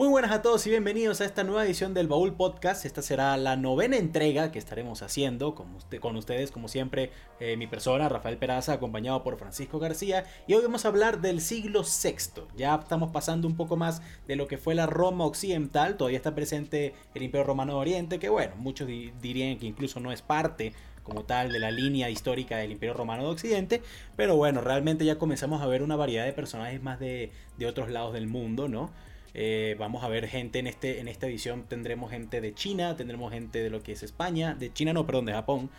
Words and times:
Muy 0.00 0.08
buenas 0.08 0.30
a 0.30 0.40
todos 0.40 0.66
y 0.66 0.70
bienvenidos 0.70 1.20
a 1.20 1.26
esta 1.26 1.44
nueva 1.44 1.66
edición 1.66 1.92
del 1.92 2.08
Baúl 2.08 2.32
Podcast. 2.32 2.86
Esta 2.86 3.02
será 3.02 3.36
la 3.36 3.56
novena 3.56 3.98
entrega 3.98 4.50
que 4.50 4.58
estaremos 4.58 5.02
haciendo 5.02 5.54
con, 5.54 6.16
ustedes, 6.16 6.50
como 6.50 6.68
siempre, 6.68 7.10
eh, 7.38 7.58
mi 7.58 7.66
persona, 7.66 8.08
Rafael 8.08 8.38
Peraza, 8.38 8.72
acompañado 8.72 9.22
por 9.22 9.36
Francisco 9.36 9.78
García. 9.78 10.24
Y 10.46 10.54
hoy 10.54 10.62
vamos 10.62 10.86
a 10.86 10.88
hablar 10.88 11.20
del 11.20 11.42
siglo 11.42 11.82
VI. 11.82 12.44
Ya 12.56 12.76
estamos 12.76 13.10
pasando 13.10 13.46
un 13.46 13.58
poco 13.58 13.76
más 13.76 14.00
de 14.26 14.36
lo 14.36 14.46
que 14.46 14.56
fue 14.56 14.74
la 14.74 14.86
Roma 14.86 15.26
occidental. 15.26 15.98
Todavía 15.98 16.16
está 16.16 16.34
presente 16.34 16.94
el 17.14 17.22
Imperio 17.22 17.46
Romano 17.46 17.74
de 17.74 17.80
Oriente, 17.80 18.18
que 18.18 18.30
bueno, 18.30 18.54
muchos 18.56 18.88
dirían 18.88 19.58
que 19.58 19.66
incluso 19.66 20.00
no 20.00 20.12
es 20.12 20.22
parte 20.22 20.72
como 21.02 21.24
tal 21.24 21.52
de 21.52 21.58
la 21.58 21.70
línea 21.70 22.08
histórica 22.08 22.56
del 22.56 22.72
Imperio 22.72 22.94
Romano 22.94 23.24
de 23.24 23.30
Occidente, 23.30 23.82
pero 24.16 24.36
bueno, 24.36 24.62
realmente 24.62 25.04
ya 25.04 25.18
comenzamos 25.18 25.60
a 25.60 25.66
ver 25.66 25.82
una 25.82 25.96
variedad 25.96 26.24
de 26.24 26.32
personajes 26.32 26.82
más 26.82 27.00
de 27.00 27.30
otros 27.68 27.90
lados 27.90 28.14
del 28.14 28.28
mundo, 28.28 28.66
¿no? 28.66 28.90
Eh, 29.34 29.76
vamos 29.78 30.02
a 30.02 30.08
ver 30.08 30.26
gente 30.28 30.58
en, 30.58 30.66
este, 30.66 31.00
en 31.00 31.08
esta 31.08 31.26
edición. 31.26 31.64
Tendremos 31.68 32.10
gente 32.10 32.40
de 32.40 32.54
China, 32.54 32.96
tendremos 32.96 33.32
gente 33.32 33.62
de 33.62 33.70
lo 33.70 33.82
que 33.82 33.92
es 33.92 34.02
España. 34.02 34.54
De 34.54 34.72
China, 34.72 34.92
no, 34.92 35.06
perdón, 35.06 35.26
de 35.26 35.32
Japón. 35.32 35.70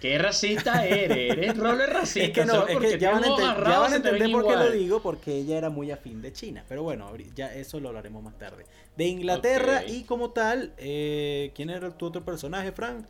¿Qué 0.00 0.18
racista 0.18 0.86
eres? 0.86 1.32
Eres 1.36 1.56
roller 1.56 1.90
racista. 1.90 2.20
Es 2.28 2.32
que 2.32 2.44
no, 2.44 2.66
es 2.66 2.78
que 2.78 2.98
ya 2.98 3.12
van, 3.12 3.24
a 3.24 3.96
entender 3.96 4.30
por 4.30 4.46
qué 4.46 4.54
lo 4.54 4.70
digo, 4.70 5.02
porque 5.02 5.38
ella 5.38 5.58
era 5.58 5.70
muy 5.70 5.90
afín 5.90 6.22
de 6.22 6.32
China. 6.32 6.64
Pero 6.68 6.82
bueno, 6.82 7.10
ya 7.34 7.52
eso 7.54 7.80
lo 7.80 7.88
hablaremos 7.88 8.22
más 8.22 8.38
tarde. 8.38 8.64
De 8.96 9.06
Inglaterra 9.06 9.84
y 9.84 10.04
como 10.04 10.30
tal, 10.30 10.72
eh, 10.78 11.52
¿quién 11.54 11.70
era 11.70 11.90
tu 11.90 12.06
otro 12.06 12.24
personaje, 12.24 12.72
Frank? 12.72 13.06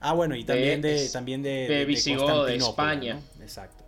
Ah, 0.00 0.12
bueno, 0.12 0.36
y 0.36 0.44
también 0.44 0.80
de, 0.80 1.08
también 1.08 1.42
de, 1.42 1.66
de, 1.66 1.86
de 1.86 2.56
España. 2.56 3.20
Exacto. 3.40 3.84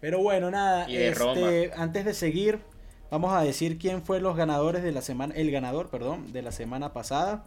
Pero 0.00 0.18
bueno, 0.18 0.50
nada, 0.50 0.86
este, 0.88 1.70
antes 1.76 2.04
de 2.04 2.14
seguir, 2.14 2.58
Vamos 3.12 3.34
a 3.34 3.42
decir 3.42 3.76
quién 3.76 4.00
fue 4.00 4.20
los 4.20 4.38
ganadores 4.38 4.82
de 4.82 4.90
la 4.90 5.02
semana, 5.02 5.34
el 5.34 5.50
ganador, 5.50 5.90
perdón, 5.90 6.32
de 6.32 6.40
la 6.40 6.50
semana 6.50 6.94
pasada. 6.94 7.44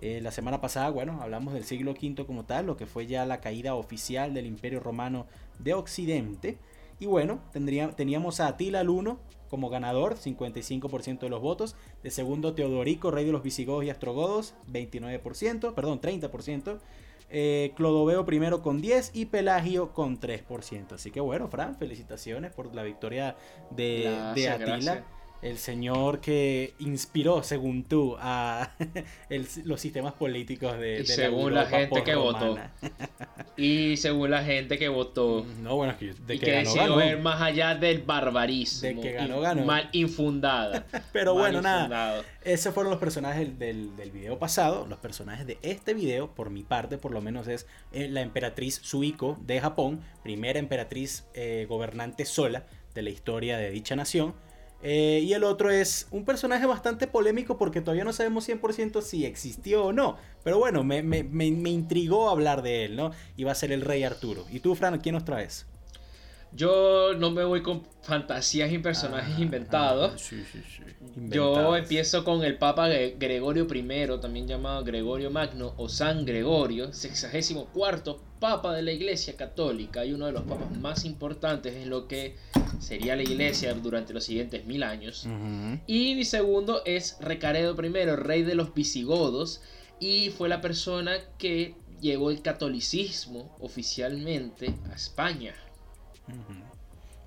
Eh, 0.00 0.20
la 0.22 0.30
semana 0.30 0.60
pasada, 0.60 0.88
bueno, 0.90 1.18
hablamos 1.20 1.52
del 1.52 1.64
siglo 1.64 1.96
V 2.00 2.24
como 2.24 2.44
tal, 2.44 2.66
lo 2.66 2.76
que 2.76 2.86
fue 2.86 3.08
ya 3.08 3.26
la 3.26 3.40
caída 3.40 3.74
oficial 3.74 4.34
del 4.34 4.46
Imperio 4.46 4.78
Romano 4.78 5.26
de 5.58 5.74
Occidente. 5.74 6.58
Y 7.00 7.06
bueno, 7.06 7.40
tendría, 7.52 7.90
teníamos 7.90 8.38
a 8.38 8.46
Atila 8.46 8.82
el 8.82 8.88
como 9.48 9.68
ganador, 9.68 10.14
55% 10.14 11.18
de 11.18 11.28
los 11.28 11.40
votos. 11.40 11.74
De 12.04 12.12
segundo, 12.12 12.54
Teodorico, 12.54 13.10
rey 13.10 13.24
de 13.24 13.32
los 13.32 13.42
visigodos 13.42 13.84
y 13.84 13.90
astrogodos, 13.90 14.54
29%, 14.70 15.74
perdón, 15.74 16.00
30%. 16.00 16.78
Eh, 17.30 17.72
Clodoveo 17.76 18.24
primero 18.24 18.60
con 18.60 18.80
10 18.80 19.12
y 19.14 19.26
Pelagio 19.26 19.92
con 19.92 20.18
3%. 20.18 20.92
Así 20.92 21.10
que 21.10 21.20
bueno, 21.20 21.48
Fran, 21.48 21.76
felicitaciones 21.76 22.52
por 22.52 22.74
la 22.74 22.82
victoria 22.82 23.36
de, 23.70 24.32
de 24.34 24.48
Atila 24.48 25.04
el 25.42 25.58
señor 25.58 26.20
que 26.20 26.74
inspiró, 26.78 27.42
según 27.42 27.84
tú, 27.84 28.16
a 28.18 28.72
los 29.64 29.80
sistemas 29.80 30.12
políticos 30.12 30.78
de, 30.78 31.04
según 31.06 31.54
la, 31.54 31.66
gente 31.66 32.02
que 32.04 32.14
votó. 32.14 32.58
y 33.56 33.96
según 33.96 34.30
la 34.30 34.44
gente 34.44 34.78
que 34.78 34.88
votó. 34.88 35.46
No 35.62 35.76
bueno 35.76 35.96
que, 35.98 36.12
de 36.26 36.38
que, 36.38 36.52
decidió 36.52 36.96
ver 36.96 37.18
más 37.18 37.40
allá 37.40 37.74
del 37.74 38.02
barbarismo 38.02 38.88
de 38.88 39.00
que 39.00 39.12
ganó 39.12 39.40
ganó. 39.40 39.64
mal 39.64 39.88
infundada. 39.92 40.86
Pero 41.12 41.34
bueno 41.34 41.62
nada. 41.62 42.22
esos 42.44 42.74
fueron 42.74 42.90
los 42.90 43.00
personajes 43.00 43.58
del, 43.58 43.96
del, 43.96 44.10
video 44.10 44.38
pasado. 44.38 44.86
Los 44.86 44.98
personajes 44.98 45.46
de 45.46 45.58
este 45.62 45.94
video 45.94 46.34
por 46.34 46.50
mi 46.50 46.62
parte 46.62 46.98
por 46.98 47.12
lo 47.12 47.20
menos 47.20 47.48
es 47.48 47.66
eh, 47.92 48.08
la 48.08 48.20
emperatriz 48.20 48.80
Suiko 48.82 49.38
de 49.40 49.60
Japón 49.60 50.00
primera 50.22 50.58
emperatriz 50.58 51.24
eh, 51.34 51.66
gobernante 51.68 52.24
sola 52.24 52.64
de 52.94 53.02
la 53.02 53.10
historia 53.10 53.56
de 53.56 53.70
dicha 53.70 53.96
nación 53.96 54.34
eh, 54.82 55.20
y 55.22 55.32
el 55.34 55.44
otro 55.44 55.70
es 55.70 56.08
un 56.10 56.24
personaje 56.24 56.66
bastante 56.66 57.06
polémico 57.06 57.58
porque 57.58 57.80
todavía 57.80 58.04
no 58.04 58.12
sabemos 58.12 58.48
100% 58.48 59.02
si 59.02 59.26
existió 59.26 59.86
o 59.86 59.92
no. 59.92 60.16
Pero 60.42 60.58
bueno, 60.58 60.84
me, 60.84 61.02
me, 61.02 61.22
me, 61.22 61.46
intrigó 61.46 62.30
hablar 62.30 62.62
de 62.62 62.86
él, 62.86 62.96
¿no? 62.96 63.10
Y 63.36 63.44
va 63.44 63.52
a 63.52 63.56
ser 63.56 63.72
el 63.72 63.82
rey 63.82 64.04
Arturo. 64.04 64.46
¿Y 64.50 64.60
tú, 64.60 64.74
Fran, 64.74 64.98
quién 65.00 65.14
nos 65.14 65.24
traes? 65.24 65.66
Yo 66.52 67.14
no 67.14 67.30
me 67.30 67.44
voy 67.44 67.62
con 67.62 67.84
fantasías 68.02 68.72
y 68.72 68.78
personajes 68.78 69.34
ah, 69.36 69.40
inventados. 69.40 70.12
Ah, 70.14 70.18
sí, 70.18 70.42
sí, 70.50 70.60
sí. 70.76 70.82
Yo 71.28 71.76
empiezo 71.76 72.24
con 72.24 72.42
el 72.44 72.58
Papa 72.58 72.88
Gregorio 72.88 73.66
I, 73.72 74.20
también 74.20 74.46
llamado 74.46 74.84
Gregorio 74.84 75.30
Magno 75.30 75.74
o 75.76 75.88
San 75.88 76.24
Gregorio, 76.24 76.92
sexagésimo 76.92 77.66
cuarto 77.66 78.22
Papa 78.38 78.74
de 78.74 78.82
la 78.82 78.92
Iglesia 78.92 79.36
Católica 79.36 80.04
y 80.04 80.12
uno 80.12 80.26
de 80.26 80.32
los 80.32 80.42
papas 80.42 80.76
más 80.78 81.04
importantes 81.04 81.74
en 81.74 81.90
lo 81.90 82.08
que 82.08 82.36
sería 82.80 83.16
la 83.16 83.22
Iglesia 83.22 83.74
durante 83.74 84.12
los 84.12 84.24
siguientes 84.24 84.64
mil 84.66 84.82
años. 84.82 85.26
Y 85.86 86.14
mi 86.14 86.24
segundo 86.24 86.82
es 86.84 87.16
Recaredo 87.20 87.76
I, 87.80 88.16
rey 88.16 88.42
de 88.42 88.54
los 88.54 88.74
visigodos, 88.74 89.62
y 89.98 90.30
fue 90.30 90.48
la 90.48 90.60
persona 90.60 91.18
que 91.38 91.74
llevó 92.00 92.30
el 92.30 92.40
catolicismo 92.40 93.54
oficialmente 93.60 94.74
a 94.90 94.94
España. 94.94 95.54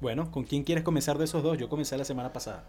Bueno, 0.01 0.31
¿con 0.31 0.43
quién 0.43 0.63
quieres 0.63 0.83
comenzar 0.83 1.17
de 1.17 1.25
esos 1.25 1.43
dos? 1.43 1.57
Yo 1.57 1.69
comencé 1.69 1.97
la 1.97 2.03
semana 2.03 2.33
pasada. 2.33 2.63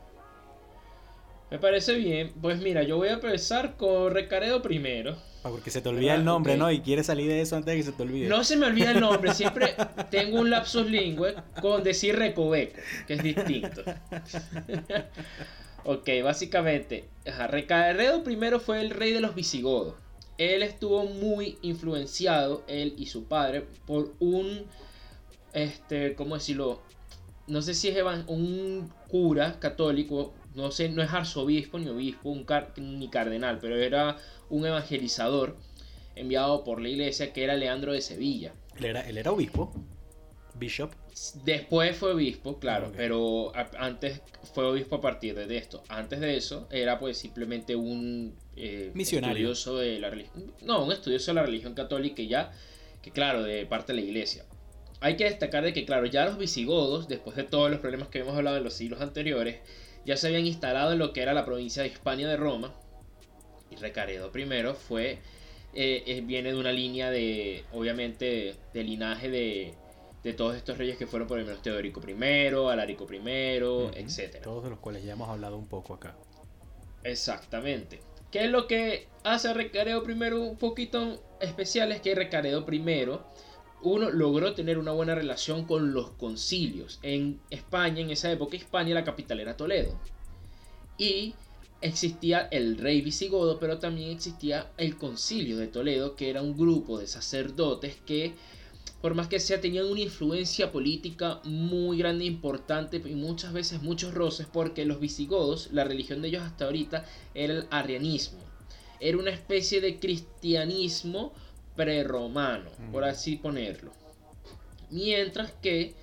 Me 1.50 1.58
parece 1.58 1.94
bien. 1.94 2.32
Pues 2.40 2.60
mira, 2.60 2.82
yo 2.82 2.96
voy 2.96 3.08
a 3.08 3.14
empezar 3.14 3.76
con 3.76 4.12
Recaredo 4.12 4.62
primero. 4.62 5.16
Ah, 5.44 5.50
porque 5.50 5.70
se 5.70 5.80
te 5.80 5.88
olvida 5.88 6.14
el 6.14 6.24
nombre, 6.24 6.56
¿no? 6.56 6.70
Y 6.70 6.80
quieres 6.80 7.06
salir 7.06 7.28
de 7.28 7.40
eso 7.40 7.54
antes 7.54 7.72
de 7.72 7.76
que 7.76 7.82
se 7.84 7.92
te 7.92 8.02
olvide. 8.02 8.28
No 8.28 8.44
se 8.44 8.56
me 8.56 8.66
olvida 8.66 8.92
el 8.92 9.00
nombre. 9.00 9.34
Siempre 9.34 9.74
tengo 10.10 10.40
un 10.40 10.50
lapsus 10.50 10.90
lingüe 10.90 11.34
con 11.60 11.82
decir 11.82 12.16
Recoveco, 12.16 12.80
que 13.06 13.14
es 13.14 13.22
distinto. 13.22 13.82
ok, 15.84 16.08
básicamente. 16.24 17.04
Recaredo 17.24 18.24
primero 18.24 18.58
fue 18.58 18.80
el 18.80 18.90
rey 18.90 19.12
de 19.12 19.20
los 19.20 19.34
visigodos. 19.34 19.94
Él 20.38 20.62
estuvo 20.62 21.04
muy 21.04 21.58
influenciado, 21.62 22.64
él 22.66 22.94
y 22.96 23.06
su 23.06 23.24
padre, 23.24 23.64
por 23.86 24.12
un 24.18 24.64
este, 25.54 26.14
¿cómo 26.14 26.34
decirlo? 26.34 26.82
No 27.46 27.62
sé 27.62 27.74
si 27.74 27.88
es 27.88 28.02
un 28.26 28.92
cura 29.08 29.58
católico, 29.60 30.34
no 30.54 30.70
sé, 30.70 30.88
no 30.88 31.02
es 31.02 31.12
arzobispo 31.12 31.78
ni 31.78 31.88
obispo, 31.88 32.30
un 32.30 32.46
ni 32.78 33.08
cardenal, 33.08 33.58
pero 33.60 33.76
era 33.76 34.16
un 34.48 34.66
evangelizador 34.66 35.56
enviado 36.16 36.64
por 36.64 36.80
la 36.80 36.88
iglesia 36.88 37.32
que 37.32 37.44
era 37.44 37.54
Leandro 37.54 37.92
de 37.92 38.00
Sevilla. 38.00 38.54
¿Él 38.76 38.86
era, 38.86 39.00
él 39.08 39.18
era 39.18 39.32
obispo? 39.32 39.72
Bishop. 40.54 40.92
Después 41.44 41.96
fue 41.96 42.12
obispo, 42.12 42.58
claro, 42.58 42.92
pero 42.96 43.52
antes 43.78 44.20
fue 44.52 44.64
obispo 44.64 44.96
a 44.96 45.00
partir 45.00 45.34
de 45.34 45.56
esto. 45.56 45.82
Antes 45.88 46.20
de 46.20 46.36
eso 46.36 46.68
era 46.70 46.98
pues 46.98 47.18
simplemente 47.18 47.76
un 47.76 48.36
eh, 48.56 48.90
misionario 48.94 49.52
estudioso 49.52 49.78
de 49.78 49.98
la 49.98 50.10
religión. 50.10 50.52
No, 50.62 50.84
un 50.84 50.92
estudioso 50.92 51.30
de 51.30 51.34
la 51.36 51.42
religión 51.42 51.74
católica 51.74 52.22
ya, 52.22 52.52
que 53.02 53.10
claro, 53.10 53.42
de 53.42 53.66
parte 53.66 53.92
de 53.92 54.00
la 54.00 54.06
iglesia. 54.06 54.44
Hay 55.04 55.16
que 55.18 55.24
destacar 55.24 55.62
de 55.62 55.74
que, 55.74 55.84
claro, 55.84 56.06
ya 56.06 56.24
los 56.24 56.38
visigodos, 56.38 57.08
después 57.08 57.36
de 57.36 57.42
todos 57.42 57.70
los 57.70 57.80
problemas 57.80 58.08
que 58.08 58.20
hemos 58.20 58.34
hablado 58.38 58.56
en 58.56 58.64
los 58.64 58.72
siglos 58.72 59.02
anteriores, 59.02 59.58
ya 60.06 60.16
se 60.16 60.28
habían 60.28 60.46
instalado 60.46 60.94
en 60.94 60.98
lo 60.98 61.12
que 61.12 61.20
era 61.20 61.34
la 61.34 61.44
provincia 61.44 61.82
de 61.82 61.90
Hispania 61.90 62.26
de 62.26 62.38
Roma. 62.38 62.72
Y 63.70 63.76
Recaredo 63.76 64.32
I 64.34 64.72
fue, 64.72 65.18
eh, 65.74 66.22
viene 66.24 66.52
de 66.52 66.58
una 66.58 66.72
línea 66.72 67.10
de, 67.10 67.64
obviamente, 67.74 68.54
de 68.72 68.82
linaje 68.82 69.28
de, 69.28 69.74
de 70.22 70.32
todos 70.32 70.56
estos 70.56 70.78
reyes 70.78 70.96
que 70.96 71.06
fueron 71.06 71.28
por 71.28 71.38
el 71.38 71.44
menos 71.44 71.60
Teodorico 71.60 72.00
I, 72.08 72.48
Alarico 72.70 73.06
I, 73.12 73.18
etc. 73.96 74.40
Todos 74.42 74.64
de 74.64 74.70
los 74.70 74.78
cuales 74.78 75.04
ya 75.04 75.12
hemos 75.12 75.28
hablado 75.28 75.58
un 75.58 75.68
poco 75.68 75.92
acá. 75.92 76.16
Exactamente. 77.02 78.00
¿Qué 78.30 78.46
es 78.46 78.50
lo 78.50 78.66
que 78.66 79.06
hace 79.22 79.48
a 79.48 79.52
Recaredo 79.52 80.02
I 80.02 80.32
un 80.32 80.56
poquito 80.56 81.22
especial? 81.40 81.92
Es 81.92 82.00
que 82.00 82.14
Recaredo 82.14 82.64
I 82.72 82.78
uno 83.90 84.10
logró 84.10 84.54
tener 84.54 84.78
una 84.78 84.92
buena 84.92 85.14
relación 85.14 85.64
con 85.64 85.92
los 85.92 86.10
concilios. 86.10 86.98
En 87.02 87.40
España, 87.50 88.00
en 88.00 88.10
esa 88.10 88.30
época, 88.32 88.56
España, 88.56 88.94
la 88.94 89.04
capital 89.04 89.40
era 89.40 89.56
Toledo. 89.56 89.98
Y 90.96 91.34
existía 91.80 92.48
el 92.50 92.78
rey 92.78 93.02
visigodo, 93.02 93.58
pero 93.58 93.78
también 93.78 94.10
existía 94.10 94.72
el 94.78 94.96
concilio 94.96 95.58
de 95.58 95.66
Toledo, 95.66 96.16
que 96.16 96.30
era 96.30 96.40
un 96.40 96.56
grupo 96.56 96.98
de 96.98 97.06
sacerdotes 97.06 97.96
que, 98.06 98.32
por 99.02 99.14
más 99.14 99.28
que 99.28 99.38
sea, 99.38 99.60
tenían 99.60 99.86
una 99.86 100.00
influencia 100.00 100.72
política 100.72 101.40
muy 101.44 101.98
grande 101.98 102.24
importante 102.24 103.02
y 103.04 103.14
muchas 103.14 103.52
veces 103.52 103.82
muchos 103.82 104.14
roces, 104.14 104.46
porque 104.50 104.86
los 104.86 104.98
visigodos, 104.98 105.68
la 105.72 105.84
religión 105.84 106.22
de 106.22 106.28
ellos 106.28 106.42
hasta 106.42 106.64
ahorita, 106.64 107.04
era 107.34 107.52
el 107.52 107.66
arrianismo. 107.70 108.40
Era 108.98 109.18
una 109.18 109.30
especie 109.30 109.82
de 109.82 109.98
cristianismo 109.98 111.34
prerromano, 111.76 112.70
por 112.92 113.04
así 113.04 113.36
ponerlo. 113.36 113.92
Mientras 114.90 115.52
que 115.52 115.94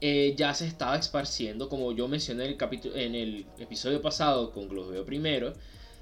eh, 0.00 0.34
ya 0.36 0.54
se 0.54 0.66
estaba 0.66 0.96
esparciendo, 0.96 1.68
como 1.68 1.92
yo 1.92 2.08
mencioné 2.08 2.44
en 2.44 2.50
el, 2.50 2.56
capítulo, 2.56 2.96
en 2.96 3.14
el 3.14 3.46
episodio 3.58 4.02
pasado 4.02 4.52
con 4.52 4.68
Clodoveo 4.68 5.06
I, 5.10 5.52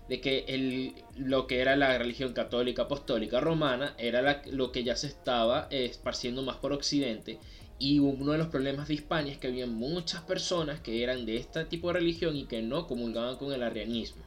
de 0.09 0.21
que 0.21 0.45
el, 0.49 0.95
lo 1.17 1.47
que 1.47 1.61
era 1.61 1.77
la 1.77 1.97
religión 1.97 2.33
católica 2.33 2.83
apostólica 2.83 3.41
romana 3.41 3.95
era 3.99 4.43
lo 4.51 4.71
que 4.71 4.85
ya 4.85 4.97
se 4.97 5.07
estaba 5.07 5.69
esparciendo 5.71 6.43
más 6.43 6.57
por 6.57 6.73
occidente 6.73 7.39
y 7.79 7.99
uno 7.99 8.33
de 8.33 8.39
los 8.39 8.49
problemas 8.49 8.89
de 8.89 8.95
Hispania 8.95 9.33
es 9.33 9.39
que 9.39 9.49
había 9.49 9.67
muchas 9.67 10.23
personas 10.23 10.81
que 10.81 11.03
eran 11.03 11.27
de 11.27 11.37
este 11.37 11.65
tipo 11.65 11.89
de 11.89 11.95
religión 11.95 12.37
y 12.37 12.45
que 12.45 12.63
no 12.63 12.87
comulgaban 12.87 13.37
con 13.37 13.53
el 13.53 13.63
arrianismo. 13.63 14.23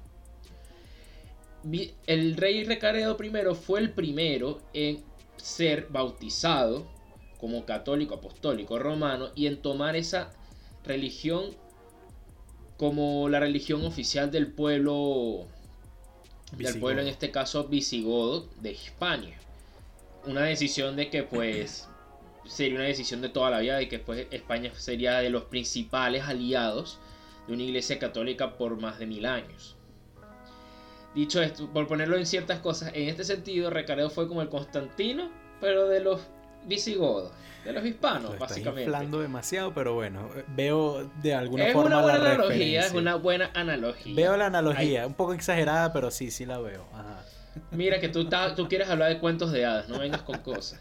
El 2.08 2.38
rey 2.38 2.64
Recaredo 2.64 3.18
I 3.22 3.56
fue 3.56 3.80
el 3.80 3.92
primero 3.92 4.62
en 4.74 5.04
ser 5.38 5.88
bautizado 5.90 6.88
como 7.40 7.66
católico 7.66 8.16
apostólico 8.16 8.80
romano 8.80 9.30
y 9.36 9.48
en 9.48 9.62
tomar 9.62 9.96
esa 9.96 10.32
religión 10.84 11.52
como 12.78 13.28
la 13.30 13.40
religión 13.40 13.86
oficial 13.86 14.32
del 14.32 14.48
pueblo 14.48 15.48
del 16.54 16.80
pueblo 16.80 17.02
en 17.02 17.08
este 17.08 17.30
caso 17.32 17.66
visigodo 17.66 18.48
de 18.62 18.72
Hispania. 18.72 19.38
Una 20.26 20.44
decisión 20.44 20.96
de 20.96 21.10
que 21.10 21.24
pues 21.24 21.88
sería 22.46 22.76
una 22.76 22.88
decisión 22.88 23.22
de 23.22 23.30
toda 23.30 23.50
la 23.50 23.60
vida 23.60 23.78
de 23.78 23.90
que 23.90 24.00
pues 24.00 24.28
España 24.32 24.72
sería 24.76 25.20
de 25.20 25.30
los 25.30 25.46
principales 25.46 26.24
aliados 26.24 27.00
de 27.48 27.54
una 27.54 27.64
iglesia 27.64 28.00
católica 28.00 28.58
por 28.58 28.80
más 28.80 29.00
de 29.00 29.08
mil 29.08 29.26
años. 29.26 29.77
Dicho 31.16 31.42
esto, 31.42 31.68
por 31.70 31.88
ponerlo 31.88 32.18
en 32.18 32.26
ciertas 32.26 32.60
cosas, 32.60 32.92
en 32.94 33.10
este 33.10 33.24
sentido, 33.24 33.70
Recaredo 33.70 34.10
fue 34.10 34.28
como 34.28 34.42
el 34.42 34.50
Constantino, 34.50 35.30
pero 35.60 35.88
de 35.88 36.00
los 36.00 36.22
visigodos, 36.66 37.32
de 37.66 37.74
los 37.74 37.86
hispanos, 37.86 38.34
Lo 38.34 38.40
básicamente. 38.40 38.84
inflando 38.84 39.20
demasiado, 39.20 39.74
pero 39.74 39.96
bueno, 39.96 40.30
veo 40.56 41.10
de 41.22 41.34
alguna 41.34 41.72
forma. 41.72 41.82
Es 41.82 41.86
una 41.88 42.02
buena 42.02 42.32
analogía, 42.32 42.86
es 42.86 42.92
una 42.94 43.16
buena 43.16 43.52
analogía. 43.54 44.16
Veo 44.16 44.38
la 44.38 44.46
analogía, 44.48 45.08
un 45.08 45.16
poco 45.16 45.34
exagerada, 45.34 45.92
pero 45.92 46.12
sí, 46.12 46.30
sí 46.30 46.46
la 46.46 46.60
veo. 46.60 46.86
Mira 47.72 48.00
que 48.00 48.10
tú, 48.10 48.30
tú 48.56 48.68
quieres 48.68 48.90
hablar 48.90 49.10
de 49.10 49.20
cuentos 49.20 49.52
de 49.52 49.66
hadas, 49.66 49.90
no 49.90 50.00
vengas 50.00 50.22
con 50.22 50.38
cosas. 50.40 50.80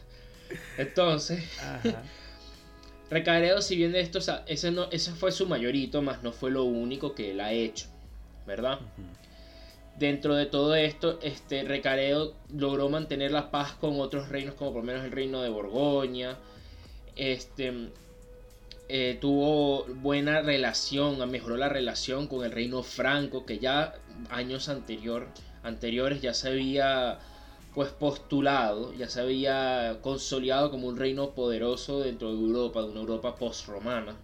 Entonces, 0.76 1.42
Recaredo, 3.10 3.62
si 3.62 3.76
bien 3.76 3.92
de 3.92 4.00
esto, 4.00 4.18
ese, 4.46 4.70
no, 4.72 4.88
ese 4.90 5.12
fue 5.12 5.30
su 5.30 5.46
mayorito, 5.46 6.02
más 6.02 6.22
no 6.22 6.32
fue 6.32 6.50
lo 6.50 6.64
único 6.64 7.14
que 7.14 7.30
él 7.30 7.40
ha 7.40 7.52
hecho, 7.52 7.86
¿verdad? 8.46 8.80
Dentro 9.98 10.34
de 10.34 10.44
todo 10.44 10.74
esto, 10.74 11.18
este 11.22 11.62
Recaredo 11.64 12.34
logró 12.54 12.90
mantener 12.90 13.30
la 13.30 13.50
paz 13.50 13.72
con 13.72 13.98
otros 13.98 14.28
reinos, 14.28 14.54
como 14.54 14.72
por 14.72 14.82
lo 14.82 14.86
menos 14.86 15.04
el 15.04 15.12
reino 15.12 15.40
de 15.40 15.48
Borgoña. 15.48 16.36
Este, 17.16 17.88
eh, 18.90 19.16
tuvo 19.20 19.84
buena 19.86 20.42
relación, 20.42 21.30
mejoró 21.30 21.56
la 21.56 21.70
relación 21.70 22.26
con 22.26 22.44
el 22.44 22.52
reino 22.52 22.82
franco, 22.82 23.46
que 23.46 23.58
ya 23.58 23.94
años 24.28 24.68
anterior, 24.68 25.28
anteriores 25.62 26.20
ya 26.20 26.34
se 26.34 26.48
había 26.48 27.18
pues 27.74 27.90
postulado, 27.90 28.92
ya 28.94 29.08
se 29.08 29.20
había 29.20 29.98
consolidado 30.02 30.70
como 30.70 30.88
un 30.88 30.96
reino 30.96 31.30
poderoso 31.30 32.00
dentro 32.00 32.34
de 32.34 32.40
Europa, 32.40 32.82
de 32.82 32.88
una 32.88 33.00
Europa 33.00 33.36
post-romana. 33.36 34.14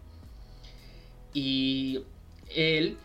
Y 1.35 2.01
él 2.55 2.99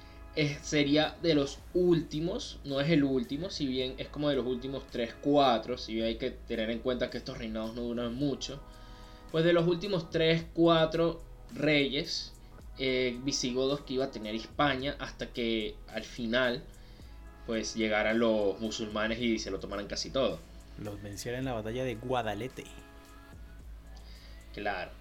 sería 0.61 1.15
de 1.21 1.33
los 1.33 1.59
últimos, 1.73 2.59
no 2.63 2.79
es 2.79 2.89
el 2.89 3.03
último, 3.03 3.49
si 3.49 3.65
bien 3.65 3.95
es 3.97 4.07
como 4.07 4.29
de 4.29 4.35
los 4.35 4.45
últimos 4.45 4.85
3, 4.91 5.15
4, 5.21 5.77
si 5.77 5.95
bien 5.95 6.05
hay 6.05 6.15
que 6.17 6.31
tener 6.31 6.69
en 6.69 6.79
cuenta 6.79 7.09
que 7.09 7.17
estos 7.17 7.37
reinados 7.37 7.73
no 7.75 7.81
duran 7.81 8.13
mucho, 8.13 8.59
pues 9.31 9.43
de 9.43 9.53
los 9.53 9.67
últimos 9.67 10.09
3, 10.11 10.45
4 10.53 11.21
reyes 11.53 12.33
eh, 12.77 13.17
visigodos 13.23 13.81
que 13.81 13.95
iba 13.95 14.05
a 14.05 14.11
tener 14.11 14.35
España 14.35 14.95
hasta 14.99 15.27
que 15.33 15.75
al 15.87 16.03
final 16.03 16.63
pues 17.47 17.75
llegaran 17.75 18.19
los 18.19 18.59
musulmanes 18.59 19.19
y 19.19 19.39
se 19.39 19.49
lo 19.49 19.59
tomaran 19.59 19.87
casi 19.87 20.11
todo. 20.11 20.37
Los 20.77 21.01
vencieron 21.01 21.39
en 21.39 21.45
la 21.45 21.53
batalla 21.53 21.83
de 21.83 21.95
Guadalete. 21.95 22.65
Claro. 24.53 24.91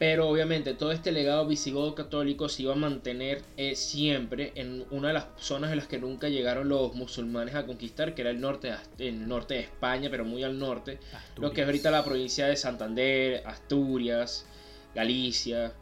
Pero 0.00 0.30
obviamente 0.30 0.72
todo 0.72 0.92
este 0.92 1.12
legado 1.12 1.46
visigodo 1.46 1.94
católico 1.94 2.48
se 2.48 2.62
iba 2.62 2.72
a 2.72 2.76
mantener 2.76 3.42
eh, 3.58 3.76
siempre 3.76 4.50
en 4.54 4.86
una 4.90 5.08
de 5.08 5.14
las 5.14 5.26
zonas 5.36 5.72
en 5.72 5.76
las 5.76 5.88
que 5.88 5.98
nunca 5.98 6.30
llegaron 6.30 6.70
los 6.70 6.94
musulmanes 6.94 7.54
a 7.54 7.66
conquistar, 7.66 8.14
que 8.14 8.22
era 8.22 8.30
el 8.30 8.40
norte, 8.40 8.72
el 8.96 9.28
norte 9.28 9.52
de 9.52 9.60
España, 9.60 10.08
pero 10.10 10.24
muy 10.24 10.42
al 10.42 10.58
norte. 10.58 10.98
Lo 11.36 11.52
que 11.52 11.60
es 11.60 11.66
ahorita 11.66 11.90
la 11.90 12.02
provincia 12.02 12.46
de 12.46 12.56
Santander, 12.56 13.42
Asturias, 13.46 14.46
Galicia. 14.94 15.74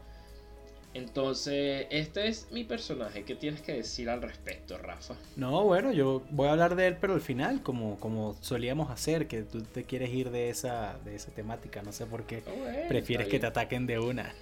Entonces, 0.93 1.85
este 1.91 2.27
es 2.27 2.47
mi 2.51 2.63
personaje. 2.63 3.23
¿Qué 3.23 3.35
tienes 3.35 3.61
que 3.61 3.73
decir 3.73 4.09
al 4.09 4.21
respecto, 4.21 4.77
Rafa? 4.77 5.15
No, 5.35 5.63
bueno, 5.63 5.91
yo 5.91 6.23
voy 6.31 6.47
a 6.47 6.51
hablar 6.51 6.75
de 6.75 6.87
él, 6.87 6.97
pero 6.99 7.13
al 7.13 7.21
final, 7.21 7.61
como, 7.61 7.99
como 7.99 8.35
solíamos 8.41 8.89
hacer, 8.89 9.27
que 9.27 9.43
tú 9.43 9.61
te 9.61 9.83
quieres 9.83 10.09
ir 10.09 10.31
de 10.31 10.49
esa, 10.49 10.97
de 11.05 11.15
esa 11.15 11.31
temática. 11.31 11.83
No 11.83 11.91
sé 11.91 12.07
por 12.07 12.23
qué 12.23 12.41
ah, 12.47 12.87
prefieres 12.87 13.27
que 13.27 13.39
te 13.39 13.45
ataquen 13.45 13.85
de 13.85 13.99
una. 13.99 14.33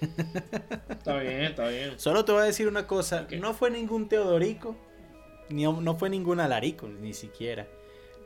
está 0.88 1.18
bien, 1.18 1.42
está 1.42 1.68
bien. 1.68 1.92
Solo 1.98 2.24
te 2.24 2.32
voy 2.32 2.42
a 2.42 2.44
decir 2.44 2.66
una 2.66 2.86
cosa: 2.86 3.26
no 3.38 3.52
fue 3.52 3.70
ningún 3.70 4.08
Teodorico, 4.08 4.74
ni, 5.50 5.64
no 5.64 5.96
fue 5.96 6.08
ningún 6.08 6.40
Alarico, 6.40 6.88
ni 6.88 7.12
siquiera. 7.12 7.66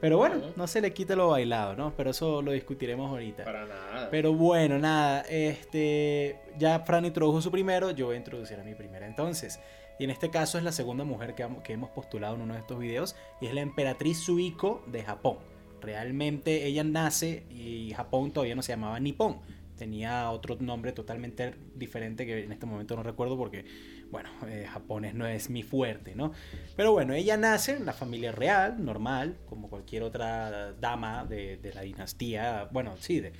Pero 0.03 0.19
bueno, 0.19 0.35
no 0.57 0.67
se 0.67 0.81
le 0.81 0.93
quita 0.93 1.15
lo 1.15 1.29
bailado, 1.29 1.77
¿no? 1.77 1.95
Pero 1.97 2.11
eso 2.11 2.43
lo 2.43 2.51
discutiremos 2.51 3.09
ahorita. 3.09 3.45
Para 3.45 3.67
nada. 3.67 4.11
Pero 4.11 4.33
bueno, 4.33 4.77
nada, 4.81 5.21
este, 5.31 6.41
ya 6.59 6.81
Fran 6.81 7.05
introdujo 7.05 7.41
su 7.41 7.53
primero, 7.53 7.93
yo 7.93 8.07
voy 8.07 8.17
a 8.17 8.19
introducir 8.19 8.59
a 8.59 8.65
mi 8.65 8.75
primera 8.75 9.07
entonces. 9.07 9.61
Y 10.01 10.05
en 10.05 10.11
este 10.11 10.29
caso 10.29 10.59
es 10.59 10.65
la 10.65 10.73
segunda 10.73 11.05
mujer 11.05 11.37
que, 11.37 11.47
que 11.63 11.75
hemos 11.75 11.91
postulado 11.91 12.35
en 12.35 12.41
uno 12.41 12.55
de 12.55 12.59
estos 12.59 12.81
videos 12.81 13.15
y 13.41 13.47
es 13.47 13.55
la 13.55 13.61
emperatriz 13.61 14.19
Suiko 14.19 14.83
de 14.89 15.05
Japón. 15.05 15.39
Realmente 15.81 16.67
ella 16.67 16.83
nace 16.83 17.45
y 17.49 17.93
Japón 17.95 18.33
todavía 18.33 18.57
no 18.57 18.63
se 18.63 18.73
llamaba 18.73 18.99
Nippon, 18.99 19.39
tenía 19.77 20.31
otro 20.31 20.57
nombre 20.61 20.93
totalmente 20.93 21.55
diferente 21.75 22.27
que 22.27 22.45
en 22.45 22.53
este 22.53 22.67
momento 22.67 22.97
no 22.97 23.03
recuerdo 23.03 23.37
porque, 23.37 23.65
bueno, 24.11 24.31
eh, 24.47 24.67
japonés 24.71 25.15
no 25.15 25.27
es 25.27 25.51
mi 25.51 25.63
fuerte, 25.63 26.15
¿no? 26.15 26.33
Pero 26.77 26.93
bueno, 26.93 27.15
ella 27.15 27.37
nace 27.37 27.77
en 27.77 27.87
la 27.87 27.93
familia 27.93 28.33
real, 28.33 28.85
normal, 28.85 29.37
como 29.47 29.69
cualquier 29.69 30.03
otra 30.03 30.73
dama 30.75 31.25
de, 31.25 31.59
la 31.75 31.83
dinastía, 31.83 32.69
bueno, 32.73 32.97
sí, 32.99 33.21
de, 33.21 33.33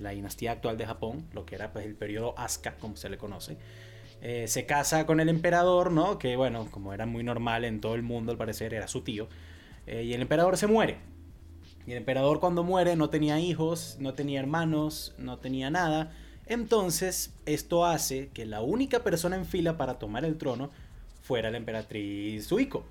la 0.00 0.10
dinastía 0.10 0.52
actual 0.52 0.78
de 0.78 0.86
Japón, 0.86 1.28
lo 1.32 1.44
que 1.44 1.54
era 1.54 1.72
pues 1.72 1.84
el 1.84 1.94
periodo 1.94 2.38
Asuka, 2.38 2.76
como 2.76 2.96
se 2.96 3.08
le 3.08 3.18
conoce. 3.18 3.58
Eh, 4.22 4.48
se 4.48 4.64
casa 4.64 5.04
con 5.04 5.20
el 5.20 5.28
emperador, 5.28 5.92
¿no? 5.92 6.18
Que 6.18 6.36
bueno, 6.36 6.68
como 6.70 6.94
era 6.94 7.04
muy 7.04 7.22
normal 7.22 7.64
en 7.64 7.80
todo 7.80 7.94
el 7.94 8.02
mundo 8.02 8.32
al 8.32 8.38
parecer, 8.38 8.72
era 8.72 8.88
su 8.88 9.02
tío. 9.02 9.28
Eh, 9.86 10.04
y 10.04 10.14
el 10.14 10.22
emperador 10.22 10.56
se 10.56 10.66
muere 10.66 10.96
y 11.86 11.92
el 11.92 11.98
emperador 11.98 12.40
cuando 12.40 12.64
muere 12.64 12.96
no 12.96 13.10
tenía 13.10 13.38
hijos, 13.38 13.96
no 14.00 14.14
tenía 14.14 14.40
hermanos, 14.40 15.14
no 15.18 15.38
tenía 15.38 15.70
nada. 15.70 16.12
Entonces 16.46 17.32
esto 17.46 17.86
hace 17.86 18.28
que 18.28 18.44
la 18.44 18.60
única 18.60 19.04
persona 19.04 19.36
en 19.36 19.46
fila 19.46 19.76
para 19.76 19.98
tomar 19.98 20.24
el 20.24 20.36
trono 20.36 20.70
fuera 21.22 21.50
la 21.50 21.58
emperatriz 21.58 22.46
Suiko. 22.46 22.84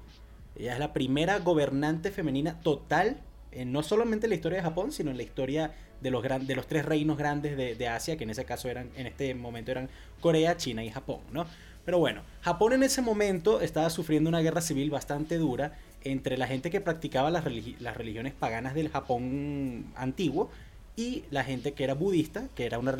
Ella 0.55 0.73
es 0.73 0.79
la 0.79 0.93
primera 0.93 1.39
gobernante 1.39 2.11
femenina 2.11 2.61
total, 2.61 3.21
en 3.51 3.71
no 3.71 3.83
solamente 3.83 4.25
en 4.27 4.29
la 4.29 4.35
historia 4.35 4.57
de 4.57 4.63
Japón, 4.63 4.91
sino 4.91 5.11
en 5.11 5.17
la 5.17 5.23
historia 5.23 5.73
de 6.01 6.11
los, 6.11 6.23
de 6.23 6.55
los 6.55 6.67
tres 6.67 6.85
reinos 6.85 7.17
grandes 7.17 7.57
de, 7.57 7.75
de, 7.75 7.87
Asia, 7.87 8.17
que 8.17 8.23
en 8.23 8.29
ese 8.29 8.45
caso 8.45 8.69
eran, 8.69 8.89
en 8.95 9.07
este 9.07 9.33
momento 9.35 9.71
eran 9.71 9.89
Corea, 10.21 10.55
China 10.57 10.83
y 10.83 10.89
Japón, 10.89 11.21
¿no? 11.31 11.45
Pero 11.85 11.99
bueno, 11.99 12.23
Japón 12.41 12.73
en 12.73 12.83
ese 12.83 13.01
momento 13.01 13.61
estaba 13.61 13.89
sufriendo 13.89 14.29
una 14.29 14.41
guerra 14.41 14.61
civil 14.61 14.89
bastante 14.89 15.37
dura 15.37 15.77
entre 16.05 16.37
la 16.37 16.47
gente 16.47 16.69
que 16.69 16.79
practicaba 16.79 17.29
las, 17.31 17.43
religiones 17.43 18.33
paganas 18.33 18.75
del 18.75 18.89
Japón 18.89 19.91
antiguo 19.95 20.49
y 20.95 21.23
la 21.31 21.43
gente 21.43 21.73
que 21.73 21.83
era 21.83 21.95
budista, 21.95 22.47
que 22.55 22.65
era 22.65 22.79
una, 22.79 22.93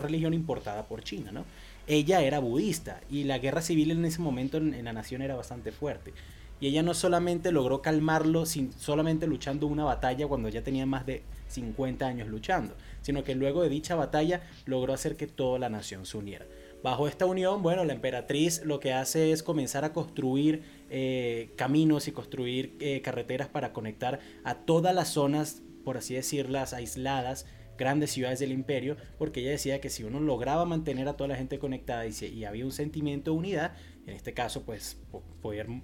religión 0.00 0.34
importada 0.34 0.82
por 0.82 1.02
China, 1.02 1.32
¿no? 1.32 1.44
Ella 1.86 2.20
era 2.20 2.40
budista 2.40 3.00
y 3.08 3.24
la 3.24 3.38
guerra 3.38 3.62
civil 3.62 3.92
en 3.92 4.04
ese 4.04 4.20
momento 4.20 4.58
en, 4.58 4.84
la 4.84 4.92
nación 4.92 5.22
era 5.22 5.36
bastante 5.36 5.72
fuerte. 5.72 6.12
Y 6.60 6.66
ella 6.66 6.82
no 6.82 6.92
solamente 6.92 7.52
logró 7.52 7.80
calmarlo 7.80 8.44
sin, 8.44 8.72
solamente 8.72 9.28
luchando 9.28 9.68
una 9.68 9.84
batalla 9.84 10.26
cuando 10.26 10.48
ya 10.48 10.62
tenía 10.62 10.84
más 10.84 11.06
de 11.06 11.22
50 11.46 12.04
años 12.04 12.28
luchando, 12.28 12.74
sino 13.00 13.22
que 13.22 13.36
luego 13.36 13.62
de 13.62 13.68
dicha 13.68 13.94
batalla 13.94 14.42
logró 14.66 14.92
hacer 14.92 15.16
que 15.16 15.28
toda 15.28 15.60
la 15.60 15.70
nación 15.70 16.04
se 16.04 16.18
uniera. 16.18 16.44
Bajo 16.82 17.08
esta 17.08 17.26
unión, 17.26 17.62
bueno, 17.62 17.84
la 17.84 17.92
emperatriz 17.92 18.62
lo 18.64 18.78
que 18.80 18.92
hace 18.92 19.32
es 19.32 19.42
comenzar 19.42 19.84
a 19.84 19.92
construir 19.92 20.62
eh, 20.90 21.50
caminos 21.56 22.08
y 22.08 22.12
construir 22.12 22.76
eh, 22.80 23.00
carreteras 23.02 23.48
para 23.48 23.72
conectar 23.72 24.20
a 24.44 24.54
todas 24.54 24.94
las 24.94 25.08
zonas, 25.08 25.62
por 25.84 25.96
así 25.96 26.14
decirlas, 26.14 26.72
aisladas, 26.72 27.46
grandes 27.76 28.10
ciudades 28.10 28.40
del 28.40 28.52
imperio, 28.52 28.96
porque 29.18 29.40
ella 29.40 29.50
decía 29.50 29.80
que 29.80 29.90
si 29.90 30.02
uno 30.02 30.20
lograba 30.20 30.64
mantener 30.64 31.08
a 31.08 31.16
toda 31.16 31.28
la 31.28 31.36
gente 31.36 31.58
conectada 31.58 32.04
y, 32.06 32.44
había 32.44 32.64
un 32.64 32.72
sentimiento 32.72 33.30
de 33.30 33.36
unidad, 33.38 33.76
en 34.06 34.14
este 34.14 34.34
caso, 34.34 34.62
pues, 34.62 34.98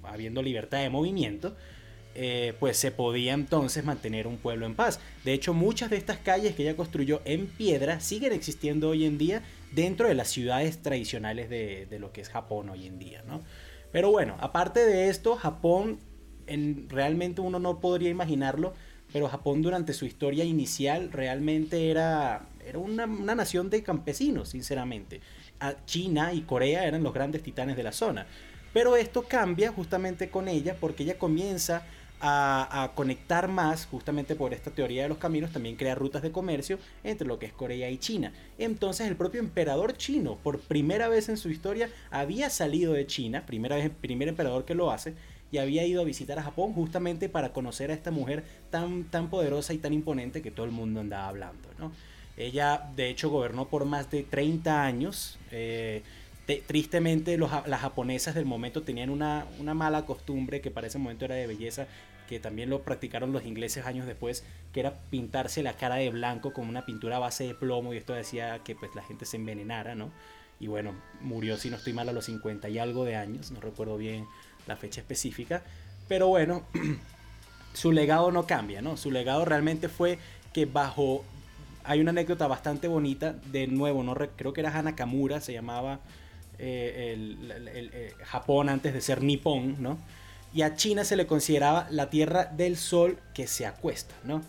habiendo 0.02 0.42
libertad 0.42 0.80
de 0.80 0.90
movimiento, 0.90 1.56
eh, 2.16 2.54
pues 2.60 2.76
se 2.76 2.92
podía 2.92 3.32
entonces 3.32 3.84
mantener 3.84 4.28
un 4.28 4.36
pueblo 4.36 4.66
en 4.66 4.74
paz. 4.74 5.00
De 5.24 5.32
hecho, 5.32 5.52
muchas 5.52 5.90
de 5.90 5.96
estas 5.96 6.18
calles 6.18 6.54
que 6.54 6.62
ella 6.62 6.76
construyó 6.76 7.20
en 7.24 7.46
piedra 7.46 7.98
siguen 7.98 8.32
existiendo 8.32 8.90
hoy 8.90 9.04
en 9.04 9.18
día 9.18 9.42
dentro 9.72 10.06
de 10.06 10.14
las 10.14 10.28
ciudades 10.28 10.80
tradicionales 10.80 11.50
de, 11.50 11.88
lo 11.98 12.12
que 12.12 12.20
es 12.20 12.28
Japón 12.28 12.68
hoy 12.68 12.86
en 12.86 13.00
día, 13.00 13.24
¿no? 13.26 13.42
Pero 13.94 14.10
bueno, 14.10 14.36
aparte 14.40 14.84
de 14.84 15.08
esto, 15.08 15.36
Japón, 15.36 16.00
en, 16.48 16.88
realmente 16.88 17.40
uno 17.40 17.60
no 17.60 17.78
podría 17.78 18.10
imaginarlo, 18.10 18.74
pero 19.12 19.28
Japón 19.28 19.62
durante 19.62 19.92
su 19.92 20.04
historia 20.04 20.42
inicial 20.42 21.12
realmente 21.12 21.92
era, 21.92 22.48
era 22.66 22.80
una, 22.80 23.04
una 23.04 23.36
nación 23.36 23.70
de 23.70 23.84
campesinos, 23.84 24.48
sinceramente. 24.48 25.20
China 25.86 26.32
y 26.32 26.40
Corea 26.40 26.88
eran 26.88 27.04
los 27.04 27.14
grandes 27.14 27.44
titanes 27.44 27.76
de 27.76 27.84
la 27.84 27.92
zona. 27.92 28.26
Pero 28.72 28.96
esto 28.96 29.26
cambia 29.28 29.70
justamente 29.70 30.28
con 30.28 30.48
ella 30.48 30.76
porque 30.80 31.04
ella 31.04 31.16
comienza 31.16 31.86
a, 32.26 32.92
conectar 32.94 33.48
más, 33.48 33.84
justamente 33.84 34.34
por 34.34 34.54
esta 34.54 34.70
teoría 34.70 35.02
de 35.02 35.10
los 35.10 35.18
caminos, 35.18 35.52
también 35.52 35.76
crea 35.76 35.94
rutas 35.94 36.22
de 36.22 36.32
comercio 36.32 36.78
entre 37.02 37.26
lo 37.26 37.38
que 37.38 37.46
es 37.46 37.52
Corea 37.52 37.90
y 37.90 37.98
China. 37.98 38.32
Entonces 38.56 39.06
el 39.08 39.16
propio 39.16 39.40
emperador 39.40 39.96
chino, 39.96 40.38
por 40.42 40.60
primera 40.60 41.08
vez 41.08 41.28
en 41.28 41.36
su 41.36 41.50
historia, 41.50 41.90
había 42.10 42.48
salido 42.48 42.94
de 42.94 43.06
China, 43.06 43.44
primera 43.44 43.76
vez, 43.76 43.90
primer 43.90 44.28
emperador 44.28 44.64
que 44.64 44.74
lo 44.74 44.90
hace, 44.90 45.14
y 45.50 45.58
había 45.58 45.84
ido 45.84 46.00
a 46.00 46.04
visitar 46.04 46.38
a 46.38 46.42
Japón 46.42 46.72
justamente 46.72 47.28
para 47.28 47.52
conocer 47.52 47.90
a 47.90 47.94
esta 47.94 48.10
mujer 48.10 48.42
tan, 48.70 49.04
tan 49.04 49.28
poderosa 49.28 49.74
y 49.74 49.78
tan 49.78 49.92
imponente 49.92 50.40
que 50.40 50.50
todo 50.50 50.64
el 50.64 50.72
mundo 50.72 51.00
andaba 51.00 51.28
hablando. 51.28 51.68
¿no? 51.78 51.92
Ella, 52.36 52.90
de 52.96 53.10
hecho, 53.10 53.28
gobernó 53.28 53.68
por 53.68 53.84
más 53.84 54.10
de 54.10 54.22
30 54.22 54.82
años. 54.82 55.38
Eh, 55.52 56.02
tristemente, 56.66 57.38
las 57.38 57.80
japonesas 57.80 58.34
del 58.34 58.44
momento 58.44 58.82
tenían 58.82 59.10
una, 59.10 59.46
una 59.58 59.74
mala 59.74 60.04
costumbre 60.04 60.60
que 60.60 60.70
para 60.70 60.88
ese 60.88 60.98
momento 60.98 61.24
era 61.24 61.36
de 61.36 61.46
belleza, 61.46 61.86
que 62.28 62.40
también 62.40 62.70
lo 62.70 62.82
practicaron 62.82 63.32
los 63.32 63.44
ingleses 63.44 63.86
años 63.86 64.06
después, 64.06 64.44
que 64.72 64.80
era 64.80 64.94
pintarse 65.10 65.62
la 65.62 65.74
cara 65.74 65.96
de 65.96 66.10
blanco 66.10 66.52
con 66.52 66.68
una 66.68 66.86
pintura 66.86 67.16
a 67.16 67.20
base 67.20 67.46
de 67.46 67.54
plomo 67.54 67.94
y 67.94 67.98
esto 67.98 68.12
decía 68.12 68.58
que 68.64 68.74
pues 68.74 68.90
la 68.94 69.02
gente 69.02 69.26
se 69.26 69.36
envenenara, 69.36 69.94
¿no? 69.94 70.10
Y 70.60 70.66
bueno, 70.66 70.94
murió, 71.20 71.56
si 71.56 71.70
no 71.70 71.76
estoy 71.76 71.92
mal, 71.92 72.08
a 72.08 72.12
los 72.12 72.26
50 72.26 72.68
y 72.68 72.78
algo 72.78 73.04
de 73.04 73.16
años, 73.16 73.50
no 73.50 73.60
recuerdo 73.60 73.96
bien 73.96 74.26
la 74.66 74.76
fecha 74.76 75.00
específica, 75.00 75.62
pero 76.08 76.28
bueno, 76.28 76.64
su 77.74 77.92
legado 77.92 78.30
no 78.30 78.46
cambia, 78.46 78.80
¿no? 78.80 78.96
Su 78.96 79.10
legado 79.10 79.44
realmente 79.44 79.88
fue 79.88 80.18
que 80.52 80.66
bajo... 80.66 81.24
Hay 81.86 82.00
una 82.00 82.10
anécdota 82.10 82.46
bastante 82.46 82.88
bonita, 82.88 83.34
de 83.52 83.66
nuevo, 83.66 84.02
no 84.02 84.14
creo 84.14 84.54
que 84.54 84.62
era 84.62 84.74
Hana 84.74 84.96
Kamura, 84.96 85.42
se 85.42 85.52
llamaba 85.52 86.00
eh, 86.58 87.12
el, 87.12 87.52
eh, 87.68 88.14
Japón 88.24 88.70
antes 88.70 88.94
de 88.94 89.02
ser 89.02 89.22
Nippon, 89.22 89.82
¿no? 89.82 89.98
Y 90.54 90.62
a 90.62 90.76
China 90.76 91.04
se 91.04 91.16
le 91.16 91.26
consideraba 91.26 91.86
la 91.90 92.08
tierra 92.08 92.44
del 92.46 92.76
sol 92.76 93.18
que 93.34 93.46
se 93.46 93.66
acuesta, 93.66 94.14
¿no? 94.24 94.42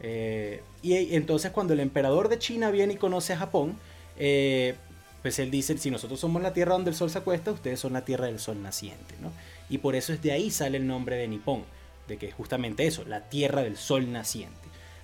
Eh, 0.00 0.62
y 0.82 1.14
entonces 1.14 1.50
cuando 1.50 1.72
el 1.72 1.80
emperador 1.80 2.28
de 2.28 2.38
China 2.38 2.70
viene 2.70 2.92
y 2.92 2.96
conoce 2.96 3.32
a 3.32 3.38
Japón, 3.38 3.76
pues 5.22 5.38
él 5.38 5.50
dice, 5.50 5.76
si 5.78 5.90
nosotros 5.90 6.20
somos 6.20 6.40
la 6.42 6.52
tierra 6.52 6.74
donde 6.74 6.90
el 6.90 6.96
sol 6.96 7.10
se 7.10 7.18
acuesta, 7.18 7.50
ustedes 7.50 7.80
son 7.80 7.94
la 7.94 8.04
tierra 8.04 8.26
del 8.26 8.38
sol 8.38 8.62
naciente, 8.62 9.14
¿no? 9.20 9.32
Y 9.68 9.78
por 9.78 9.96
eso 9.96 10.12
es 10.12 10.22
de 10.22 10.32
ahí 10.32 10.50
sale 10.50 10.76
el 10.76 10.86
nombre 10.86 11.16
de 11.16 11.26
Nippon, 11.26 11.64
de 12.06 12.16
que 12.16 12.28
es 12.28 12.34
justamente 12.34 12.86
eso, 12.86 13.04
la 13.04 13.28
tierra 13.28 13.62
del 13.62 13.76
sol 13.76 14.12
naciente. 14.12 14.54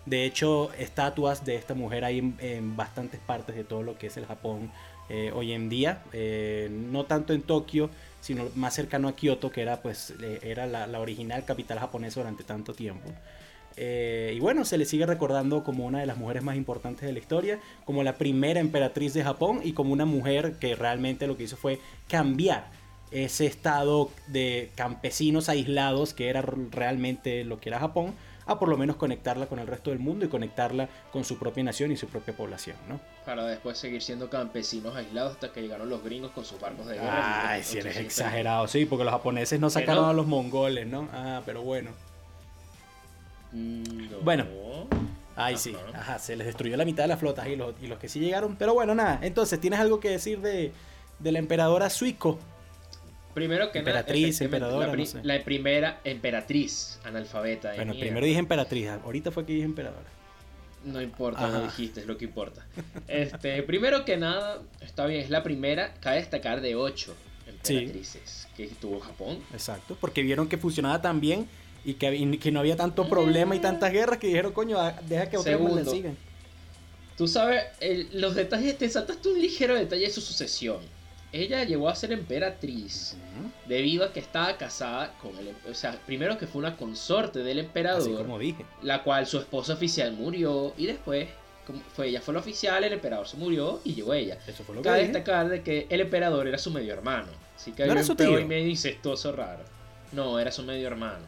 De 0.06 0.25
hecho, 0.25 0.73
estatuas 0.75 1.44
de 1.44 1.56
esta 1.56 1.75
mujer 1.75 2.04
hay 2.04 2.35
en 2.38 2.76
bastantes 2.76 3.21
partes 3.21 3.54
de 3.54 3.64
todo 3.64 3.82
lo 3.82 3.99
que 3.99 4.09
es 4.09 4.16
el 4.16 4.26
Japón 4.26 4.71
eh, 5.09 5.30
hoy 5.35 5.52
en 5.52 5.68
día, 5.68 6.02
eh, 6.12 6.68
no 6.71 7.04
tanto 7.04 7.32
en 7.32 7.42
Tokio, 7.42 7.90
sino 8.23 8.49
más 8.55 8.73
cercano 8.73 9.09
a 9.09 9.17
Kioto, 9.17 9.50
que 9.50 9.61
era, 9.61 9.83
pues, 9.83 10.14
era 10.43 10.67
la, 10.67 11.00
original 11.00 11.45
capital 11.45 11.79
japonesa 11.81 12.21
durante 12.21 12.45
tanto 12.45 12.73
tiempo. 12.73 13.11
Eh, 13.76 14.35
y 14.37 14.41
bueno, 14.41 14.64
se 14.64 14.79
le 14.79 14.85
sigue 14.85 15.07
recordando 15.07 15.64
como 15.64 15.85
una 15.87 16.00
de 16.00 16.07
las 16.07 16.17
mujeres 16.17 16.43
más 16.43 16.57
importantes 16.57 17.05
de 17.05 17.12
la 17.12 17.19
historia, 17.19 17.59
como 17.85 18.02
la 18.05 18.17
primera 18.19 18.61
emperatriz 18.61 19.12
de 19.12 19.25
Japón 19.25 19.61
y 19.64 19.73
como 19.73 19.93
una 19.93 20.05
mujer 20.05 20.55
que 20.61 20.76
realmente 20.76 21.26
lo 21.26 21.37
que 21.37 21.45
hizo 21.45 21.57
fue 21.57 21.81
cambiar 22.09 22.71
ese 23.11 23.47
estado 23.47 24.11
de 24.29 24.71
campesinos 24.75 25.49
aislados 25.49 26.14
que 26.14 26.29
era 26.29 26.43
realmente 26.71 27.45
lo 27.45 27.61
que 27.61 27.69
era 27.71 27.79
Japón 27.79 28.14
a 28.47 28.59
por 28.59 28.69
lo 28.69 28.77
menos 28.77 28.97
conectarla 28.97 29.47
con 29.47 29.59
el 29.59 29.67
resto 29.67 29.91
del 29.91 29.99
mundo 29.99 30.25
y 30.25 30.29
conectarla 30.29 30.89
con 31.13 31.25
su 31.25 31.39
propia 31.39 31.63
nación 31.65 31.93
y 31.93 31.97
su 31.97 32.09
propia 32.09 32.37
población, 32.37 32.77
¿no? 32.89 33.01
Para 33.25 33.47
después 33.47 33.79
seguir 33.79 34.03
siendo 34.03 34.29
campesinos 34.29 34.97
aislados 34.97 35.35
hasta 35.35 35.53
que 35.53 35.63
llegaron 35.63 35.89
los 35.89 36.03
gringos 36.03 36.33
con 36.33 36.45
sus 36.45 36.61
barcos 36.61 36.87
de 36.87 36.95
guerra. 36.95 37.51
Ay, 37.51 37.63
si 37.63 37.79
eres 37.79 37.97
exagerado, 37.97 38.67
sí, 38.69 38.85
porque 38.85 39.05
los 39.05 39.13
japoneses 39.13 39.61
no 39.61 39.71
sacaron 39.71 40.09
a 40.09 40.13
los 40.13 40.27
mongoles, 40.27 40.87
¿no? 40.87 41.09
Ah, 41.13 41.43
pero 41.45 41.63
bueno. 41.63 41.91
Mm, 43.53 44.25
bueno. 44.25 44.45
Ay, 45.35 45.57
sí, 45.57 45.75
ajá, 45.95 46.19
se 46.19 46.37
les 46.37 46.47
destruyó 46.47 46.77
la 46.77 46.85
mitad 46.85 47.05
de 47.05 47.09
las 47.09 47.19
flotas 47.19 47.47
y 47.47 47.57
los, 47.57 47.75
y 47.81 47.87
los 47.87 47.99
que 47.99 48.09
sí 48.09 48.21
llegaron. 48.21 48.57
Pero 48.57 48.75
bueno, 48.75 48.95
nada, 48.95 49.19
entonces, 49.23 49.61
¿tienes 49.61 49.81
algo 49.81 49.99
que 49.99 50.11
decir 50.11 50.41
de, 50.41 50.73
de 51.19 51.33
la 51.33 51.39
emperadora 51.39 51.89
Suiko? 51.89 52.39
Primero 53.35 53.73
que 53.73 53.79
emperatriz, 53.79 54.41
nada, 54.41 54.45
emperadora, 54.45 54.87
la, 54.89 54.97
no 54.97 55.07
sé. 55.07 55.21
la, 55.23 55.43
primera 55.43 56.01
emperatriz 56.05 56.99
analfabeta. 57.05 57.75
bueno, 57.75 57.95
primero 57.95 58.27
dije 58.27 58.39
emperatriz, 58.39 58.89
ahorita 58.89 59.31
fue 59.31 59.47
que 59.47 59.55
dije 59.55 59.65
emperadora. 59.65 60.11
No 60.85 61.01
importa, 61.01 61.49
lo 61.49 61.62
dijiste, 61.62 62.01
es 62.01 62.07
lo 62.07 62.19
que 62.19 62.25
importa. 62.25 62.67
Este, 63.07 63.62
primero 63.62 64.05
que 64.05 64.17
nada, 64.17 64.61
está 64.81 65.07
bien, 65.07 65.21
es 65.21 65.31
la 65.31 65.43
primera, 65.43 65.95
cabe 66.01 66.17
destacar 66.17 66.61
de 66.61 66.75
ocho 66.75 67.15
emperatrices 67.47 68.49
que 68.57 68.67
tuvo 68.67 69.01
Japón. 69.01 69.39
Exacto, 69.53 69.97
porque 70.01 70.23
vieron 70.23 70.49
que 70.49 70.59
funcionaba 70.59 71.01
tan 71.01 71.21
bien 71.21 71.49
y 71.85 71.95
que, 71.95 72.39
que 72.39 72.51
no 72.51 72.61
había 72.61 72.77
tanto 72.77 73.09
problema 73.09 73.55
y 73.55 73.59
mm. 73.61 73.62
tantas 73.62 73.93
guerras 73.93 74.19
que 74.19 74.27
dijeron, 74.27 74.53
coño, 74.53 74.79
deja 75.09 75.31
que 75.31 75.39
otros 75.39 75.75
le 75.75 75.85
sigan. 75.85 76.17
Tú 77.17 77.29
sabes, 77.29 77.65
los 78.12 78.35
detalles, 78.35 78.77
te 78.77 78.89
saltaste 78.89 79.29
un 79.29 79.41
ligero 79.41 79.75
detalle 79.75 80.07
de 80.07 80.11
su 80.11 80.21
sucesión 80.21 80.81
ella 81.33 81.65
llegó 81.65 81.89
a 81.89 81.95
ser 81.95 82.12
emperatriz 82.12 83.17
debido 83.67 84.05
a 84.05 84.12
que 84.12 84.21
estaba 84.21 84.57
casada 84.59 85.15
con 85.19 85.37
el 85.39 85.55
o 85.71 85.75
sea 85.75 85.99
primero 86.07 86.37
que 86.37 86.47
fue 86.47 86.61
una 86.61 86.77
consorte 86.77 87.41
del 87.41 87.59
emperador 87.59 88.19
como 88.19 88.39
dije. 88.39 88.65
la 88.83 89.03
cual 89.03 89.27
su 89.27 89.39
esposo 89.39 89.73
oficial 89.73 90.12
murió 90.12 90.75
y 90.77 90.87
después 90.87 91.29
como 91.67 91.81
fue 91.95 92.09
ella 92.09 92.21
fue 92.21 92.35
la 92.35 92.41
oficial 92.41 92.85
el 92.85 92.93
emperador 92.93 93.27
se 93.27 93.37
murió 93.37 93.81
y 93.85 93.95
llegó 93.95 94.15
ella. 94.15 94.37
Eso 94.47 94.65
fue 94.65 94.75
lo 94.75 94.83
cabe 94.83 95.05
destacar 95.05 95.49
de 95.49 95.62
que 95.62 95.87
el 95.89 96.01
emperador 96.01 96.49
era 96.49 96.59
su 96.59 96.73
medio 96.73 96.93
hermano. 96.93 97.29
Así 97.57 97.71
que 97.73 97.85
había 97.85 98.03
un 98.03 98.17
tío? 98.17 98.47
medio 98.47 98.69
incestuoso 98.69 99.31
raro. 99.31 99.62
No 100.11 100.41
era 100.41 100.51
su 100.51 100.65
medio 100.65 100.89
hermano. 100.89 101.25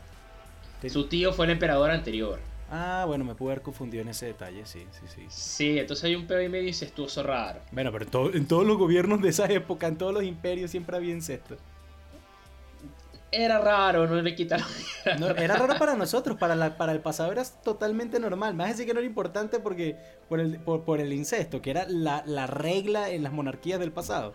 Su 0.88 1.06
tío 1.06 1.32
fue 1.32 1.46
el 1.46 1.52
emperador 1.52 1.90
anterior 1.90 2.40
Ah, 2.70 3.04
bueno, 3.06 3.24
me 3.24 3.34
pude 3.34 3.52
haber 3.52 3.62
confundido 3.62 4.02
en 4.02 4.08
ese 4.08 4.26
detalle, 4.26 4.64
sí, 4.66 4.86
sí, 4.90 5.06
sí. 5.06 5.22
Sí, 5.28 5.78
entonces 5.78 6.04
hay 6.04 6.14
un 6.14 6.26
pedo 6.26 6.42
y 6.42 6.48
medio 6.48 6.68
incestuoso 6.68 7.22
raro. 7.22 7.60
Bueno, 7.70 7.92
pero 7.92 8.34
en, 8.34 8.46
todos 8.46 8.66
los 8.66 8.76
gobiernos 8.78 9.20
de 9.20 9.28
esa 9.28 9.46
época, 9.46 9.86
en 9.86 9.96
todos 9.96 10.14
los 10.14 10.24
imperios, 10.24 10.70
siempre 10.70 10.96
había 10.96 11.12
incesto. 11.12 11.56
Era 13.30 13.58
raro, 13.58 14.06
no 14.06 14.22
le 14.22 14.34
quitaron. 14.34 14.66
era 15.36 15.56
raro 15.56 15.76
para 15.78 15.94
nosotros, 15.96 16.38
para, 16.38 16.54
la, 16.54 16.76
para 16.76 16.92
el 16.92 17.00
pasado 17.00 17.32
era 17.32 17.44
totalmente 17.44 18.18
normal. 18.20 18.54
Más 18.54 18.68
decir 18.68 18.86
que 18.86 18.94
no 18.94 19.00
era 19.00 19.08
importante 19.08 19.58
porque 19.58 19.96
por 20.28 20.40
el, 20.40 20.58
por, 20.58 21.00
el 21.00 21.12
incesto, 21.12 21.60
que 21.60 21.70
era 21.70 21.84
la, 21.88 22.22
la 22.26 22.46
regla 22.46 23.10
en 23.10 23.24
las 23.24 23.32
monarquías 23.32 23.80
del 23.80 23.92
pasado. 23.92 24.32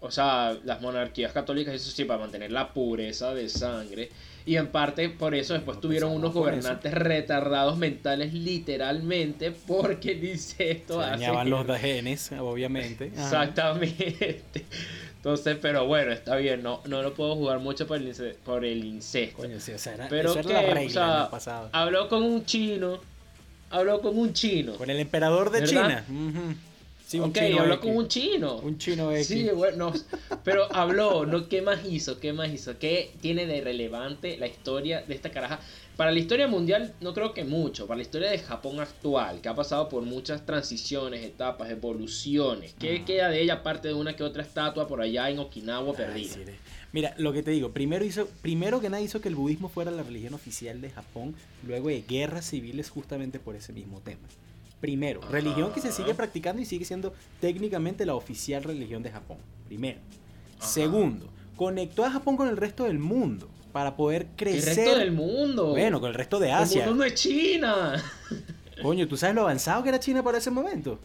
O 0.00 0.10
sea, 0.10 0.58
las 0.64 0.80
monarquías 0.80 1.32
católicas, 1.32 1.74
eso 1.74 1.90
sí, 1.90 2.04
para 2.04 2.20
mantener 2.20 2.52
la 2.52 2.72
pureza 2.72 3.34
de 3.34 3.48
sangre 3.48 4.10
y 4.46 4.56
en 4.56 4.68
parte 4.68 5.08
por 5.08 5.34
eso 5.34 5.54
después 5.54 5.80
tuvieron 5.80 6.12
unos 6.12 6.32
gobernantes 6.32 6.92
retardados 6.92 7.76
mentales 7.76 8.32
literalmente 8.32 9.50
porque 9.50 10.14
dice 10.20 10.70
esto 10.70 11.02
Se 11.02 11.10
dañaban 11.10 11.50
los 11.50 11.66
genes, 11.78 12.32
obviamente. 12.32 13.06
Exactamente. 13.06 14.42
Entonces, 15.16 15.58
pero 15.60 15.86
bueno, 15.86 16.12
está 16.12 16.36
bien, 16.36 16.62
no, 16.62 16.80
no 16.86 17.02
lo 17.02 17.12
puedo 17.12 17.36
jugar 17.36 17.58
mucho 17.58 17.86
por 17.86 17.98
el, 17.98 18.14
por 18.42 18.64
el 18.64 18.84
incesto. 18.84 19.42
pero 20.08 20.34
que, 20.34 20.98
habló 21.72 22.08
con 22.08 22.22
un 22.22 22.46
chino, 22.46 23.00
habló 23.68 24.00
con 24.00 24.18
un 24.18 24.32
chino. 24.32 24.76
Con 24.76 24.88
el 24.88 24.98
emperador 24.98 25.50
de 25.50 25.64
China. 25.64 26.04
Sí, 27.10 27.18
ok, 27.18 27.38
habló 27.58 27.80
con 27.80 27.96
un 27.96 28.06
chino. 28.06 28.58
Un 28.58 28.78
chino 28.78 29.10
X. 29.10 29.26
Sí, 29.26 29.48
bueno, 29.52 29.92
pero 30.44 30.72
habló, 30.72 31.26
¿no? 31.26 31.48
¿Qué 31.48 31.60
más 31.60 31.84
hizo? 31.84 32.20
¿Qué 32.20 32.32
más 32.32 32.52
hizo? 32.52 32.78
¿Qué 32.78 33.10
tiene 33.20 33.46
de 33.46 33.60
relevante 33.62 34.36
la 34.38 34.46
historia 34.46 35.02
de 35.02 35.12
esta 35.16 35.32
caraja? 35.32 35.58
Para 35.96 36.12
la 36.12 36.20
historia 36.20 36.46
mundial 36.46 36.94
no 37.00 37.12
creo 37.12 37.34
que 37.34 37.42
mucho, 37.42 37.88
para 37.88 37.96
la 37.96 38.02
historia 38.02 38.30
de 38.30 38.38
Japón 38.38 38.78
actual, 38.78 39.40
que 39.40 39.48
ha 39.48 39.56
pasado 39.56 39.88
por 39.88 40.04
muchas 40.04 40.46
transiciones, 40.46 41.24
etapas, 41.24 41.68
evoluciones. 41.68 42.74
¿Qué 42.78 43.04
queda 43.04 43.28
de 43.28 43.42
ella 43.42 43.54
aparte 43.54 43.88
de 43.88 43.94
una 43.94 44.14
que 44.14 44.22
otra 44.22 44.44
estatua 44.44 44.86
por 44.86 45.00
allá 45.00 45.28
en 45.30 45.40
Okinawa 45.40 45.92
perdida? 45.92 46.36
Mira, 46.92 47.16
lo 47.18 47.32
que 47.32 47.42
te 47.42 47.50
digo, 47.50 47.72
primero 47.72 48.04
hizo, 48.04 48.28
primero 48.40 48.80
que 48.80 48.88
nada 48.88 49.02
hizo 49.02 49.20
que 49.20 49.28
el 49.28 49.34
budismo 49.34 49.68
fuera 49.68 49.90
la 49.90 50.04
religión 50.04 50.34
oficial 50.34 50.80
de 50.80 50.90
Japón, 50.90 51.34
luego 51.66 51.88
de 51.88 52.02
guerras 52.02 52.48
civiles 52.48 52.88
justamente 52.88 53.40
por 53.40 53.56
ese 53.56 53.72
mismo 53.72 54.00
tema. 54.00 54.28
Primero, 54.80 55.20
religión 55.30 55.72
que 55.72 55.80
se 55.80 55.92
sigue 55.92 56.14
practicando 56.14 56.62
y 56.62 56.64
sigue 56.64 56.84
siendo 56.84 57.12
técnicamente 57.40 58.06
la 58.06 58.14
oficial 58.14 58.64
religión 58.64 59.02
de 59.02 59.10
Japón. 59.10 59.36
Primero. 59.66 60.00
Segundo, 60.58 61.26
conectó 61.56 62.04
a 62.04 62.10
Japón 62.10 62.36
con 62.36 62.48
el 62.48 62.56
resto 62.56 62.84
del 62.84 62.98
mundo 62.98 63.48
para 63.72 63.96
poder 63.96 64.28
crecer. 64.36 64.70
¿El 64.70 64.76
resto 64.76 64.98
del 64.98 65.12
mundo? 65.12 65.70
Bueno, 65.70 66.00
con 66.00 66.08
el 66.08 66.14
resto 66.14 66.38
de 66.38 66.52
Asia. 66.52 66.84
El 66.84 66.88
mundo 66.90 67.04
no 67.04 67.08
es 67.08 67.14
China. 67.14 68.02
Coño, 68.82 69.06
¿tú 69.06 69.16
sabes 69.16 69.34
lo 69.34 69.42
avanzado 69.42 69.82
que 69.82 69.90
era 69.90 70.00
China 70.00 70.22
para 70.22 70.38
ese 70.38 70.50
momento? 70.50 70.98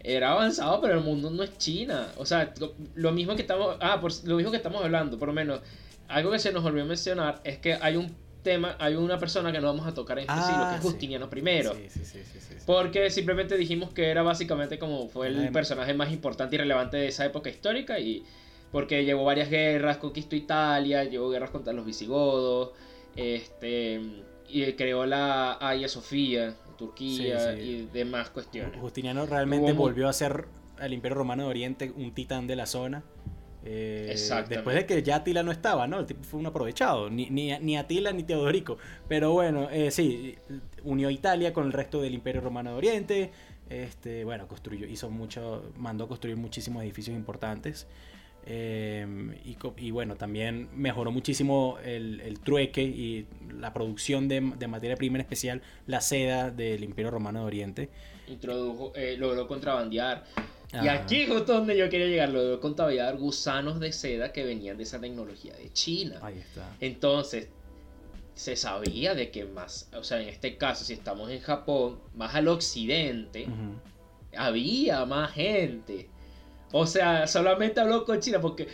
Era 0.00 0.32
avanzado, 0.32 0.80
pero 0.80 0.94
el 0.94 1.04
mundo 1.04 1.30
no 1.30 1.42
es 1.42 1.56
China. 1.56 2.08
O 2.18 2.26
sea, 2.26 2.52
lo, 2.94 3.12
mismo 3.12 3.34
que 3.36 3.42
estamos. 3.42 3.76
Ah, 3.80 4.00
por, 4.00 4.12
lo 4.24 4.36
mismo 4.36 4.50
que 4.50 4.58
estamos 4.58 4.82
hablando, 4.82 5.18
por 5.18 5.28
lo 5.28 5.34
menos. 5.34 5.60
Algo 6.08 6.32
que 6.32 6.38
se 6.38 6.52
nos 6.52 6.64
olvidó 6.64 6.84
mencionar 6.84 7.40
es 7.44 7.58
que 7.58 7.74
hay 7.74 7.96
un 7.96 8.14
tema, 8.44 8.76
hay 8.78 8.94
una 8.94 9.18
persona 9.18 9.50
que 9.50 9.60
no 9.60 9.66
vamos 9.66 9.86
a 9.88 9.94
tocar 9.94 10.18
en 10.20 10.30
este 10.30 10.40
siglo, 10.40 10.68
que 10.68 10.76
es 10.76 10.80
ah, 10.80 10.82
Justiniano 10.82 11.28
I. 11.34 11.88
Sí, 11.90 12.04
sí, 12.04 12.04
sí, 12.04 12.54
porque 12.64 13.10
simplemente 13.10 13.56
dijimos 13.56 13.90
que 13.90 14.08
era 14.08 14.22
básicamente 14.22 14.78
como 14.78 15.08
fue 15.08 15.26
el 15.26 15.50
personaje 15.50 15.92
más 15.94 16.12
importante 16.12 16.54
y 16.54 16.58
relevante 16.58 16.98
de 16.98 17.08
esa 17.08 17.24
época 17.24 17.50
histórica 17.50 17.98
y 17.98 18.22
porque 18.70 19.04
llevó 19.04 19.24
varias 19.24 19.50
guerras, 19.50 19.96
conquistó 19.96 20.36
Italia, 20.36 21.04
llevó 21.04 21.30
guerras 21.30 21.50
contra 21.50 21.72
los 21.72 21.84
visigodos, 21.84 22.70
este, 23.16 24.00
y 24.48 24.72
creó 24.72 25.06
la 25.06 25.52
Hagia 25.52 25.88
Sofía, 25.88 26.54
Turquía 26.76 27.54
y 27.56 27.88
demás 27.92 28.30
cuestiones. 28.30 28.78
Justiniano 28.80 29.26
realmente 29.26 29.72
volvió 29.72 30.08
a 30.08 30.12
ser 30.12 30.46
al 30.78 30.92
Imperio 30.92 31.16
Romano 31.16 31.44
de 31.44 31.48
Oriente 31.50 31.92
un 31.96 32.12
titán 32.12 32.46
de 32.46 32.56
la 32.56 32.66
zona. 32.66 33.04
Eh, 33.66 34.14
después 34.48 34.76
de 34.76 34.84
que 34.84 35.02
ya 35.02 35.16
Atila 35.16 35.42
no 35.42 35.50
estaba, 35.50 35.86
¿no? 35.86 35.98
El 35.98 36.06
tipo 36.06 36.22
fue 36.22 36.38
un 36.38 36.46
aprovechado. 36.46 37.08
Ni, 37.08 37.30
ni, 37.30 37.76
Atila 37.76 38.12
ni 38.12 38.22
Teodorico. 38.22 38.76
Pero 39.08 39.32
bueno, 39.32 39.68
eh, 39.70 39.90
sí, 39.90 40.36
unió 40.82 41.10
Italia 41.10 41.52
con 41.52 41.66
el 41.66 41.72
resto 41.72 42.02
del 42.02 42.14
Imperio 42.14 42.42
Romano 42.42 42.70
de 42.70 42.76
Oriente. 42.76 43.30
Este, 43.70 44.24
bueno, 44.24 44.46
construyó, 44.46 44.86
hizo 44.86 45.08
mucho, 45.08 45.72
mandó 45.76 46.06
construir 46.06 46.36
muchísimos 46.36 46.82
edificios 46.82 47.16
importantes. 47.16 47.86
Em, 48.46 49.34
y, 49.78 49.90
bueno, 49.90 50.16
también 50.16 50.68
mejoró 50.74 51.10
muchísimo 51.10 51.78
el, 51.82 52.38
trueque 52.44 52.82
y 52.82 53.26
la 53.58 53.72
producción 53.72 54.28
de, 54.28 54.42
materia 54.42 54.96
prima, 54.96 55.16
en 55.16 55.22
especial 55.22 55.62
la 55.86 56.02
seda 56.02 56.50
del 56.50 56.84
Imperio 56.84 57.10
Romano 57.10 57.40
de 57.40 57.46
Oriente. 57.46 57.88
Introdujo, 58.28 58.92
eh, 58.94 59.16
logró 59.18 59.48
contrabandear. 59.48 60.24
Y 60.82 60.88
aquí 60.88 61.22
es 61.22 61.28
justo 61.30 61.54
donde 61.54 61.76
yo 61.76 61.88
quería 61.88 62.06
llegar, 62.06 62.30
logró 62.30 62.60
contrabandear 62.60 63.16
gusanos 63.16 63.78
de 63.80 63.92
seda 63.92 64.32
que 64.32 64.44
venían 64.44 64.76
de 64.76 64.82
esa 64.82 65.00
tecnología 65.00 65.54
de 65.54 65.72
China. 65.72 66.18
Ahí 66.22 66.38
está. 66.38 66.68
Entonces, 66.80 67.48
se 68.34 68.56
sabía 68.56 69.14
de 69.14 69.30
que 69.30 69.44
más, 69.44 69.88
o 69.96 70.02
sea, 70.02 70.20
en 70.20 70.28
este 70.28 70.56
caso, 70.56 70.84
si 70.84 70.94
estamos 70.94 71.30
en 71.30 71.40
Japón, 71.40 72.00
más 72.14 72.34
al 72.34 72.48
occidente, 72.48 73.46
había 74.36 75.04
más 75.04 75.32
gente 75.32 76.08
o 76.76 76.86
sea, 76.86 77.28
solamente 77.28 77.80
habló 77.80 78.04
con 78.04 78.18
China 78.18 78.40
porque. 78.40 78.66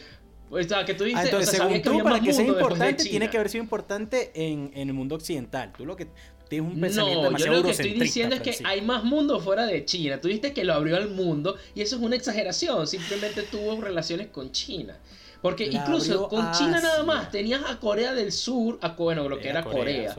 O 0.49 0.61
sea, 0.63 0.87
que 0.87 0.95
tú 0.95 1.05
dices, 1.05 1.21
ah, 1.21 1.25
entonces, 1.27 1.51
según 1.51 1.83
tú, 1.83 2.03
para 2.03 2.19
que 2.19 2.33
sea 2.33 2.47
importante, 2.47 3.05
tiene 3.05 3.29
que 3.29 3.37
haber 3.37 3.51
sido 3.51 3.63
importante 3.63 4.33
en, 4.35 4.73
en, 4.75 4.89
el 4.89 4.95
mundo 4.95 5.17
occidental. 5.17 5.73
Tú 5.77 5.85
lo 5.85 5.95
que 5.97 6.09
tienes 6.51 6.75
un 6.75 6.81
pensamiento 6.81 7.31
no, 7.31 7.39
yo 7.39 7.53
lo 7.53 7.63
que 7.63 7.71
estoy 7.71 7.93
diciendo 7.93 8.35
es 8.35 8.43
que 8.43 8.57
hay 8.65 8.83
más 8.83 9.05
mundo 9.05 9.39
fuera 9.39 9.67
de 9.67 9.85
China. 9.85 10.21
Tú 10.21 10.27
dijiste 10.27 10.53
que 10.53 10.65
lo 10.65 10.75
abrió 10.75 10.97
al 10.97 11.09
mundo 11.09 11.57
y 11.75 11.81
eso 11.81 11.97
es 11.97 12.03
una 12.03 12.17
exageración. 12.17 12.87
Simplemente 12.87 13.45
tuvo 13.45 13.81
relaciones 13.81 14.27
con 14.27 14.51
China. 14.51 14.99
Porque 15.41 15.67
incluso 15.67 16.29
con 16.29 16.51
China 16.53 16.81
nada 16.83 17.05
más 17.05 17.31
tenías 17.31 17.63
a 17.65 17.79
Corea 17.79 18.13
del 18.13 18.33
Sur, 18.33 18.79
a, 18.83 18.89
bueno, 18.91 19.29
lo 19.29 19.39
que 19.39 19.49
era, 19.49 19.63
Corea. 19.63 20.15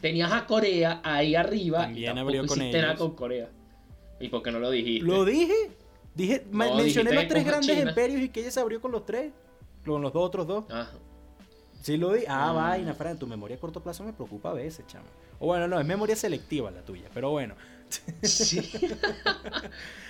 Tenías 0.00 0.30
a 0.32 0.46
Corea 0.46 1.00
ahí 1.02 1.34
arriba 1.34 1.80
También 1.80 2.16
y 2.16 2.20
abrió 2.20 2.46
con 2.46 2.60
ellos. 2.60 2.98
con 2.98 3.16
Corea. 3.16 3.50
¿Y 4.20 4.28
por 4.28 4.42
qué 4.42 4.52
no 4.52 4.60
lo 4.60 4.70
dijiste? 4.70 5.06
Lo 5.06 5.24
dije. 5.24 5.70
Dije, 6.14 6.44
mencioné 6.52 7.12
los 7.12 7.26
tres 7.26 7.44
grandes 7.44 7.76
imperios 7.76 8.20
y 8.20 8.28
que 8.28 8.40
ella 8.40 8.50
se 8.50 8.60
abrió 8.60 8.80
con 8.80 8.92
los 8.92 9.04
tres. 9.04 9.32
Con 9.84 10.02
los 10.02 10.12
dos 10.12 10.24
otros 10.24 10.46
dos. 10.46 10.64
Ajá. 10.70 10.92
Sí 11.84 11.98
lo 11.98 12.14
di. 12.14 12.24
Ah, 12.26 12.50
mm. 12.50 12.56
vaina, 12.56 12.94
Fran, 12.94 13.18
tu 13.18 13.26
memoria 13.26 13.58
a 13.58 13.60
corto 13.60 13.82
plazo 13.82 14.04
me 14.04 14.14
preocupa 14.14 14.48
a 14.48 14.54
veces, 14.54 14.86
chamo. 14.86 15.04
O 15.38 15.44
bueno, 15.48 15.68
no, 15.68 15.78
es 15.78 15.84
memoria 15.84 16.16
selectiva 16.16 16.70
la 16.70 16.80
tuya, 16.82 17.10
pero 17.12 17.28
bueno. 17.30 17.56
Sí. 18.22 18.58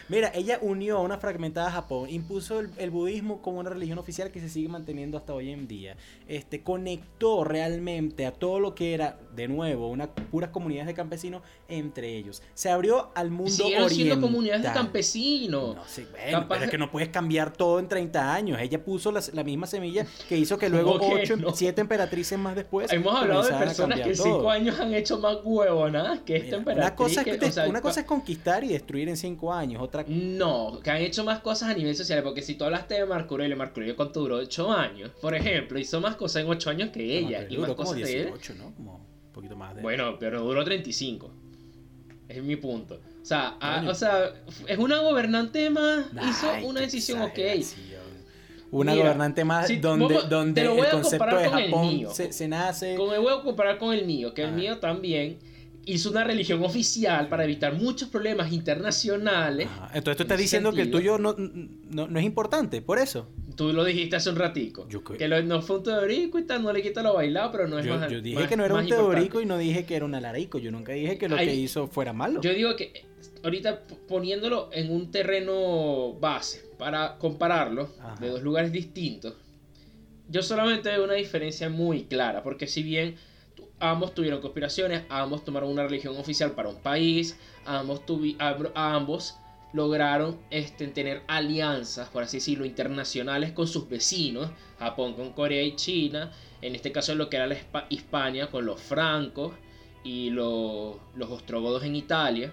Mira, 0.08 0.30
ella 0.34 0.58
unió 0.61 0.99
a 0.99 1.00
una 1.00 1.18
fragmentada 1.18 1.70
Japón, 1.70 2.11
impuso 2.11 2.61
el, 2.61 2.90
budismo 2.90 3.40
como 3.40 3.61
una 3.61 3.70
religión 3.70 3.99
oficial 3.99 4.30
que 4.30 4.40
se 4.40 4.49
sigue 4.49 4.68
manteniendo 4.68 5.16
hasta 5.16 5.32
hoy 5.32 5.50
en 5.50 5.66
día. 5.66 5.96
Este, 6.28 6.62
conectó 6.62 7.44
realmente 7.44 8.26
a 8.26 8.32
todo 8.32 8.61
lo 8.61 8.75
que 8.75 8.94
era, 8.94 9.18
de 9.34 9.49
nuevo, 9.49 9.88
una 9.88 10.08
puras 10.08 10.50
comunidades 10.50 10.88
de 10.88 10.94
campesinos 10.94 11.42
entre 11.68 12.16
ellos. 12.16 12.42
Se 12.54 12.70
abrió 12.70 13.11
al 13.14 13.30
mundo 13.30 13.50
Siguieron 13.50 13.90
siendo 13.90 14.20
comunidades 14.20 14.62
de 14.62 14.73
campesinos. 14.73 15.76
No, 15.76 15.84
sí, 15.87 16.06
bueno, 16.11 16.46
pero 16.49 16.64
es 16.64 16.70
que 16.70 16.78
no 16.78 16.90
puedes 16.90 17.08
cambiar 17.08 17.52
todo 17.52 17.78
en 17.78 17.88
30 17.88 18.34
años. 18.34 18.61
Ella 18.61 18.82
puso 18.84 19.11
la, 19.11 19.44
misma 19.44 19.66
semilla 19.66 20.06
que 20.28 20.37
hizo 20.37 20.58
que 20.58 20.68
luego 20.70 20.99
8, 21.00 21.37
7 21.54 21.80
emperatrices 21.80 22.38
más 22.38 22.54
después. 22.56 22.92
Hemos 22.92 23.14
hablado 23.14 23.42
de 23.42 23.54
personas 23.54 24.00
que 24.00 24.11
en 24.11 24.16
5 24.16 24.50
años 24.50 24.78
han 24.78 24.92
hecho 24.92 25.18
más 25.18 25.38
huevonas 25.42 26.20
que 26.20 26.37
esta 26.37 26.56
emperatriz. 26.56 26.84
Una 26.88 26.96
cosa, 26.96 27.23
es, 27.23 27.69
una 27.69 27.80
cosa 27.80 28.00
es 28.00 28.06
conquistar 28.06 28.64
y 28.64 28.69
destruir 28.69 29.08
en 29.08 29.17
5 29.17 29.52
años. 29.52 29.82
No, 30.09 30.80
que 30.83 30.91
han 30.91 31.02
hecho 31.02 31.25
más 31.25 31.41
cosas 31.41 31.71
a 31.71 31.75
nivel 31.75 31.95
social, 31.95 32.23
porque 32.23 32.43
si 32.43 32.54
tú 32.54 32.65
hablaste 32.65 32.95
de 32.95 33.07
Marco 33.07 33.35
Aurelio 33.35 33.57
cuánto 33.97 34.21
duró 34.21 34.37
8 34.37 34.73
años, 34.73 35.11
por 35.21 35.35
ejemplo, 35.35 35.78
hizo 35.78 36.00
más 36.00 36.17
cosas 36.17 36.43
en 36.43 36.49
8 36.49 36.71
años 36.71 36.91
que 36.91 37.19
ella. 37.19 37.47
y 37.49 37.57
más 37.59 37.73
cosas 37.75 37.97
de 37.97 38.23
él. 38.23 38.33
¿no? 38.59 38.75
Como 38.75 38.97
un 38.97 39.33
poquito 39.33 39.57
más 39.57 39.76
de... 39.76 39.83
Bueno, 39.83 40.17
pero 40.19 40.43
duró 40.43 40.65
35. 40.65 41.30
Es 42.28 42.43
mi 42.43 42.57
punto. 42.57 43.00
O 43.23 43.26
sea, 43.26 43.57
o 43.87 43.95
sea 43.95 44.35
es 44.67 44.78
una 44.78 44.99
gobernante 44.99 45.71
más, 45.71 46.07
hizo 46.28 46.67
una 46.67 46.80
decisión 46.80 47.23
ok. 47.23 47.39
Una 48.71 48.95
gobernante 48.95 49.45
más 49.45 49.80
donde, 49.80 50.19
donde 50.28 50.63
el 50.63 50.91
concepto 50.91 51.37
de 51.37 51.49
Japón 51.49 52.09
se, 52.13 52.49
nace. 52.49 52.97
Como 52.97 53.13
me 53.13 53.19
voy 53.19 53.33
a 53.33 53.43
comparar 53.43 53.78
con 53.78 53.95
el 53.95 54.04
mío, 54.04 54.35
que 54.35 54.43
el 54.43 54.52
mío 54.52 54.78
también 54.78 55.39
hizo 55.86 56.10
una 56.10 56.25
religión 56.25 56.62
oficial 56.64 57.28
para 57.28 57.44
evitar 57.44 57.75
muchos 57.75 58.08
problemas 58.08 58.52
internacionales. 58.52 59.68
entonces 59.92 60.16
tú 60.16 60.23
estás 60.23 60.38
diciendo 60.38 60.73
que 60.73 60.82
el 60.82 60.90
tuyo 60.90 61.18
no, 61.18 61.34
no, 61.36 62.18
es 62.18 62.25
importante, 62.25 62.82
por 62.82 62.99
eso. 62.99 63.28
Tú 63.56 63.73
lo 63.73 63.84
dijiste 63.84 64.16
hace 64.16 64.30
un 64.30 64.36
ratico. 64.36 64.86
que 64.88 65.28
no 65.28 65.62
fue 65.62 65.78
un 65.78 65.82
teorico 65.84 66.38
y 66.38 66.44
tal, 66.44 66.62
no 66.62 66.73
le 66.73 66.82
quita 66.82 67.02
lo 67.02 67.14
bailado, 67.14 67.52
pero 67.52 67.68
no 67.68 67.78
es 67.78 67.86
yo, 67.86 67.97
más 67.97 68.10
Yo 68.10 68.20
dije 68.20 68.49
que 68.49 68.56
no 68.56 68.64
era 68.64 68.75
un 68.75 68.86
teorico 68.86 69.40
y 69.40 69.47
no 69.47 69.58
dije 69.58 69.84
que 69.84 69.97
era 69.97 70.04
un 70.04 70.14
alarico. 70.14 70.58
Yo 70.58 70.70
nunca 70.70 70.92
dije 70.92 71.18
que 71.18 71.28
lo 71.28 71.36
que 71.36 71.54
hizo 71.54 71.86
fuera 71.86 72.12
malo. 72.12 72.40
Yo 72.40 72.52
digo 72.52 72.75
que 72.76 73.04
ahorita 73.42 73.82
poniéndolo 74.08 74.70
en 74.73 74.90
un 74.90 75.10
terreno 75.10 76.14
base 76.14 76.64
para 76.78 77.16
compararlo 77.18 77.90
de 78.20 78.28
dos 78.28 78.42
lugares 78.42 78.73
distintos, 78.73 79.34
yo 80.28 80.42
solamente 80.42 80.88
veo 80.88 81.04
una 81.04 81.14
diferencia 81.14 81.68
muy 81.68 82.04
clara, 82.04 82.42
porque 82.42 82.66
si 82.66 82.82
bien 82.82 83.16
ambos 83.84 84.14
tuvieron 84.14 84.40
conspiraciones, 84.40 85.02
ambos 85.08 85.44
tomaron 85.44 85.70
una 85.70 85.84
religión 85.84 86.16
oficial 86.16 86.52
para 86.52 86.68
un 86.70 86.76
país, 86.76 87.38
ambos, 87.66 88.02
ambos 88.75 89.36
lograron 89.73 90.38
este, 90.50 90.86
tener 90.88 91.23
alianzas, 91.26 92.08
por 92.08 92.23
así 92.23 92.38
decirlo, 92.38 92.64
internacionales 92.64 93.52
con 93.52 93.66
sus 93.66 93.88
vecinos, 93.88 94.50
Japón 94.78 95.14
con 95.14 95.32
Corea 95.32 95.62
y 95.62 95.76
China, 95.76 96.32
en 96.62 96.75
este 96.75 96.92
caso 96.92 97.14
lo 97.14 97.28
que 97.28 97.36
era 97.36 97.47
la 97.47 97.56
Hispania 97.90 98.50
con 98.50 98.64
los 98.64 98.80
francos 98.80 99.52
y 100.02 100.30
los, 100.30 100.97
los 101.16 101.30
ostrogodos 101.30 101.82
en 101.84 101.97
Italia, 101.97 102.52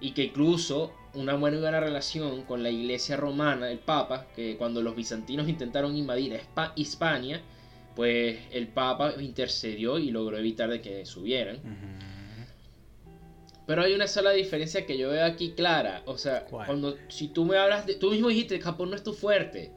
y 0.00 0.12
que 0.12 0.24
incluso 0.24 0.92
una 1.14 1.34
buena, 1.34 1.58
buena 1.58 1.80
relación 1.80 2.42
con 2.42 2.62
la 2.62 2.70
iglesia 2.70 3.16
romana, 3.16 3.70
el 3.70 3.78
Papa, 3.78 4.26
que 4.36 4.56
cuando 4.56 4.82
los 4.82 4.94
bizantinos 4.94 5.48
intentaron 5.48 5.96
invadir 5.96 6.40
Hispania, 6.76 7.42
pues 7.96 8.38
el 8.52 8.68
Papa 8.68 9.14
intercedió 9.18 9.98
y 9.98 10.10
logró 10.10 10.36
evitar 10.36 10.70
de 10.70 10.82
que 10.82 11.06
subieran. 11.06 11.58
Pero 13.66 13.82
hay 13.82 13.94
una 13.94 14.06
sola 14.06 14.30
diferencia 14.30 14.86
que 14.86 14.98
yo 14.98 15.08
veo 15.08 15.24
aquí 15.24 15.52
clara. 15.52 16.02
O 16.04 16.18
sea, 16.18 16.44
cuando 16.44 16.96
si 17.08 17.28
tú 17.28 17.46
me 17.46 17.56
hablas 17.56 17.86
de. 17.86 17.94
Tú 17.94 18.10
mismo 18.10 18.28
dijiste, 18.28 18.60
Japón 18.60 18.90
no 18.90 18.96
es 18.96 19.02
tu 19.02 19.14
fuerte. 19.14 19.72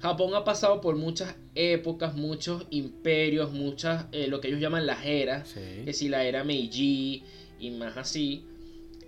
Japón 0.00 0.34
ha 0.34 0.42
pasado 0.42 0.80
por 0.80 0.96
muchas 0.96 1.36
épocas, 1.54 2.16
muchos 2.16 2.66
imperios, 2.70 3.52
muchas, 3.52 4.06
eh, 4.10 4.26
lo 4.26 4.40
que 4.40 4.48
ellos 4.48 4.60
llaman 4.60 4.84
las 4.84 5.06
eras. 5.06 5.54
Que 5.54 5.92
si 5.92 6.08
la 6.08 6.24
era 6.24 6.42
Meiji 6.42 7.22
y 7.60 7.70
más 7.70 7.96
así. 7.96 8.44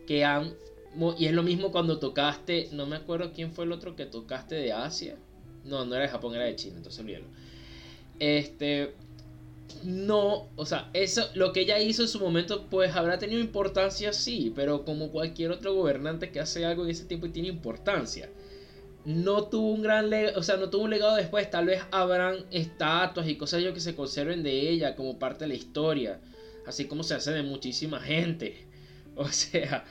Que 0.06 0.24
han. 0.24 0.54
Y 1.18 1.26
es 1.26 1.32
lo 1.32 1.42
mismo 1.42 1.72
cuando 1.72 1.98
tocaste. 1.98 2.68
No 2.70 2.86
me 2.86 2.96
acuerdo 2.96 3.32
quién 3.32 3.50
fue 3.50 3.64
el 3.64 3.72
otro 3.72 3.96
que 3.96 4.06
tocaste 4.06 4.54
de 4.54 4.72
Asia. 4.72 5.16
No, 5.64 5.84
no 5.84 5.94
era 5.96 6.04
de 6.04 6.10
Japón, 6.10 6.34
era 6.34 6.44
de 6.44 6.54
China, 6.54 6.76
entonces 6.76 7.00
olvídalo. 7.00 7.26
Este, 8.18 8.94
no, 9.84 10.48
o 10.56 10.66
sea, 10.66 10.88
eso, 10.94 11.28
lo 11.34 11.52
que 11.52 11.60
ella 11.60 11.78
hizo 11.78 12.02
en 12.02 12.08
su 12.08 12.18
momento, 12.20 12.66
pues 12.70 12.94
habrá 12.96 13.18
tenido 13.18 13.40
importancia, 13.40 14.12
sí, 14.12 14.52
pero 14.54 14.84
como 14.84 15.10
cualquier 15.10 15.50
otro 15.50 15.74
gobernante 15.74 16.30
que 16.30 16.40
hace 16.40 16.64
algo 16.64 16.84
en 16.84 16.90
ese 16.90 17.04
tiempo 17.04 17.26
y 17.26 17.30
tiene 17.30 17.48
importancia. 17.48 18.30
No 19.04 19.44
tuvo 19.44 19.72
un 19.72 19.82
gran 19.82 20.08
legado, 20.08 20.40
o 20.40 20.42
sea, 20.42 20.56
no 20.56 20.70
tuvo 20.70 20.84
un 20.84 20.90
legado 20.90 21.16
después, 21.16 21.50
tal 21.50 21.66
vez 21.66 21.82
habrán 21.90 22.46
estatuas 22.50 23.28
y 23.28 23.36
cosas 23.36 23.62
que 23.74 23.80
se 23.80 23.94
conserven 23.94 24.42
de 24.42 24.70
ella 24.70 24.96
como 24.96 25.18
parte 25.18 25.44
de 25.44 25.48
la 25.48 25.54
historia, 25.54 26.20
así 26.66 26.86
como 26.86 27.02
se 27.02 27.14
hace 27.14 27.32
de 27.32 27.42
muchísima 27.42 28.00
gente. 28.00 28.66
O 29.16 29.28
sea, 29.28 29.84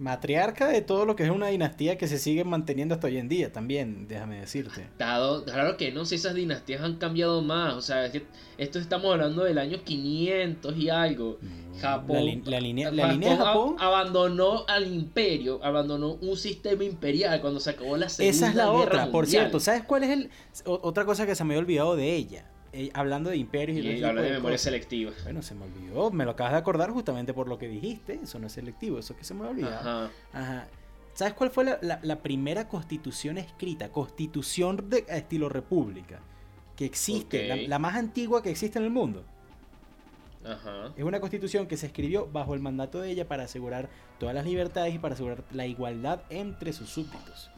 matriarca 0.00 0.68
de 0.68 0.80
todo 0.80 1.04
lo 1.04 1.14
que 1.14 1.24
es 1.24 1.30
una 1.30 1.48
dinastía 1.48 1.98
que 1.98 2.08
se 2.08 2.18
sigue 2.18 2.42
manteniendo 2.42 2.94
hasta 2.94 3.06
hoy 3.06 3.18
en 3.18 3.28
día 3.28 3.52
también, 3.52 4.08
déjame 4.08 4.40
decirte. 4.40 4.88
Dado, 4.98 5.44
claro 5.44 5.76
que 5.76 5.92
no, 5.92 6.06
si 6.06 6.14
esas 6.14 6.34
dinastías 6.34 6.80
han 6.80 6.96
cambiado 6.96 7.42
más, 7.42 7.74
o 7.74 7.82
sea, 7.82 8.06
esto 8.06 8.78
estamos 8.78 9.12
hablando 9.12 9.44
del 9.44 9.58
año 9.58 9.84
500 9.84 10.76
y 10.78 10.88
algo. 10.88 11.38
Japón, 11.80 12.42
la, 12.46 12.60
línea, 12.60 12.90
la 12.90 13.12
línea 13.12 13.32
de 13.32 13.36
Japón 13.36 13.76
abandonó 13.78 14.64
al 14.68 14.86
imperio, 14.86 15.60
abandonó 15.62 16.14
un 16.14 16.36
sistema 16.36 16.82
imperial 16.82 17.40
cuando 17.42 17.60
se 17.60 17.70
acabó 17.70 17.96
la 17.98 18.08
Segunda 18.08 18.30
Esa 18.36 18.48
es 18.48 18.54
la 18.54 18.70
otra, 18.70 19.10
por 19.10 19.26
cierto, 19.26 19.60
¿sabes 19.60 19.84
cuál 19.84 20.04
es 20.04 20.10
el 20.10 20.30
otra 20.64 21.04
cosa 21.04 21.26
que 21.26 21.34
se 21.34 21.44
me 21.44 21.54
había 21.54 21.60
olvidado 21.60 21.94
de 21.94 22.16
ella? 22.16 22.46
Eh, 22.72 22.90
hablando 22.94 23.30
de 23.30 23.36
imperios 23.36 23.78
y, 23.78 23.80
y 23.80 24.00
de, 24.00 24.12
memoria 24.12 24.58
selectiva. 24.58 25.10
Bueno, 25.24 25.42
se 25.42 25.56
me 25.56 25.64
olvidó, 25.64 26.12
me 26.12 26.24
lo 26.24 26.32
acabas 26.32 26.52
de 26.52 26.58
acordar 26.58 26.90
justamente 26.90 27.34
por 27.34 27.48
lo 27.48 27.58
que 27.58 27.66
dijiste, 27.66 28.20
eso 28.22 28.38
no 28.38 28.46
es 28.46 28.52
selectivo, 28.52 28.98
eso 28.98 29.16
que 29.16 29.24
se 29.24 29.34
me 29.34 29.46
olvidó. 29.46 29.68
Ajá. 29.68 30.10
Ajá. 30.32 30.68
¿Sabes 31.14 31.34
cuál 31.34 31.50
fue 31.50 31.64
la, 31.64 32.22
primera 32.22 32.68
constitución 32.68 33.38
escrita? 33.38 33.90
Constitución 33.90 34.88
de 34.88 35.04
estilo 35.08 35.48
república. 35.48 36.20
que 36.76 36.84
existe, 36.84 37.68
la, 37.68 37.78
más 37.78 37.96
antigua 37.96 38.42
que 38.42 38.50
existe 38.50 38.78
en 38.78 38.84
el 38.84 38.90
mundo. 38.90 39.24
Es 40.96 41.04
una 41.04 41.20
constitución 41.20 41.66
que 41.66 41.76
se 41.76 41.86
escribió 41.86 42.26
bajo 42.26 42.54
el 42.54 42.60
mandato 42.60 43.00
de 43.00 43.10
ella 43.10 43.28
para 43.28 43.42
asegurar 43.42 43.90
todas 44.18 44.34
las 44.34 44.46
libertades 44.46 44.94
y 44.94 44.98
para 44.98 45.14
asegurar 45.14 45.44
la 45.52 45.66
igualdad 45.66 46.22
entre 46.30 46.72
sus 46.72 46.88
súbditos. 46.88 47.50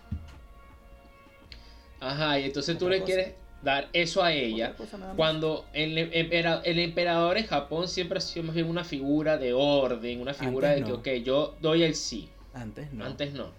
Ajá, 2.01 2.41
y 2.41 2.47
entonces 2.47 2.77
tú 2.79 2.89
le 2.89 3.05
quieres 3.05 3.35
dar 3.63 3.89
eso 3.93 4.23
a 4.23 4.33
ella 4.33 4.75
cuando 5.17 5.65
el, 5.73 5.97
el, 5.97 6.79
emperador 6.79 7.39
en 7.39 7.47
Japón 7.47 7.89
siempre 7.89 8.19
ha 8.19 8.21
sido 8.21 8.47
más 8.47 8.55
bien 8.55 8.69
una 8.69 8.85
figura 8.85 9.39
de 9.39 9.53
orden, 9.53 10.21
una 10.21 10.35
figura 10.35 10.71
de 10.71 10.83
que, 10.83 10.93
ok, 10.93 11.09
yo 11.25 11.55
doy 11.61 11.83
el 11.85 11.95
sí. 11.95 12.29
Antes 12.55 12.93
no. 12.93 13.05
Antes 13.05 13.33
no. 13.33 13.51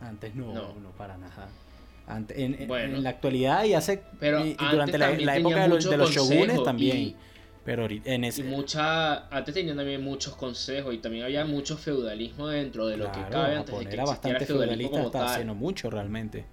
Antes 0.00 0.34
no, 0.34 0.52
no, 0.52 0.90
para 0.98 1.16
nada. 1.16 1.48
Antes, 2.06 2.36
en, 2.36 3.02
la 3.02 3.10
actualidad 3.10 3.64
y 3.64 3.74
hace 3.74 4.02
pero 4.18 4.42
durante 4.44 4.98
la, 4.98 5.36
época 5.36 5.62
de 5.62 5.68
los, 5.68 5.88
de 5.88 5.96
los 5.96 6.10
shogunes 6.10 6.62
también. 6.64 7.14
pero 7.64 7.86
en 7.88 8.24
ese... 8.24 8.40
Y 8.40 8.44
mucha, 8.44 9.28
antes 9.28 9.54
tenían 9.54 9.76
también 9.76 10.02
muchos 10.02 10.34
consejos 10.34 10.92
y 10.92 10.98
también 10.98 11.24
había 11.24 11.44
mucho 11.44 11.78
feudalismo 11.78 12.48
dentro 12.48 12.88
de 12.88 12.96
lo 12.96 13.12
que 13.12 13.20
cabe 13.30 13.56
antes 13.56 13.78
de 13.78 13.86
que 13.86 13.94
era 13.94 14.04
bastante 14.04 14.44
feudalista 14.44 15.02
hasta 15.02 15.24
hace 15.26 15.44
no 15.44 15.54
mucho 15.54 15.88
realmente. 15.88 16.44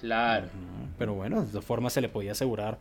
Claro. 0.00 0.48
Pero 0.98 1.14
bueno, 1.14 1.42
de 1.42 1.48
todas 1.48 1.64
formas 1.64 1.92
se 1.92 2.00
le 2.00 2.08
podía 2.08 2.32
asegurar 2.32 2.78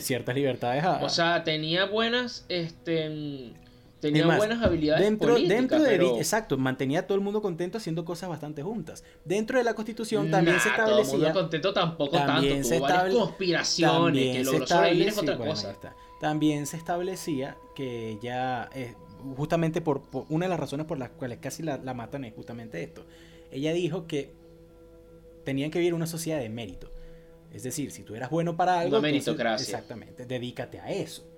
ciertas 0.00 0.34
libertades 0.34 0.84
a... 0.84 1.02
O 1.02 1.08
sea, 1.08 1.44
tenía 1.44 1.86
buenas, 1.86 2.44
este... 2.48 3.52
Tenía 4.00 4.36
buenas 4.36 4.60
habilidades 4.60 5.04
dentro, 5.04 5.38
dentro 5.38 5.80
de 5.80 5.94
exacto, 6.18 6.58
mantenía 6.58 7.00
a 7.00 7.02
todo 7.06 7.14
el 7.14 7.22
mundo 7.22 7.40
contento 7.40 7.78
haciendo 7.78 8.04
cosas 8.04 8.28
bastante 8.28 8.60
juntas. 8.60 9.04
Dentro 9.24 9.58
de 9.58 9.62
la 9.62 9.74
Constitución 9.74 10.28
también 10.28 10.58
se 10.58 10.70
establecía. 10.70 11.04
Todo 11.04 11.14
el 11.14 11.22
mundo 11.22 11.40
contento 11.40 11.72
tampoco 11.72 12.16
tanto, 12.16 12.64
se 12.64 12.80
varias 12.80 13.14
conspiraciones 13.14 14.36
que 14.38 14.42
logró 14.42 14.66
sobrevivir 14.66 15.06
es 15.06 15.18
otra 15.18 15.36
cosa. 15.36 15.76
También 16.20 16.66
se 16.66 16.78
establecía 16.78 17.56
que 17.76 18.18
ya 18.20 18.68
eh, 18.74 18.96
justamente 19.36 19.80
por, 19.80 20.02
una 20.28 20.46
de 20.46 20.50
las 20.50 20.58
razones 20.58 20.84
por 20.86 20.98
las 20.98 21.10
cuales 21.10 21.38
casi 21.38 21.62
la, 21.62 21.76
la 21.76 21.94
matan 21.94 22.24
es 22.24 22.34
justamente 22.34 22.82
esto. 22.82 23.04
Ella 23.52 23.72
dijo 23.72 24.08
que 24.08 24.32
tenían 25.44 25.70
que 25.70 25.78
vivir 25.78 25.94
una 25.94 26.06
sociedad 26.06 26.38
de 26.38 26.48
mérito. 26.48 26.90
Es 27.52 27.62
decir, 27.62 27.90
si 27.90 28.02
tú 28.02 28.14
eras 28.14 28.30
bueno 28.30 28.56
para 28.56 28.80
algo, 28.80 28.98
una 28.98 29.02
meritocracia. 29.02 29.64
exactamente, 29.64 30.24
dedícate 30.24 30.80
a 30.80 30.90
eso. 30.90 31.31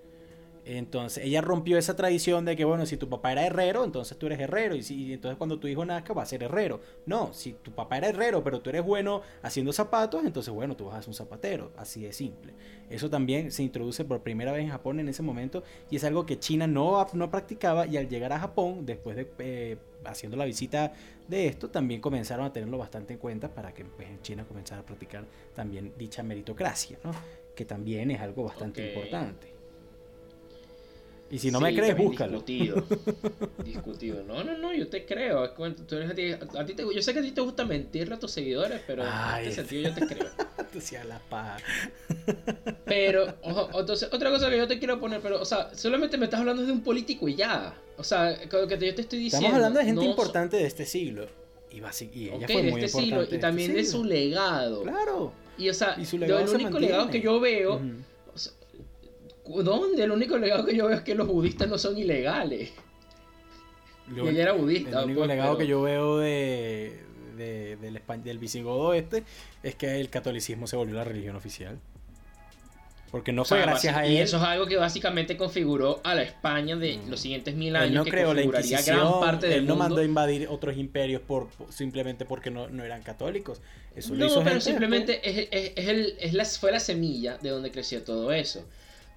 Entonces 0.67 1.25
ella 1.25 1.43
rompió 1.43 1.77
esa 1.77 1.95
tradición 1.95 2.45
de 2.45 2.57
que, 2.57 2.65
bueno, 2.65 2.87
si 2.87 2.97
tu 2.97 3.09
papá 3.09 3.33
era 3.33 3.45
herrero, 3.45 3.85
entonces 3.85 4.17
tú 4.17 4.27
eres 4.27 4.41
herrero. 4.41 4.75
Y, 4.75 4.83
si, 4.83 5.13
entonces 5.13 5.37
cuando 5.37 5.59
tu 5.59 5.69
hijo 5.69 5.85
nazca 5.85 6.15
va 6.15 6.23
a 6.23 6.27
ser 6.27 6.43
herrero. 6.43 6.81
No, 7.05 7.33
si 7.35 7.53
tu 7.53 7.73
papá 7.73 7.99
era 7.99 8.09
herrero, 8.09 8.43
pero 8.43 8.61
tú 8.61 8.71
eres 8.71 8.83
bueno 8.83 9.21
haciendo 9.43 9.73
zapatos, 9.73 10.25
entonces, 10.25 10.53
bueno, 10.53 10.75
tú 10.75 10.87
vas 10.87 10.97
a 10.97 11.03
ser 11.03 11.11
un 11.11 11.15
zapatero. 11.15 11.73
Así 11.77 12.03
de 12.03 12.13
simple. 12.13 12.55
Eso 12.89 13.11
también 13.11 13.51
se 13.51 13.63
introduce 13.63 14.05
por 14.05 14.23
primera 14.23 14.53
vez 14.53 14.63
en 14.63 14.71
Japón 14.71 15.01
en 15.01 15.09
ese 15.09 15.23
momento. 15.23 15.63
Y 15.91 15.97
es 15.97 16.05
algo 16.05 16.25
que 16.25 16.39
China 16.39 16.67
no, 16.67 17.07
no 17.13 17.31
practicaba. 17.31 17.87
Y 17.87 17.99
al 17.99 18.09
llegar 18.09 18.33
a 18.33 18.41
Japón, 18.41 18.87
después 18.87 19.17
de 19.17 19.29
eh, 19.39 19.77
haciendo 20.05 20.37
la 20.37 20.47
visita 20.47 20.93
de 21.29 21.47
esto, 21.47 21.69
también 21.69 22.01
comenzaron 22.01 22.47
a 22.47 22.53
tenerlo 22.53 22.79
bastante 22.79 23.15
en 23.15 23.19
cuenta 23.19 23.49
para 23.49 23.73
que 23.75 23.85
pues, 23.85 24.09
en 24.09 24.21
China 24.23 24.45
comenzara 24.47 24.81
a 24.81 24.87
practicar 24.87 25.27
también 25.55 25.93
dicha 25.99 26.23
meritocracia, 26.23 26.99
¿no? 27.05 27.13
que 27.55 27.65
también 27.65 28.11
es 28.11 28.21
algo 28.21 28.45
bastante 28.45 28.89
importante. 28.89 29.54
Y 31.31 31.39
si 31.39 31.51
no 31.51 31.61
me 31.61 31.75
crees, 31.75 31.97
búscalo. 31.97 32.43
Discutido. 32.43 32.85
discutido. 33.65 34.23
No, 34.23 34.45
no, 34.45 34.57
no, 34.57 34.73
yo 34.73 34.89
te 34.89 35.05
creo. 35.05 35.51
Tú 35.51 35.97
eres 35.97 36.11
a 36.11 36.15
ti, 36.15 36.33
a 36.33 36.65
ti 36.65 36.75
te, 36.75 36.83
yo 36.83 37.03
sé 37.03 37.13
que 37.13 37.21
a 37.21 37.23
ti 37.23 37.33
te 37.33 37.41
gusta 37.41 37.65
mentirle 37.65 38.15
a 38.15 38.19
tus 38.19 38.31
seguidores, 38.31 38.81
pero 38.87 39.03
en 39.03 39.11
este 39.41 39.53
sentido 39.53 39.91
yo 39.91 39.95
te 39.95 40.07
creo. 40.15 40.31
Tú 40.73 40.81
la 41.09 41.19
paja. 41.31 41.57
pero, 42.85 43.35
ojo, 43.43 43.81
entonces, 43.81 44.09
otra 44.13 44.31
cosa 44.31 44.51
que 44.51 44.59
yo 44.59 44.69
te 44.69 44.79
quiero 44.79 45.01
poner, 45.01 45.21
pero, 45.21 45.41
o 45.41 45.45
sea, 45.45 45.75
solamente 45.75 46.19
me 46.19 46.27
estás 46.27 46.41
hablando 46.41 46.65
de 46.65 46.73
un 46.73 46.83
político 46.83 47.29
y 47.29 47.37
ya. 47.37 47.75
O 47.97 48.05
sea, 48.05 48.37
lo 48.51 48.69
que 48.69 48.79
yo 48.79 48.95
te 48.95 49.03
estoy 49.03 49.19
diciendo. 49.19 49.47
Estamos 49.47 49.55
hablando 49.55 49.79
de 49.79 49.85
gente 49.87 50.05
importante 50.05 50.57
de 50.57 50.67
este 50.67 50.85
siglo. 50.85 51.27
Y, 51.71 51.79
y 52.13 52.29
ella 52.29 52.47
fue 52.47 52.63
muy 52.63 52.85
este 52.85 53.01
siglo, 53.01 53.25
y 53.25 53.39
también 53.39 53.73
de, 53.73 53.81
este 53.81 53.93
su 53.93 54.05
legado. 54.05 54.83
Claro. 54.83 55.33
Y, 55.59 55.69
o 55.69 55.75
sea, 55.75 55.95
el 55.95 56.49
único 56.49 56.79
legado 56.79 57.11
que 57.11 57.21
yo 57.21 57.41
veo. 57.41 57.81
¿Dónde? 59.47 60.05
El 60.05 60.11
único 60.11 60.39
legado 60.39 60.65
que 60.65 60.75
yo 60.75 60.87
veo 60.87 60.97
es 60.97 61.03
que 61.03 61.15
los 61.15 61.27
budistas 61.27 61.69
no 61.69 61.79
son 61.79 61.99
ilegales. 61.99 62.73
y 64.15 64.21
ella 64.21 64.43
era 64.43 64.53
budista. 64.53 65.01
El 65.01 65.07
único 65.07 65.21
pues, 65.21 65.29
legado 65.29 65.59
que 65.59 65.67
yo 65.67 65.83
veo 65.83 66.19
de, 66.19 67.01
del, 67.37 68.01
del 68.23 68.39
visigodo 68.39 68.95
este 68.95 69.25
es 69.63 69.75
que 69.75 70.01
el 70.01 70.09
catolicismo 70.09 70.67
se 70.67 70.77
volvió 70.77 70.95
la 70.95 71.05
religión 71.05 71.37
oficial. 71.37 71.79
Porque 73.15 73.33
no 73.33 73.45
fue 73.45 73.61
gracias 73.61 73.95
a 73.95 74.05
él. 74.05 74.15
Y 74.15 74.17
eso 74.17 74.39
es 74.39 74.43
algo 74.43 74.67
que 74.67 74.77
básicamente 74.77 75.37
configuró 75.37 76.01
a 76.03 76.17
la 76.17 76.23
España 76.23 76.75
de 76.75 76.97
mm. 76.97 77.11
los 77.11 77.21
siguientes 77.21 77.55
mil 77.55 77.77
años. 77.77 77.91
Él 77.91 77.95
no 77.95 78.05
que 78.05 78.11
creó 78.11 78.35
la 78.35 78.43
gran 78.43 79.21
parte 79.21 79.47
del 79.47 79.59
él 79.59 79.67
no 79.67 79.77
mandó 79.77 79.99
a 79.99 80.05
invadir 80.05 80.49
otros 80.49 80.77
imperios 80.77 81.23
por, 81.23 81.47
simplemente 81.69 82.25
porque 82.25 82.51
no, 82.51 82.69
no, 82.69 82.83
eran 82.83 83.05
católicos. 83.05 83.63
Eso 83.95 84.15
no, 84.15 84.19
lo 84.19 84.27
hizo 84.27 84.43
pero 84.43 84.61
simplemente 84.61 85.21
es, 85.23 85.49
es, 85.53 85.73
es, 85.77 85.89
el, 85.89 86.17
es 86.19 86.33
la, 86.35 86.45
fue 86.45 86.73
la 86.73 86.81
semilla 86.81 87.39
de 87.39 87.51
donde 87.51 87.71
creció 87.71 88.03
todo 88.03 88.33
eso. 88.33 88.65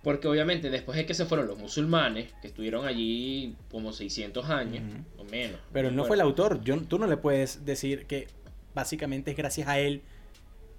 Porque 0.08 0.30
obviamente 0.30 0.70
después 0.70 0.96
de 0.96 1.06
que 1.06 1.14
se 1.14 1.26
fueron 1.26 1.48
los 1.48 1.58
musulmanes, 1.60 2.32
que 2.42 2.48
estuvieron 2.48 2.88
allí 2.88 3.58
como 3.70 3.92
600 3.92 4.50
años 4.50 4.82
o 5.18 5.26
menos. 5.26 5.60
Pero 5.74 5.92
no 5.92 6.06
fue 6.06 6.16
el 6.16 6.22
autor. 6.22 6.62
Yo, 6.64 6.80
tú 6.84 6.98
no 6.98 7.08
le 7.08 7.18
puedes 7.18 7.66
decir 7.66 8.06
que 8.06 8.30
básicamente 8.74 9.32
es 9.32 9.36
gracias 9.36 9.68
a 9.68 9.80
él 9.80 10.02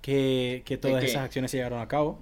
que, 0.01 0.79
todas 0.81 1.05
esas 1.05 1.25
acciones 1.25 1.51
se 1.51 1.59
llevaron 1.59 1.83
a 1.83 1.88
cabo. 1.88 2.19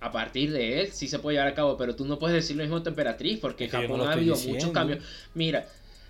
A 0.00 0.12
partir 0.12 0.52
de 0.52 0.82
él 0.82 0.88
sí 0.92 1.08
se 1.08 1.18
puede 1.18 1.36
llevar 1.36 1.48
a 1.48 1.54
cabo, 1.54 1.78
pero 1.78 1.96
tú 1.96 2.04
no 2.04 2.18
puedes 2.18 2.34
decir 2.34 2.56
lo 2.56 2.62
mismo 2.62 2.82
temperatriz 2.82 3.38
porque 3.40 3.64
en 3.64 3.70
Japón 3.70 4.02
ha 4.02 4.12
habido 4.12 4.36
muchos 4.36 4.70
cambios. 4.70 5.02
Mira, 5.32 5.66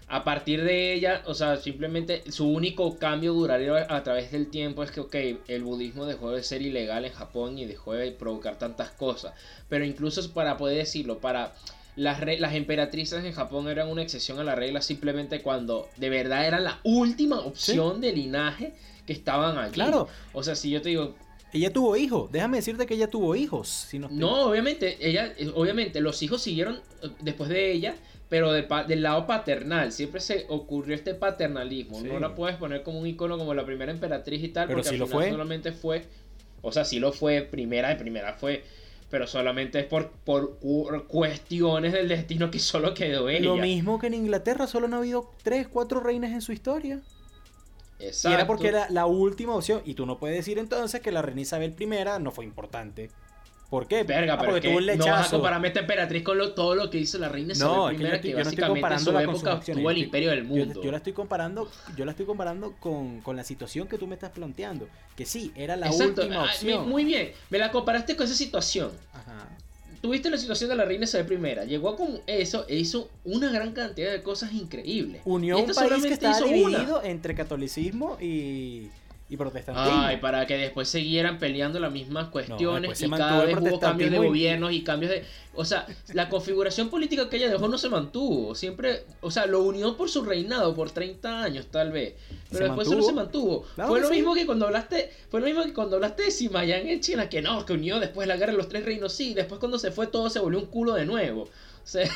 a 0.09 0.25
partir 0.25 0.65
de 0.65 0.95
ella, 0.95 1.23
o 1.27 1.35
sea, 1.35 1.59
simplemente 1.59 2.23
su 2.31 2.49
único 2.49 2.99
cambio 2.99 3.35
duraría 3.35 3.87
a 3.89 4.03
través 4.03 4.33
del 4.33 4.49
tiempo 4.49 4.83
es 4.83 4.91
que, 4.91 5.01
ok, 5.01 5.15
el 5.49 5.63
budismo 5.63 6.07
dejó 6.07 6.31
de 6.31 6.43
ser 6.43 6.63
ilegal 6.63 7.05
en 7.05 7.13
Japón 7.13 7.59
y 7.59 7.67
dejó 7.67 7.93
de 7.93 8.11
provocar 8.13 8.59
tantas 8.59 8.91
cosas. 8.91 9.35
Pero 9.69 9.85
incluso 9.85 10.33
para 10.33 10.57
poder 10.57 10.79
decirlo, 10.79 11.19
para 11.19 11.53
las, 11.95 12.21
las 12.39 12.55
emperatrices 12.55 13.23
en 13.23 13.33
Japón 13.33 13.69
eran 13.69 13.89
una 13.89 14.03
excepción 14.03 14.39
a 14.39 14.45
la 14.45 14.55
regla 14.55 14.81
simplemente 14.81 15.43
cuando 15.43 15.89
de 15.97 16.09
verdad 16.09 16.47
era 16.47 16.59
la 16.59 16.81
última 16.85 17.41
opción 17.41 18.01
de 18.01 18.13
linaje 18.13 18.73
que 19.07 19.13
estaban 19.13 19.59
allí. 19.59 19.73
Claro. 19.73 20.09
O 20.33 20.43
sea, 20.43 20.55
si 20.55 20.71
yo 20.71 20.81
te 20.81 20.89
digo, 20.89 21.15
ella 21.53 21.73
tuvo 21.73 21.97
hijos, 21.97 22.31
déjame 22.31 22.59
decirte 22.59 22.87
que 22.87 22.95
ella 22.95 23.09
tuvo 23.09 23.35
hijos. 23.35 23.69
Si 23.69 23.99
no, 23.99 24.09
no, 24.11 24.43
obviamente, 24.43 24.97
ella, 25.01 25.35
obviamente, 25.55 26.01
los 26.01 26.23
hijos 26.23 26.43
siguieron 26.43 26.81
eh, 27.03 27.09
después 27.21 27.49
de 27.49 27.73
ella, 27.73 27.97
pero 28.29 28.53
del 28.53 29.03
lado 29.03 29.27
paternal, 29.27 29.91
siempre 29.93 30.21
se 30.21 30.45
ocurrió 30.49 30.95
este 30.95 31.15
paternalismo. 31.15 32.01
No 32.03 32.21
la 32.21 32.35
puedes 32.35 32.57
poner 32.57 32.83
como 32.83 33.01
un 33.01 33.07
icono 33.07 33.39
como 33.39 33.55
la 33.55 33.65
primera 33.65 33.91
emperatriz 33.91 34.43
y 34.43 34.49
tal, 34.49 34.67
pero 34.67 34.79
porque 34.79 34.89
al 34.91 34.95
final 34.95 35.09
fue. 35.09 35.31
solamente 35.31 35.73
fue, 35.73 36.05
o 36.61 36.71
sea, 36.71 36.85
sí 36.85 36.99
lo 36.99 37.13
fue, 37.13 37.43
primera 37.43 37.89
de 37.89 37.97
primera 37.97 38.35
fue, 38.35 38.65
pero 39.11 39.27
solamente 39.27 39.79
es 39.81 39.87
por, 39.87 40.11
por 40.11 40.59
cuestiones 41.07 41.95
del 41.95 42.09
destino 42.09 42.51
que 42.51 42.59
solo 42.59 42.93
quedó 42.93 43.31
ella. 43.31 43.47
Lo 43.47 43.57
mismo 43.57 43.99
que 43.99 44.09
en 44.09 44.15
Inglaterra, 44.15 44.67
solo 44.67 44.87
han 44.87 44.95
habido 44.95 45.31
tres, 45.43 45.67
cuatro 45.67 46.01
reinas 46.01 46.33
en 46.33 46.43
su 46.43 46.53
historia. 46.53 47.01
Exacto. 47.99 48.31
Y 48.31 48.35
era 48.35 48.47
porque 48.47 48.69
era 48.69 48.91
la 48.91 49.07
última 49.07 49.55
opción. 49.55 49.81
Y 49.85 49.95
tú 49.95 50.07
no 50.07 50.19
puedes 50.19 50.37
decir 50.37 50.59
entonces 50.59 51.01
que 51.01 51.11
la 51.13 51.23
reina 51.23 51.41
Isabel 51.41 51.75
I 51.79 52.23
no 52.23 52.31
fue 52.31 52.45
importante. 52.45 53.11
¿Por 53.71 53.87
qué? 53.87 54.03
Verga, 54.03 54.35
ah, 54.35 54.39
porque 54.39 54.67
tuvo 54.67 54.79
un 54.79 54.87
lechazo. 54.87 55.09
No 55.09 55.15
vas 55.15 55.27
a 55.27 55.31
comparar 55.31 55.63
a 55.63 55.67
esta 55.67 55.81
emperatriz 55.81 56.23
con 56.23 56.55
todo 56.55 56.75
lo 56.75 56.89
que 56.89 56.99
hizo 56.99 57.19
la 57.19 57.29
reina 57.29 57.53
Isabel 57.53 57.95
I, 57.97 58.21
que, 58.21 58.31
yo 58.31 58.37
básicamente 58.39 58.95
en 58.95 59.01
su 59.01 59.19
época 59.19 59.61
tuvo 59.61 59.91
el 59.91 59.99
imperio 59.99 60.31
del 60.31 60.45
mundo. 60.45 60.83
Yo, 60.83 60.91
la 60.91 60.97
estoy 60.97 61.13
comparando, 61.13 61.71
yo 61.95 62.05
la 62.07 62.13
estoy 62.13 62.25
comparando 62.25 62.75
con, 62.81 63.21
con, 63.21 63.37
la 63.37 63.45
situación 63.45 63.87
que 63.87 63.99
tú 63.99 64.07
me 64.07 64.15
estás 64.15 64.31
planteando. 64.31 64.89
Que 65.17 65.27
sí, 65.27 65.53
era 65.55 65.77
la 65.77 65.91
última 65.93 66.37
ah, 66.37 66.45
opción. 66.45 66.89
Muy 66.89 67.05
bien, 67.05 67.33
me 67.51 67.59
la 67.59 67.71
comparaste 67.71 68.17
con 68.17 68.25
esa 68.25 68.35
situación. 68.35 68.91
Ajá. 69.13 69.49
Tuviste 70.01 70.31
la 70.31 70.39
situación 70.39 70.71
de 70.71 70.77
la 70.77 70.85
reina 70.85 71.05
Isabel 71.05 71.45
I. 71.45 71.69
Llegó 71.69 71.97
con 71.97 72.21
eso 72.27 72.65
e 72.69 72.77
hizo 72.77 73.11
una 73.25 73.51
gran 73.51 73.73
cantidad 73.73 74.13
de 74.13 74.23
cosas 74.23 74.53
increíbles. 74.53 75.21
Unió 75.25 75.59
un 75.59 75.67
país 75.67 76.03
que 76.05 76.15
estaba 76.15 76.41
dividido 76.41 77.03
entre 77.03 77.35
catolicismo 77.35 78.17
y 78.21 78.91
y 79.31 79.37
protestantismo. 79.37 80.01
Ay, 80.01 80.17
para 80.19 80.47
que 80.47 80.57
después 80.57 80.89
siguieran 80.89 81.39
peleando 81.39 81.79
las 81.79 81.93
mismas 81.93 82.29
cuestiones 82.29 83.01
y 83.01 83.11
cada 83.11 83.45
vez 83.45 83.59
hubo 83.59 83.79
cambios 83.79 84.11
de 84.11 84.19
gobiernos 84.19 84.73
y 84.73 84.83
cambios 84.83 85.13
de... 85.13 85.25
O 85.55 85.65
sea, 85.65 85.87
la 86.15 86.29
configuración 86.29 86.89
política 86.89 87.29
que 87.29 87.37
ella 87.37 87.51
dejó 87.51 87.69
no 87.69 87.79
se 87.79 87.89
mantuvo. 87.89 88.55
Siempre, 88.55 89.05
o 89.21 89.31
sea, 89.31 89.47
lo 89.47 89.63
unió 89.63 89.97
por 89.97 90.09
su 90.09 90.25
reinado 90.25 90.75
por 90.75 90.91
30 90.91 91.43
años 91.43 91.67
tal 91.67 91.93
vez. 91.93 92.15
Pero 92.51 92.67
después 92.67 92.89
no 92.89 93.03
se 93.03 93.13
mantuvo. 93.13 93.67
fue 93.87 94.01
lo 94.01 94.09
mismo 94.09 94.35
que 94.35 94.47
cuando 94.47 94.67
hablaste, 94.67 95.11
fue 95.31 95.41
lo 95.41 95.47
mismo 95.47 95.63
que 95.65 95.75
cuando 95.75 95.97
hablaste 95.97 96.23
de 96.23 96.31
Simayán 96.31 96.89
en 96.89 97.01
China, 97.01 97.29
que 97.29 97.43
no, 97.43 97.67
que 97.67 97.75
unió 97.75 98.01
después 98.01 98.27
de 98.27 98.35
la 98.35 98.39
guerra 98.39 98.53
de 98.53 98.59
los 98.59 98.69
tres 98.69 98.85
reinos, 98.85 99.13
sí, 99.13 99.35
después 99.35 99.59
cuando 99.59 99.79
se 99.79 99.91
fue 99.91 100.07
todo 100.07 100.31
se 100.31 100.39
volvió 100.39 100.59
un 100.59 100.67
culo 100.67 100.95
de 100.95 101.05
nuevo. 101.05 101.49
O 101.89 101.91
sea, 101.91 102.11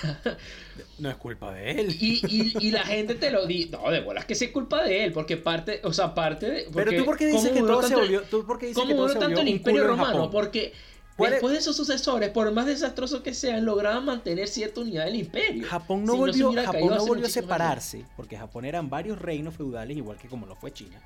no 0.98 1.08
es 1.08 1.16
culpa 1.16 1.54
de 1.54 1.70
él. 1.70 1.96
Y, 1.98 2.70
la 2.70 2.84
gente 2.84 3.14
te 3.14 3.30
lo 3.30 3.46
dice. 3.46 3.70
No, 3.70 3.90
de 3.90 4.00
bolas 4.00 4.26
que 4.26 4.34
sí 4.34 4.46
es 4.46 4.50
culpa 4.50 4.82
de 4.82 5.04
él, 5.04 5.12
porque 5.12 5.38
parte, 5.38 5.80
o 5.82 5.94
sea, 5.94 6.14
parte 6.14 6.50
de. 6.50 6.68
Pero 6.74 6.94
tú 6.94 7.06
por 7.06 7.16
qué 7.16 7.28
dices 7.28 7.52
que 7.52 7.60
todo 7.60 7.82
se 7.82 7.94
volvió. 7.94 8.22
¿Tú 8.22 8.44
por 8.44 8.58
qué 8.58 8.66
dices 8.66 8.84
que 8.84 8.94
todo 8.94 9.08
se 9.08 9.18
tanto 9.18 9.40
el 9.40 9.48
Imperio 9.48 9.86
Romano? 9.86 10.30
Porque 10.30 10.74
Después 11.18 11.52
de 11.52 11.60
sus 11.60 11.76
sucesores, 11.76 12.30
por 12.30 12.50
más 12.52 12.66
desastrosos 12.66 13.20
que 13.20 13.34
sean, 13.34 13.64
lograban 13.64 14.04
mantener 14.04 14.48
cierta 14.48 14.80
unidad 14.80 15.04
del 15.04 15.16
imperio. 15.16 15.66
Japón 15.66 16.04
no 16.04 16.16
volvió, 16.16 16.52
Japón 16.52 16.88
no 16.88 17.06
volvió 17.06 17.26
a 17.26 17.30
separarse, 17.30 18.04
porque 18.16 18.36
Japón 18.36 18.64
eran 18.64 18.88
varios 18.88 19.20
reinos 19.20 19.54
feudales, 19.54 19.96
igual 19.96 20.16
que 20.18 20.28
como 20.28 20.46
lo 20.46 20.56
fue 20.56 20.72
China. 20.72 21.00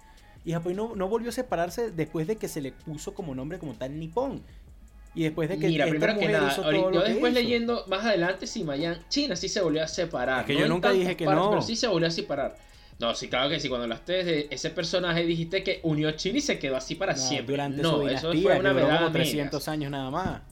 Y 0.45 0.53
Japón 0.53 0.77
no, 0.77 0.95
no, 0.95 1.09
volvió 1.09 1.31
a 1.31 1.33
separarse 1.33 1.91
después 1.91 2.27
de 2.27 2.37
que 2.37 2.47
se 2.47 2.61
le 2.61 2.73
puso 2.73 3.15
como 3.15 3.35
nombre 3.35 3.59
como 3.59 3.75
tal 3.75 3.99
Nippon. 3.99 4.43
Y 5.17 5.23
después 5.23 5.49
de 5.49 5.59
que. 5.59 5.67
Mira, 5.67 5.87
primero 5.87 6.19
que 6.19 6.29
nada, 6.29 6.55
yo 6.55 6.91
después 7.03 7.33
leyendo 7.33 7.85
más 7.89 8.05
adelante, 8.05 8.47
si 8.47 8.63
Mayan, 8.63 8.99
China 9.09 9.35
sí 9.35 9.49
se 9.49 9.63
volvió 9.63 9.83
a 9.83 9.89
separar. 9.89 10.45
que 10.45 10.55
yo 10.55 10.69
nunca 10.69 10.93
dije 10.93 11.17
que 11.17 11.25
no. 11.25 11.51
Pero 11.51 11.63
sí 11.63 11.75
se 11.75 11.89
volvió 11.89 12.07
a 12.07 12.11
separar. 12.11 12.57
No, 12.99 13.15
sí, 13.15 13.29
claro 13.29 13.49
que 13.49 13.59
sí. 13.59 13.69
Cuando 13.69 13.85
hablaste 13.85 14.25
de 14.25 14.49
ese 14.51 14.71
personaje 14.71 15.25
dijiste 15.25 15.63
que 15.63 15.81
unió 15.83 16.11
China 16.13 16.39
y 16.39 16.41
se 16.43 16.59
quedó 16.59 16.77
así 16.77 16.95
para 16.95 17.17
siempre. 17.17 17.55
Durante 17.55 17.83
no, 17.83 18.07
eso 18.09 18.33
fue 18.33 18.59
una 18.59 18.73
verdad. 18.73 18.99
como 18.99 19.13
300 19.13 19.69
años 19.69 19.91
nada 19.91 20.11
más. 20.11 20.43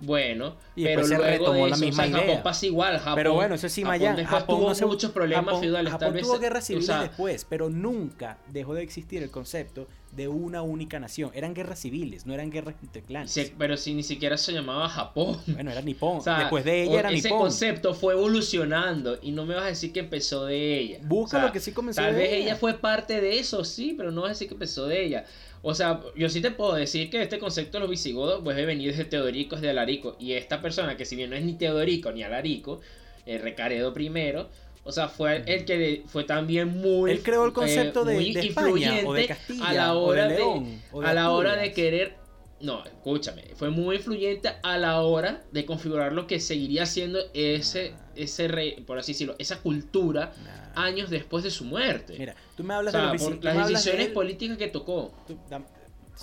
Bueno, 0.00 0.56
pero 0.74 1.06
luego 1.06 1.24
retomó 1.24 1.64
de 1.64 1.70
la 1.70 1.76
misma 1.76 2.06
idea. 2.06 2.20
Japón 2.20 2.40
pasa 2.42 2.66
igual. 2.66 2.98
Japón, 2.98 3.14
pero 3.14 3.34
bueno, 3.34 3.54
eso 3.54 3.68
sí, 3.68 3.84
Mayán. 3.84 4.24
Japón, 4.24 4.58
tuvo 4.58 4.72
no 4.72 4.86
muchos 4.88 5.12
problemas 5.12 5.60
feudales. 5.60 5.92
Japón 5.92 6.16
tuvo 6.20 6.38
guerras 6.38 6.66
civiles 6.66 7.00
después, 7.00 7.46
pero 7.48 7.70
nunca 7.70 8.38
dejó 8.48 8.74
de 8.74 8.82
existir 8.82 9.22
el 9.22 9.30
concepto 9.30 9.86
de 10.12 10.28
una 10.28 10.62
única 10.62 10.98
nación. 10.98 11.30
Eran 11.34 11.54
guerras 11.54 11.80
civiles, 11.80 12.26
no 12.26 12.34
eran 12.34 12.50
guerras 12.50 12.74
entre 12.82 13.02
clanes. 13.02 13.52
pero 13.56 13.76
si 13.76 13.94
ni 13.94 14.02
siquiera 14.02 14.36
se 14.36 14.52
llamaba 14.52 14.88
Japón. 14.88 15.38
Bueno, 15.46 15.70
era 15.70 15.82
Nippon. 15.82 16.20
Después 16.24 16.64
de 16.64 16.82
ella 16.82 17.00
era 17.00 17.10
ese 17.10 17.28
Nippon. 17.28 17.48
Ese 17.48 17.68
concepto 17.68 17.94
fue 17.94 18.14
evolucionando 18.14 19.18
y 19.22 19.32
no 19.32 19.46
me 19.46 19.54
vas 19.54 19.64
a 19.64 19.68
decir 19.68 19.92
que 19.92 20.00
empezó 20.00 20.46
de 20.46 20.78
ella. 20.78 20.98
Busca 21.02 21.44
lo 21.44 21.52
que 21.52 21.60
sí 21.60 21.72
comenzó 21.72 22.00
Tal 22.00 22.14
vez 22.14 22.32
ella. 22.32 22.44
ella 22.44 22.56
fue 22.56 22.74
parte 22.74 23.20
de 23.20 23.38
eso, 23.38 23.64
sí, 23.64 23.94
pero 23.96 24.10
no 24.10 24.22
vas 24.22 24.30
a 24.30 24.32
decir 24.32 24.48
que 24.48 24.54
empezó 24.54 24.86
de 24.86 25.04
ella. 25.04 25.24
O 25.62 25.74
sea, 25.74 26.00
yo 26.16 26.28
sí 26.28 26.40
te 26.40 26.50
puedo 26.50 26.74
decir 26.74 27.10
que 27.10 27.22
este 27.22 27.38
concepto 27.38 27.76
de 27.76 27.80
los 27.80 27.90
visigodos 27.90 28.42
puede 28.42 28.64
venir 28.64 28.90
desde 28.90 29.04
Teodorico, 29.04 29.56
de 29.56 29.70
Alarico. 29.70 30.16
Y 30.18 30.32
esta 30.32 30.62
persona, 30.62 30.96
que 30.96 31.04
si 31.04 31.16
bien 31.16 31.30
no 31.30 31.36
es 31.36 31.44
ni 31.44 31.54
Teodorico 31.54 32.10
ni 32.12 32.22
Alarico, 32.22 32.80
el 33.26 33.42
Recaredo 33.42 33.92
primero, 33.92 34.48
o 34.82 34.92
sea, 34.92 35.08
fue 35.08 35.44
el 35.46 35.64
que 35.64 36.04
fue 36.06 36.24
también 36.24 36.78
muy. 36.78 37.10
Él 37.10 37.22
creó 37.22 37.44
el 37.44 37.52
concepto 37.52 38.04
de, 38.04 38.22
influyente 38.22 39.06
o 39.06 39.12
de 39.12 39.26
Castilla, 39.26 39.68
a 39.68 39.72
la 39.74 39.94
hora 39.94 40.26
de, 40.26 40.78
a 41.04 41.14
la 41.14 41.30
hora 41.30 41.56
de 41.56 41.72
querer. 41.72 42.18
No, 42.60 42.84
escúchame, 42.84 43.44
fue 43.56 43.70
muy 43.70 43.96
influyente 43.96 44.50
a 44.62 44.76
la 44.76 45.00
hora 45.00 45.42
de 45.50 45.64
configurar 45.64 46.12
lo 46.12 46.26
que 46.26 46.40
seguiría 46.40 46.84
siendo 46.84 47.18
ese, 47.32 47.94
ese 48.16 48.48
rey, 48.48 48.82
por 48.82 48.98
así 48.98 49.12
decirlo, 49.12 49.34
esa 49.38 49.60
cultura 49.60 50.32
años 50.74 51.08
después 51.08 51.42
de 51.42 51.50
su 51.50 51.64
muerte. 51.64 52.16
Mira, 52.18 52.34
tú 52.56 52.64
me 52.64 52.74
hablas 52.74 52.92
de 52.92 53.42
las 53.42 53.68
decisiones 53.68 54.08
políticas 54.08 54.58
que 54.58 54.68
tocó. 54.68 55.12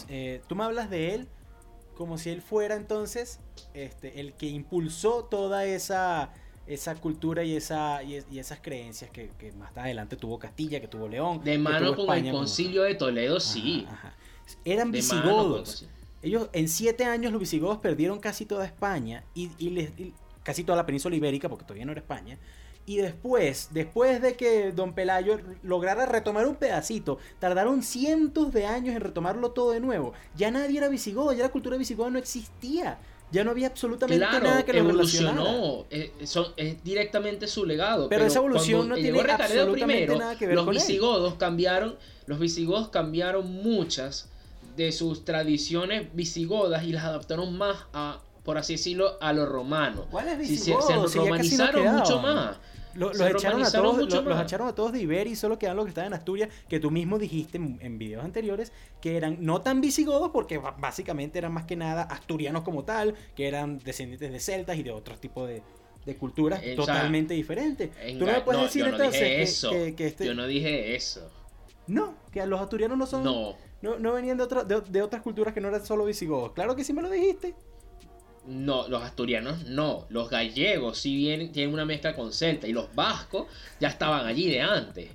Eh, 0.10 0.42
tú, 0.48 0.56
me 0.56 0.64
hablas 0.64 0.92
de 0.92 1.16
él 1.16 1.28
como 1.96 2.20
si 2.20 2.30
él 2.30 2.44
fuera 2.44 2.76
entonces 2.76 3.40
este, 3.74 4.20
el 4.20 4.34
que 4.34 4.46
impulsó 4.46 5.26
toda 5.26 5.66
esa 5.66 6.32
esa 6.68 6.96
cultura 6.96 7.44
y, 7.44 7.56
esa, 7.56 8.04
y, 8.04 8.16
esas 8.38 8.60
creencias 8.62 9.10
que, 9.10 9.30
más 9.58 9.76
adelante 9.76 10.18
tuvo 10.18 10.38
Castilla, 10.38 10.80
que 10.82 10.88
tuvo 10.88 11.08
León. 11.08 11.42
De 11.44 11.58
mano 11.58 11.96
con 11.96 12.14
el 12.14 12.32
concilio 12.32 12.84
de 12.84 12.96
Toledo, 12.96 13.40
sí. 13.40 13.88
Eran 14.66 14.92
visigodos. 14.92 15.88
Ellos 16.22 16.50
en 16.52 16.68
siete 16.68 17.06
años 17.06 17.32
los 17.32 17.40
visigodos 17.40 17.78
perdieron 17.78 18.20
casi 18.20 18.46
toda 18.46 18.66
España 18.66 19.24
y, 19.34 19.50
casi 20.44 20.64
toda 20.64 20.76
la 20.76 20.86
península 20.86 21.16
ibérica, 21.16 21.48
porque 21.48 21.64
todavía 21.64 21.86
no 21.86 21.92
era 21.94 22.02
España. 22.02 22.38
Y 22.86 22.98
después, 22.98 23.70
después 23.72 24.22
de 24.22 24.36
que 24.36 24.72
Don 24.72 24.94
Pelayo 24.94 25.40
lograra 25.62 26.06
retomar 26.06 26.48
un 26.48 26.56
pedacito, 26.56 27.18
tardaron 27.38 27.84
cientos 27.84 28.54
de 28.54 28.66
años 28.66 28.96
en 28.96 29.02
retomarlo 29.02 29.52
todo 29.52 29.72
de 29.72 29.82
nuevo. 29.82 30.14
Ya 30.36 30.52
nadie 30.52 30.78
era 30.78 30.88
visigodo, 30.88 31.34
ya 31.34 31.44
la 31.44 31.52
cultura 31.52 31.76
visigoda 31.76 32.10
no 32.10 32.18
existía. 32.18 32.98
Ya 33.32 33.44
no 33.44 33.52
había 33.52 33.68
absolutamente 33.68 34.26
nada 34.26 34.64
que 34.64 34.74
lo 34.74 34.80
evolucionó. 34.80 35.86
Es, 35.90 36.12
es 36.56 36.84
directamente 36.84 37.48
su 37.48 37.66
legado. 37.66 38.08
Pero, 38.10 38.26
esa 38.26 38.40
evolución 38.40 38.88
no 38.88 38.96
tiene 38.96 39.20
absolutamente 39.20 40.16
nada 40.16 40.38
que 40.38 40.48
ver 40.48 40.56
los 40.56 40.66
con 40.66 40.74
visigodos 40.74 41.34
cambiaron, 41.36 41.96
los 42.26 42.40
visigodos 42.40 42.90
cambiaron 42.90 43.52
muchas 43.52 44.30
de 44.78 44.92
sus 44.92 45.26
tradiciones 45.26 46.14
visigodas 46.14 46.84
y 46.84 46.92
las 46.92 47.04
adaptaron 47.04 47.58
más 47.58 47.78
a, 47.94 48.22
por 48.44 48.58
así 48.58 48.74
decirlo, 48.74 49.18
a 49.20 49.34
lo 49.34 49.46
romano. 49.46 50.06
¿Cuáles 50.10 50.38
visigodos? 50.38 50.86
Se, 50.86 51.14
se 51.14 51.20
romanizaron 51.20 51.96
mucho 51.96 52.20
más. 52.20 52.58
Los, 52.98 53.20
echaron 53.20 53.64
a 53.64 53.72
todos, 53.72 53.98
los, 53.98 54.42
echaron 54.42 54.68
a 54.68 54.74
todos 54.74 54.92
de 54.92 55.00
Iberia 55.00 55.32
y 55.32 55.36
solo 55.36 55.60
quedan 55.60 55.76
los 55.78 55.86
que 55.86 55.90
estaban 55.90 56.08
en 56.08 56.14
Asturias, 56.16 56.50
que 56.68 56.80
tú 56.80 56.90
mismo 56.90 57.20
dijiste 57.20 57.58
en, 57.58 57.98
videos 58.00 58.26
anteriores, 58.26 58.72
que 59.02 59.16
eran 59.18 59.38
no 59.40 59.62
tan 59.62 59.82
visigodos 59.82 60.32
porque 60.32 60.58
básicamente 60.58 61.38
eran 61.38 61.54
más 61.54 61.66
que 61.66 61.76
nada 61.76 62.04
asturianos 62.04 62.64
como 62.64 62.84
tal, 62.84 63.14
que 63.36 63.48
eran 63.48 63.78
descendientes 63.80 64.32
de 64.32 64.40
celtas 64.40 64.78
y 64.78 64.84
de 64.84 64.92
otros 64.92 65.22
tipos 65.22 65.48
de, 65.48 65.62
culturas 66.18 66.62
totalmente 66.76 67.34
diferentes. 67.34 67.92
Tú 68.18 68.26
no 68.26 68.32
me 68.32 68.42
puedes 68.42 68.64
decir 68.64 68.86
yo 68.86 68.92
no 68.92 68.96
entonces 68.96 69.22
dije 69.22 69.42
eso. 69.42 69.70
Que, 69.72 70.08
este... 70.08 70.26
Yo 70.26 70.34
no 70.34 70.48
dije 70.48 70.96
eso. 70.96 71.30
No, 71.86 72.16
que 72.32 72.46
los 72.46 72.62
asturianos 72.62 72.98
no 72.98 73.06
son... 73.06 73.24
No. 73.24 73.56
No, 73.82 74.14
venían 74.14 74.38
de, 74.38 74.48
de, 74.48 74.82
de 74.82 75.02
otras 75.04 75.22
culturas 75.22 75.54
que 75.54 75.62
no 75.62 75.68
eran 75.68 75.86
solo 75.86 76.06
visigodos. 76.06 76.54
Claro 76.54 76.76
que 76.76 76.84
sí 76.84 76.94
me 76.94 77.02
lo 77.02 77.10
dijiste. 77.10 77.54
No, 78.48 78.88
los 78.88 79.04
asturianos 79.04 79.66
no. 79.66 80.06
Los 80.10 80.30
gallegos 80.30 81.04
vienen, 81.04 81.52
tienen 81.52 81.74
una 81.74 81.86
mezcla 81.86 82.16
con 82.16 82.32
celta. 82.32 82.68
Y 82.68 82.74
los 82.74 82.94
vascos 82.96 83.48
ya 83.80 83.90
estaban 83.90 84.26
allí 84.26 84.50
de 84.50 84.62
antes. 84.62 85.10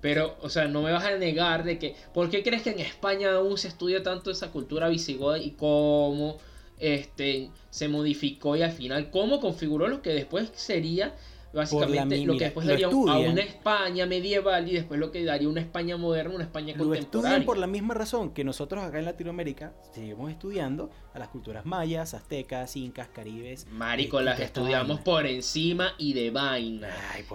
Pero, 0.00 0.36
o 0.42 0.48
sea, 0.48 0.66
no 0.66 0.82
me 0.82 0.92
vas 0.92 1.04
a 1.04 1.16
negar 1.16 1.64
de 1.64 1.78
que. 1.78 1.94
¿Por 2.12 2.30
qué 2.30 2.42
crees 2.42 2.62
que 2.62 2.70
en 2.70 2.80
España 2.80 3.32
aún 3.34 3.58
se 3.58 3.68
estudia 3.68 4.02
tanto 4.02 4.30
esa 4.30 4.50
cultura 4.50 4.88
visigoda 4.88 5.38
y 5.38 5.52
cómo 5.52 6.38
este, 6.78 7.50
se 7.70 7.88
modificó 7.88 8.56
y 8.56 8.62
al 8.62 8.72
final 8.72 9.10
cómo 9.10 9.40
configuró 9.40 9.88
lo 9.88 10.02
que 10.02 10.10
después 10.10 10.50
sería 10.54 11.14
Básicamente 11.54 12.18
lo 12.24 12.36
que 12.36 12.44
después 12.44 12.66
daría 12.66 12.86
a 12.86 12.90
una 12.90 13.42
España 13.42 14.06
medieval 14.06 14.68
y 14.68 14.74
después 14.74 14.98
lo 14.98 15.10
que 15.10 15.24
daría 15.24 15.48
una 15.48 15.60
España 15.60 15.96
moderna, 15.96 16.34
una 16.34 16.44
España 16.44 16.74
contemporánea. 16.76 17.00
Lo 17.00 17.18
estudian 17.18 17.44
por 17.44 17.58
la 17.58 17.66
misma 17.66 17.94
razón 17.94 18.34
que 18.34 18.44
nosotros 18.44 18.82
acá 18.82 18.98
en 18.98 19.04
Latinoamérica 19.04 19.72
seguimos 19.92 20.30
estudiando 20.30 20.90
a 21.14 21.18
las 21.18 21.28
culturas 21.28 21.64
mayas, 21.64 22.12
aztecas, 22.12 22.76
incas, 22.76 23.08
caribes. 23.08 23.66
Marico, 23.70 24.20
las 24.20 24.40
estudiamos 24.40 25.00
por 25.00 25.26
encima 25.26 25.94
y 25.96 26.12
de 26.12 26.30
vaina. 26.30 26.88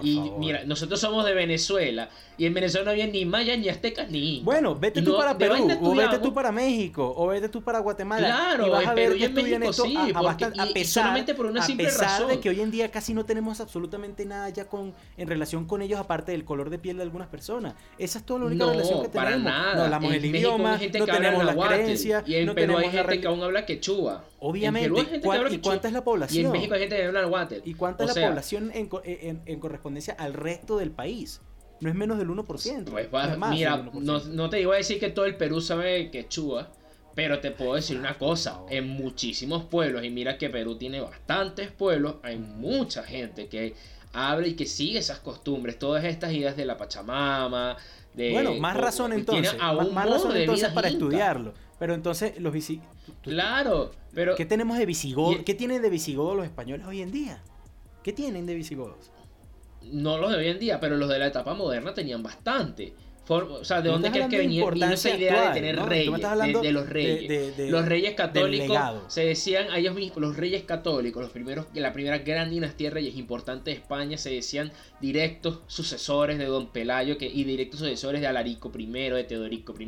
y 0.04 0.20
mira, 0.38 0.64
nosotros 0.66 1.00
somos 1.00 1.26
de 1.26 1.34
Venezuela 1.34 2.10
y 2.38 2.46
en 2.46 2.54
Venezuela 2.54 2.86
no 2.86 2.92
había 2.92 3.08
ni 3.08 3.26
mayas, 3.26 3.58
ni 3.58 3.70
aztecas, 3.70 4.10
ni 4.10 4.42
Bueno, 4.42 4.76
vete 4.76 5.02
tú 5.02 5.16
para 5.16 5.38
Perú, 5.38 5.68
o 5.82 5.96
vete 5.96 6.20
tú 6.20 6.34
para 6.34 6.52
México, 6.52 7.14
o 7.16 7.28
vete 7.28 7.48
tú 7.48 7.64
para 7.64 7.80
Guatemala. 7.80 8.28
Claro, 8.28 8.68
y 8.68 8.70
vas 8.70 8.88
a 8.88 8.94
ver 8.94 9.18
que 9.18 9.30
México 9.30 9.74
sí, 9.74 9.96
a, 10.14 10.68
pesar, 10.74 11.36
por 11.36 11.46
una 11.46 11.62
simple 11.62 11.88
a 11.88 11.90
pesar 11.90 12.28
de 12.28 12.40
que 12.40 12.50
hoy 12.50 12.62
en 12.62 12.72
día 12.72 12.92
casi 12.92 13.14
no 13.14 13.26
tenemos 13.26 13.60
absolutamente 13.62 14.09
nada 14.26 14.50
ya 14.50 14.66
con 14.66 14.94
en 15.18 15.28
relación 15.28 15.66
con 15.66 15.82
ellos 15.82 16.00
aparte 16.00 16.32
del 16.32 16.46
color 16.46 16.70
de 16.70 16.80
piel 16.80 16.98
de 16.98 17.04
algunas 17.04 17.28
personas. 17.28 17.76
Esa 17.98 18.20
es 18.20 18.26
toda 18.26 18.42
la 18.42 18.46
única 18.48 18.66
relación 18.66 19.02
que 19.02 19.10
tenemos. 19.10 19.44
Nada. 19.44 19.76
No 19.76 19.84
hablamos 19.84 20.14
el 20.14 20.26
idioma, 20.26 20.78
no 20.78 21.06
tenemos 21.06 21.46
la 21.46 21.68
creencia, 21.68 22.24
y 22.26 22.36
en 22.36 22.46
no 22.46 22.56
Perú 22.56 22.78
hay 22.78 22.90
gente 22.90 23.22
que 23.22 23.28
aún 23.28 23.44
habla 23.44 23.66
quechua. 23.66 24.26
Obviamente. 24.40 25.20
¿Y 25.52 25.58
cuánta 25.60 25.88
es 25.88 25.94
la 25.94 26.04
población? 26.04 26.44
Y 26.44 26.46
en 26.46 26.52
México 26.52 26.74
hay 26.74 26.82
gente 26.82 26.96
que 26.96 27.06
habla 27.06 27.22
náhuatl. 27.22 27.56
¿Y 27.64 27.74
cuánta 27.74 28.06
es 28.06 28.16
la 28.16 28.28
población 28.28 28.72
en, 28.74 29.60
correspondencia 29.60 30.14
al 30.18 30.34
resto 30.34 30.78
del 30.78 30.92
país? 30.92 31.42
No 31.82 31.90
es 31.90 31.96
menos 31.96 32.18
del 32.18 32.28
1%. 32.28 32.86
Pues, 32.90 33.10
mira, 33.52 33.90
no, 33.94 34.20
no, 34.20 34.50
te 34.50 34.60
iba 34.60 34.74
a 34.74 34.78
decir 34.78 35.00
que 35.00 35.10
todo 35.10 35.26
el 35.26 35.38
Perú 35.38 35.62
sabe 35.62 36.12
quechua. 36.12 36.72
Pero 37.16 37.40
te 37.40 37.52
puedo 37.52 37.74
decir 37.74 37.98
una 37.98 38.18
cosa, 38.18 38.62
en 38.70 38.88
muchísimos 38.88 39.66
pueblos, 39.66 40.06
y 40.06 40.10
mira 40.10 40.38
que 40.38 40.50
Perú 40.50 40.78
tiene 40.78 41.02
bastantes 41.02 41.70
pueblos, 41.72 42.16
hay 42.24 42.38
mucha 42.38 43.04
gente 43.04 43.48
que 43.48 43.74
habla 44.14 44.48
y 44.48 44.56
que 44.56 44.66
sigue 44.66 45.00
esas 45.00 45.20
costumbres, 45.20 45.78
todas 45.78 46.04
estas 46.04 46.34
ideas 46.34 46.56
de 46.56 46.66
la 46.66 46.78
Pachamama. 46.78 47.78
De, 48.14 48.32
bueno, 48.32 48.56
más 48.56 48.76
razón 48.76 49.14
entonces, 49.14 49.56
más, 49.58 50.10
razón 50.10 50.36
entonces 50.36 50.70
para 50.70 50.88
estudiarlo. 50.88 51.54
Pero 51.78 51.94
entonces 51.94 52.40
los 52.40 52.52
visigodos... 52.52 52.90
Claro, 53.22 53.92
pero... 54.14 54.36
¿Qué 54.36 54.46
tenemos 54.46 54.78
de 54.78 54.86
visigodos? 54.86 55.44
¿Qué 55.46 55.54
tienen 55.54 55.82
de 55.82 55.90
visigodos 55.90 56.36
los 56.36 56.46
españoles 56.46 56.86
hoy 56.86 57.02
en 57.02 57.12
día? 57.12 57.42
¿Qué 58.04 58.12
tienen 58.12 58.46
de 58.46 58.56
visigodos? 58.56 59.12
No 59.84 60.18
los 60.18 60.32
de 60.32 60.38
hoy 60.38 60.48
en 60.48 60.60
día, 60.60 60.80
pero 60.80 60.98
los 60.98 61.08
de 61.08 61.20
la 61.20 61.28
etapa 61.28 61.54
moderna 61.54 61.94
tenían 61.94 62.22
bastante 62.22 62.94
o 63.30 63.64
sea, 63.64 63.82
¿de 63.82 63.90
dónde 63.90 64.10
crees 64.12 64.28
que 64.28 64.38
venía, 64.38 64.66
esa 64.92 65.16
idea 65.16 65.50
de 65.50 65.54
tener 65.54 65.80
reyes? 65.80 66.12
De, 66.62 66.72
los 66.72 66.90
reyes. 66.90 67.70
los 67.70 67.86
reyes 67.86 68.16
católicos 68.16 68.78
se 69.08 69.26
decían 69.26 69.70
a 69.72 69.78
ellos 69.78 69.94
mismos, 69.96 70.18
los 70.18 70.38
reyes 70.38 70.64
católicos, 70.64 71.22
los 71.22 71.32
primeros, 71.32 71.68
la 71.74 71.94
primera 71.94 72.18
gran 72.20 72.50
dinastía 72.50 72.90
de 72.90 72.96
reyes 72.96 73.16
importante 73.18 73.72
de 73.72 73.78
España, 73.78 74.18
se 74.18 74.32
decían 74.32 74.72
directos 75.00 75.60
sucesores 75.68 76.38
de 76.38 76.46
Don 76.46 76.68
Pelayo 76.68 77.18
que, 77.18 77.28
y 77.28 77.44
directos 77.44 77.80
sucesores 77.80 78.22
de 78.22 78.28
Alarico 78.28 78.72
I, 78.76 78.86
de 78.88 79.24
Teodorico 79.24 79.76
I, 79.80 79.86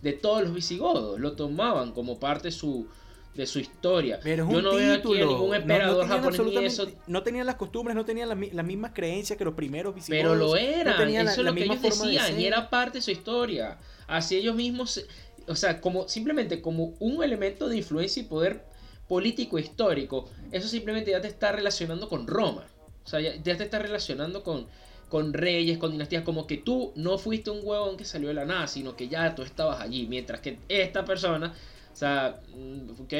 de 0.00 0.12
todos 0.12 0.42
los 0.42 0.54
visigodos. 0.54 1.20
Lo 1.20 1.32
tomaban 1.32 1.92
como 1.92 2.18
parte 2.18 2.48
de 2.48 2.52
su, 2.52 2.86
de 3.34 3.46
su 3.46 3.58
historia. 3.58 4.20
Pero 4.22 4.50
Yo 4.50 4.60
no 4.60 4.74
veo 4.74 4.94
aquí 4.94 5.20
a 5.20 5.24
ningún 5.24 5.54
emperador 5.54 6.06
no, 6.06 6.14
japonés 6.14 6.72
eso. 6.72 6.90
No 7.06 7.22
tenían 7.22 7.46
las 7.46 7.56
costumbres, 7.56 7.94
no 7.94 8.04
tenían 8.04 8.28
las, 8.28 8.66
mismas 8.66 8.92
creencias 8.94 9.38
que 9.38 9.44
los 9.44 9.54
primeros 9.54 9.94
visigodos. 9.94 10.22
Pero 10.22 10.34
lo 10.34 10.56
eran, 10.56 11.08
eso 11.08 11.40
es 11.40 11.46
lo 11.46 11.54
que 11.54 11.64
ellos 11.64 11.80
decían 11.80 12.38
y 12.38 12.44
era 12.44 12.68
parte 12.68 12.98
de 12.98 13.02
su 13.02 13.10
historia. 13.10 13.78
Así 14.06 14.36
ellos 14.36 14.54
mismos 14.54 15.06
o 15.48 15.56
sea, 15.56 15.80
como 15.80 16.08
simplemente 16.08 16.60
como 16.60 16.94
un 17.00 17.22
elemento 17.22 17.68
de 17.68 17.76
influencia 17.76 18.22
y 18.22 18.26
poder 18.26 18.64
político 19.08 19.58
histórico, 19.58 20.28
eso 20.50 20.68
simplemente 20.68 21.10
ya 21.10 21.20
te 21.20 21.28
está 21.28 21.52
relacionando 21.52 22.08
con 22.08 22.26
Roma. 22.26 22.66
O 23.04 23.08
sea, 23.08 23.20
ya, 23.20 23.42
te 23.42 23.64
está 23.64 23.78
relacionando 23.78 24.42
con, 24.42 24.66
con 25.08 25.32
reyes, 25.32 25.78
con 25.78 25.90
dinastías, 25.90 26.22
como 26.22 26.46
que 26.46 26.58
tú 26.58 26.92
no 26.94 27.18
fuiste 27.18 27.50
un 27.50 27.60
huevón 27.62 27.96
que 27.96 28.04
salió 28.04 28.28
de 28.28 28.34
la 28.34 28.44
nada, 28.44 28.66
sino 28.68 28.96
que 28.96 29.08
ya 29.08 29.34
tú 29.34 29.42
estabas 29.42 29.80
allí, 29.80 30.06
mientras 30.06 30.40
que 30.40 30.58
esta 30.68 31.04
persona, 31.04 31.54
o 31.92 31.96
sea, 31.96 32.40
mm, 32.54 33.02
ok, 33.02 33.12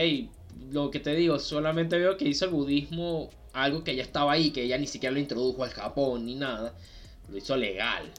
lo 0.71 0.91
que 0.91 1.01
te 1.01 1.15
digo, 1.15 1.39
solamente 1.39 1.99
veo 1.99 2.17
que 2.17 2.29
hizo 2.29 2.47
el 2.47 2.51
budismo 2.51 3.31
algo 3.53 3.85
que 3.85 3.95
ya 3.95 4.03
estaba 4.03 4.33
ahí, 4.33 4.51
que 4.51 4.63
ella 4.63 4.79
ni 4.79 4.87
siquiera 4.87 5.13
lo 5.13 5.21
introdujo 5.21 5.65
al 5.65 5.71
Japón 5.71 6.25
ni 6.25 6.35
nada, 6.35 6.75
lo 7.31 7.37
hizo 7.37 7.57
legal 7.57 8.11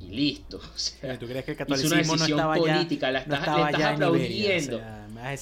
y 0.00 0.08
listo. 0.08 0.58
O 0.74 0.78
sea, 0.78 1.18
¿Tú 1.18 1.26
crees 1.26 1.44
que 1.44 1.52
el 1.52 1.56
catolicismo 1.56 1.96
es 1.96 2.08
una 2.08 2.16
decisión 2.16 2.38
no 2.38 2.54
política, 2.54 3.10
la 3.10 3.20
estás, 3.20 3.40
le 3.40 3.62
estás 3.64 3.82
aplaudiendo. 3.82 4.80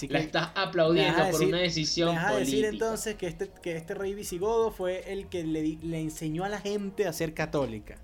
la 0.08 0.18
estás 0.18 0.50
aplaudiendo 0.54 1.30
por 1.30 1.42
una 1.42 1.58
decisión 1.58 2.14
me 2.14 2.20
política. 2.20 2.38
decir 2.38 2.64
entonces 2.64 3.14
que 3.16 3.26
este, 3.26 3.50
que 3.62 3.76
este 3.76 3.94
rey 3.94 4.14
visigodo 4.14 4.70
fue 4.70 5.12
el 5.12 5.28
que 5.28 5.44
le, 5.44 5.78
le 5.82 6.00
enseñó 6.00 6.44
a 6.44 6.48
la 6.48 6.60
gente 6.60 7.06
a 7.06 7.12
ser 7.12 7.34
católica. 7.34 7.98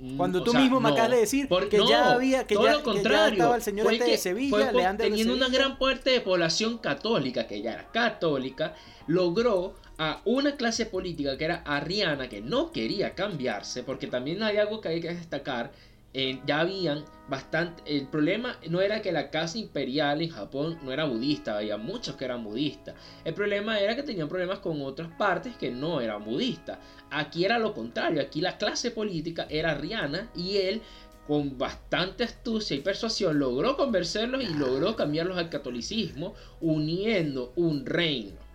Mm, 0.00 0.16
Cuando 0.16 0.44
tú 0.44 0.54
mismo 0.54 0.78
me 0.80 0.90
acabas 0.90 1.10
de 1.10 1.16
decir 1.18 1.48
que 1.68 1.78
ya 1.88 2.12
había 2.12 2.46
que 2.46 2.54
ya, 2.54 2.76
estaba 2.76 3.56
el 3.56 3.62
señor 3.62 3.92
este 3.92 4.12
de 4.12 4.18
Sevilla, 4.18 4.96
teniendo 4.96 5.34
una 5.34 5.48
gran 5.48 5.78
parte 5.78 6.10
de 6.10 6.20
población 6.20 6.78
católica 6.78 7.46
que 7.48 7.60
ya 7.62 7.72
era 7.72 7.90
católica, 7.90 8.74
logró 9.08 9.74
a 9.98 10.22
una 10.24 10.56
clase 10.56 10.86
política 10.86 11.36
que 11.36 11.44
era 11.44 11.56
arriana, 11.64 12.28
que 12.28 12.40
no 12.40 12.70
quería 12.70 13.14
cambiarse, 13.14 13.82
porque 13.82 14.06
también 14.06 14.42
hay 14.44 14.58
algo 14.58 14.80
que 14.80 14.88
hay 14.88 15.00
que 15.00 15.12
destacar, 15.12 15.72
eh, 16.20 16.40
ya 16.44 16.58
habían 16.58 17.04
bastante, 17.28 17.80
el 17.86 18.08
problema 18.08 18.58
no 18.68 18.80
era 18.80 19.00
que 19.02 19.12
la 19.12 19.30
casa 19.30 19.56
imperial 19.56 20.20
en 20.20 20.30
Japón 20.30 20.76
no 20.82 20.90
era 20.90 21.04
budista, 21.04 21.56
había 21.56 21.76
muchos 21.76 22.16
que 22.16 22.24
eran 22.24 22.42
budistas, 22.42 22.96
el 23.24 23.34
problema 23.34 23.78
era 23.78 23.94
que 23.94 24.02
tenían 24.02 24.28
problemas 24.28 24.58
con 24.58 24.82
otras 24.82 25.10
partes 25.16 25.56
que 25.56 25.70
no 25.70 26.00
eran 26.00 26.24
budistas, 26.24 26.78
aquí 27.08 27.44
era 27.44 27.56
lo 27.60 27.72
contrario, 27.72 28.20
aquí 28.20 28.40
la 28.40 28.58
clase 28.58 28.90
política 28.90 29.46
era 29.48 29.70
arriana 29.70 30.28
y 30.34 30.56
él 30.56 30.82
con 31.28 31.56
bastante 31.56 32.24
astucia 32.24 32.76
y 32.76 32.80
persuasión 32.80 33.38
logró 33.38 33.76
convencerlos 33.76 34.42
y 34.42 34.54
logró 34.54 34.96
cambiarlos 34.96 35.38
al 35.38 35.50
catolicismo 35.50 36.34
uniendo 36.60 37.52
un 37.54 37.86
reino 37.86 38.47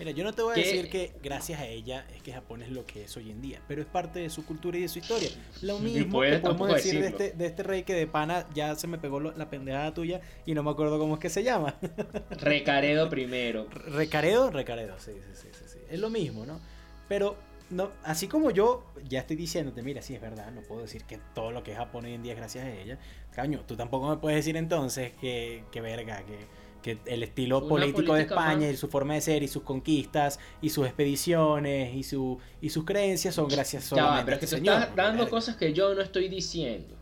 Mira, 0.00 0.12
yo 0.12 0.24
no 0.24 0.32
te 0.32 0.40
voy 0.40 0.54
a 0.54 0.56
decir 0.56 0.88
que 0.88 1.12
gracias 1.22 1.60
a 1.60 1.66
ella 1.66 2.06
es 2.16 2.22
que 2.22 2.32
Japón 2.32 2.62
es 2.62 2.70
lo 2.70 2.86
que 2.86 3.04
es 3.04 3.14
hoy 3.18 3.30
en 3.30 3.42
día, 3.42 3.60
pero 3.68 3.82
es 3.82 3.86
parte 3.86 4.20
de 4.20 4.30
su 4.30 4.46
cultura 4.46 4.78
y 4.78 4.80
de 4.80 4.88
su 4.88 4.98
historia. 4.98 5.28
Lo 5.60 5.78
mismo 5.78 6.22
que 6.22 6.38
podemos 6.38 6.72
decir 6.72 7.02
de 7.02 7.08
este, 7.08 7.32
de 7.32 7.46
este, 7.46 7.62
rey 7.62 7.82
que 7.82 7.92
de 7.92 8.06
pana 8.06 8.46
ya 8.54 8.74
se 8.76 8.86
me 8.86 8.96
pegó 8.96 9.20
la 9.20 9.50
pendejada 9.50 9.92
tuya 9.92 10.22
y 10.46 10.54
no 10.54 10.62
me 10.62 10.70
acuerdo 10.70 10.98
cómo 10.98 11.14
es 11.14 11.20
que 11.20 11.28
se 11.28 11.42
llama. 11.42 11.74
Recaredo 12.30 13.10
primero. 13.10 13.68
Recaredo, 13.68 14.50
Recaredo, 14.50 14.98
sí, 14.98 15.12
sí, 15.34 15.48
sí, 15.52 15.66
sí, 15.66 15.78
Es 15.90 16.00
lo 16.00 16.08
mismo, 16.08 16.46
¿no? 16.46 16.58
Pero 17.06 17.36
no, 17.68 17.90
así 18.02 18.26
como 18.26 18.50
yo 18.50 18.86
ya 19.06 19.20
estoy 19.20 19.36
diciéndote, 19.36 19.82
mira, 19.82 20.00
sí 20.00 20.14
es 20.14 20.20
verdad, 20.22 20.50
no 20.50 20.62
puedo 20.62 20.80
decir 20.80 21.04
que 21.04 21.18
todo 21.34 21.50
lo 21.50 21.62
que 21.62 21.72
es 21.72 21.76
Japón 21.76 22.06
hoy 22.06 22.14
en 22.14 22.22
día 22.22 22.32
es 22.32 22.38
gracias 22.38 22.64
a 22.64 22.70
ella. 22.70 22.98
Caño, 23.32 23.64
tú 23.66 23.76
tampoco 23.76 24.08
me 24.08 24.16
puedes 24.16 24.38
decir 24.38 24.56
entonces 24.56 25.12
que, 25.20 25.64
que 25.70 25.82
verga, 25.82 26.22
que 26.22 26.38
que 26.82 26.98
el 27.06 27.22
estilo 27.22 27.66
político 27.68 28.14
de 28.14 28.22
España 28.22 28.68
y 28.70 28.76
su 28.76 28.88
forma 28.88 29.14
de 29.14 29.20
ser 29.20 29.42
y 29.42 29.48
sus 29.48 29.62
conquistas 29.62 30.38
y 30.62 30.70
sus 30.70 30.86
expediciones 30.86 31.94
y 31.94 32.02
su 32.02 32.38
y 32.60 32.70
sus 32.70 32.84
creencias 32.84 33.34
son 33.34 33.48
gracias 33.48 33.84
solamente 33.84 34.20
ya, 34.20 34.24
pero 34.24 34.34
es 34.36 34.40
que 34.40 34.46
te 34.46 34.56
estás 34.56 34.96
dando 34.96 35.28
cosas 35.28 35.56
que 35.56 35.72
yo 35.72 35.94
no 35.94 36.02
estoy 36.02 36.28
diciendo. 36.28 36.96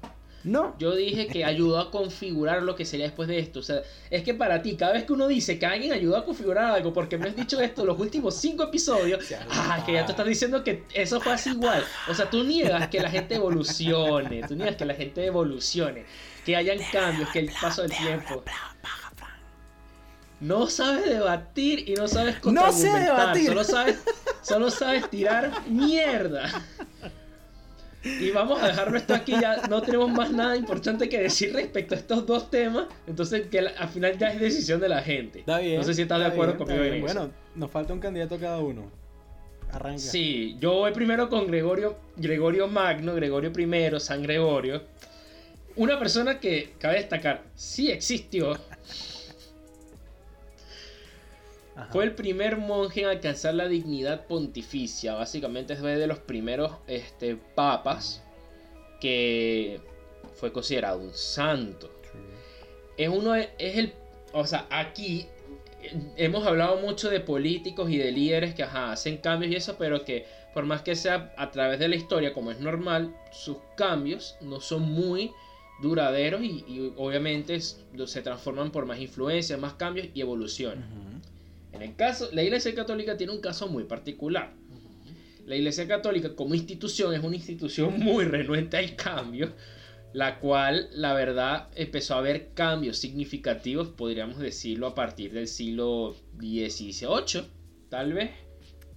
No. 0.45 0.77
Yo 0.79 0.95
dije 0.95 1.27
que 1.27 1.45
ayudó 1.45 1.79
a 1.79 1.91
configurar 1.91 2.63
lo 2.63 2.77
que 2.77 2.85
sería 2.85 3.07
después 3.07 3.29
de 3.29 3.39
esto. 3.39 3.61
O 3.61 3.63
sea, 3.63 3.83
es 4.11 4.23
que 4.23 4.35
para 4.35 4.63
ti, 4.63 4.77
cada 4.77 4.93
vez 4.93 5.05
que 5.05 5.13
uno 5.13 5.27
dice 5.27 5.59
que 5.59 5.67
alguien 5.67 5.93
ayudó 5.93 6.17
a 6.17 6.25
configurar 6.25 6.77
algo, 6.77 6.93
porque 6.93 7.19
me 7.19 7.29
has 7.29 7.37
dicho 7.37 7.61
esto 7.61 7.85
los 7.85 7.99
últimos 7.99 8.37
cinco 8.37 8.63
episodios, 8.65 9.25
ah, 9.51 9.83
que 9.85 9.95
ya 9.95 10.07
te 10.07 10.13
estás 10.13 10.27
diciendo 10.27 10.63
que 10.63 10.85
eso 10.95 11.21
fue 11.21 11.33
así 11.33 11.51
igual. 11.51 11.85
O 12.09 12.15
sea, 12.15 12.31
tú 12.31 12.45
niegas 12.45 12.89
que 12.89 13.01
la 13.01 13.11
gente 13.11 13.35
evolucione, 13.35 14.43
tú 14.47 14.55
niegas 14.55 14.77
que 14.77 14.85
la 14.85 14.95
gente 14.95 15.25
evolucione, 15.27 16.05
que 16.45 16.57
hayan 16.57 16.79
cambios, 16.93 17.29
que 17.31 17.41
el 17.41 17.51
paso 17.61 17.83
del 17.83 17.91
tiempo. 17.91 18.45
No 20.41 20.69
sabes 20.69 21.05
debatir 21.09 21.89
y 21.89 21.95
no 21.95 22.07
sabes 22.07 22.37
No 22.45 22.73
sé 22.73 22.89
debatir. 22.89 23.49
Solo 23.49 23.65
sabes, 23.65 23.99
solo 24.43 24.71
sabes 24.71 25.11
tirar 25.11 25.69
mierda. 25.69 26.49
Y 28.05 28.31
vamos 28.31 28.63
a 28.63 28.69
dejarlo 28.69 28.97
esto 28.97 29.15
aquí, 29.15 29.33
ya 29.33 29.57
no 29.69 29.83
tenemos 29.83 30.11
más 30.11 30.31
nada 30.31 30.57
importante 30.57 31.09
que 31.09 31.21
decir 31.21 31.53
respecto 31.53 31.95
a 31.95 31.99
estos 31.99 32.25
dos 32.27 32.51
temas. 32.51 32.87
Entonces, 33.07 33.49
que 33.49 33.59
al 33.59 33.89
final 33.89 34.17
ya 34.17 34.29
es 34.29 34.41
decisión 34.41 34.81
de 34.81 34.89
la 34.89 35.03
gente. 35.03 35.41
Está 35.41 35.59
bien. 35.59 35.79
No 35.79 35.83
sé 35.83 35.95
si 35.95 36.03
estás 36.03 36.21
de 36.21 36.27
acuerdo 36.27 36.57
conmigo 36.57 36.85
en 36.85 36.95
eso. 36.95 37.05
Bueno, 37.05 37.31
nos 37.57 37.71
falta 37.71 37.93
un 37.93 38.01
candidato 38.01 38.39
cada 38.39 38.59
uno. 38.59 38.91
Arranca. 39.73 39.99
Sí, 39.99 40.57
yo 40.61 40.75
voy 40.75 40.93
primero 40.93 41.29
con 41.29 41.47
Gregorio, 41.49 41.99
Gregorio 42.17 42.69
Magno, 42.69 43.15
Gregorio 43.15 43.51
I, 43.51 44.01
San 44.01 44.23
Gregorio. 44.23 44.83
Una 45.77 45.99
persona 45.99 46.41
que, 46.41 46.75
cabe 46.79 46.97
destacar, 46.97 47.43
sí 47.55 47.91
existió, 47.91 48.57
fue 51.91 52.05
el 52.05 52.15
primer 52.15 52.57
monje 52.57 53.03
en 53.03 53.09
alcanzar 53.09 53.55
la 53.55 53.69
dignidad 53.69 54.27
pontificia. 54.27 55.15
Básicamente 55.15 55.75
es 55.75 55.83
de 55.83 56.07
los 56.07 56.19
primeros 56.19 56.73
este, 56.87 57.37
papas 57.37 58.23
que 59.01 59.81
fue 60.35 60.53
considerado 60.53 60.99
un 60.99 61.15
santo. 61.15 61.91
Es 62.97 63.09
uno 63.09 63.35
es 63.35 63.49
el, 63.59 63.93
o 64.33 64.45
sea, 64.45 64.67
aquí 64.71 65.27
hemos 66.17 66.47
hablado 66.47 66.81
mucho 66.81 67.11
de 67.11 67.21
políticos 67.21 67.91
y 67.91 67.99
de 67.99 68.11
líderes 68.11 68.55
que 68.55 68.65
hacen 68.65 69.19
cambios 69.19 69.53
y 69.53 69.57
eso, 69.57 69.77
pero 69.79 70.05
que 70.05 70.27
por 70.55 70.65
más 70.65 70.83
que 70.83 70.97
sea 70.97 71.33
a 71.37 71.51
través 71.51 71.79
de 71.79 71.89
la 71.89 71.97
historia, 71.97 72.33
como 72.33 72.51
es 72.51 72.59
normal, 72.61 73.15
sus 73.31 73.59
cambios 73.77 74.37
no 74.41 74.61
son 74.61 74.83
muy 74.83 75.31
duraderos 75.81 76.43
y, 76.43 76.93
obviamente 76.97 77.61
se 77.61 78.23
transforman 78.23 78.73
por 78.73 78.85
más 78.87 78.99
influencias, 78.99 79.59
más 79.61 79.75
cambios 79.75 80.09
y 80.15 80.21
evolución. 80.21 80.85
En 81.73 81.83
el 81.83 81.97
caso, 81.97 82.29
la 82.33 82.43
Iglesia 82.43 82.75
Católica 82.75 83.17
tiene 83.17 83.33
un 83.33 83.41
caso 83.41 83.69
muy 83.69 83.85
particular. 83.85 84.55
La 85.47 85.57
Iglesia 85.57 85.89
Católica 85.89 86.35
como 86.35 86.55
institución 86.55 87.15
es 87.15 87.23
una 87.23 87.37
institución 87.37 87.99
muy 87.99 88.25
renuente 88.25 88.77
al 88.77 88.97
cambio, 88.97 89.53
la 90.13 90.39
cual, 90.41 90.89
la 90.93 91.15
verdad, 91.15 91.69
empezó 91.75 92.15
a 92.15 92.19
haber 92.19 92.53
cambios 92.55 92.99
significativos, 92.99 93.89
podríamos 93.89 94.39
decirlo, 94.39 94.89
a 94.89 94.95
partir 94.95 95.33
del 95.33 95.49
siglo 95.49 96.17
XVIII, 96.39 97.45
tal 97.89 98.13
vez. 98.13 98.31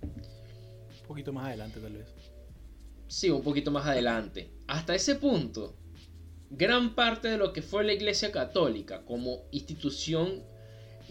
Un 0.01 1.07
poquito 1.07 1.34
más 1.34 1.47
adelante, 1.47 1.79
tal 1.79 1.93
vez. 1.93 2.07
Sí, 3.07 3.29
un 3.29 3.43
poquito 3.43 3.71
más 3.71 3.86
adelante. 3.86 4.51
Hasta 4.67 4.95
ese 4.95 5.15
punto, 5.15 5.75
gran 6.49 6.95
parte 6.95 7.27
de 7.27 7.38
lo 7.38 7.51
que 7.51 7.62
fue 7.62 7.84
la 7.84 7.93
Iglesia 7.93 8.31
Católica 8.31 9.03
como 9.05 9.43
institución 9.51 10.43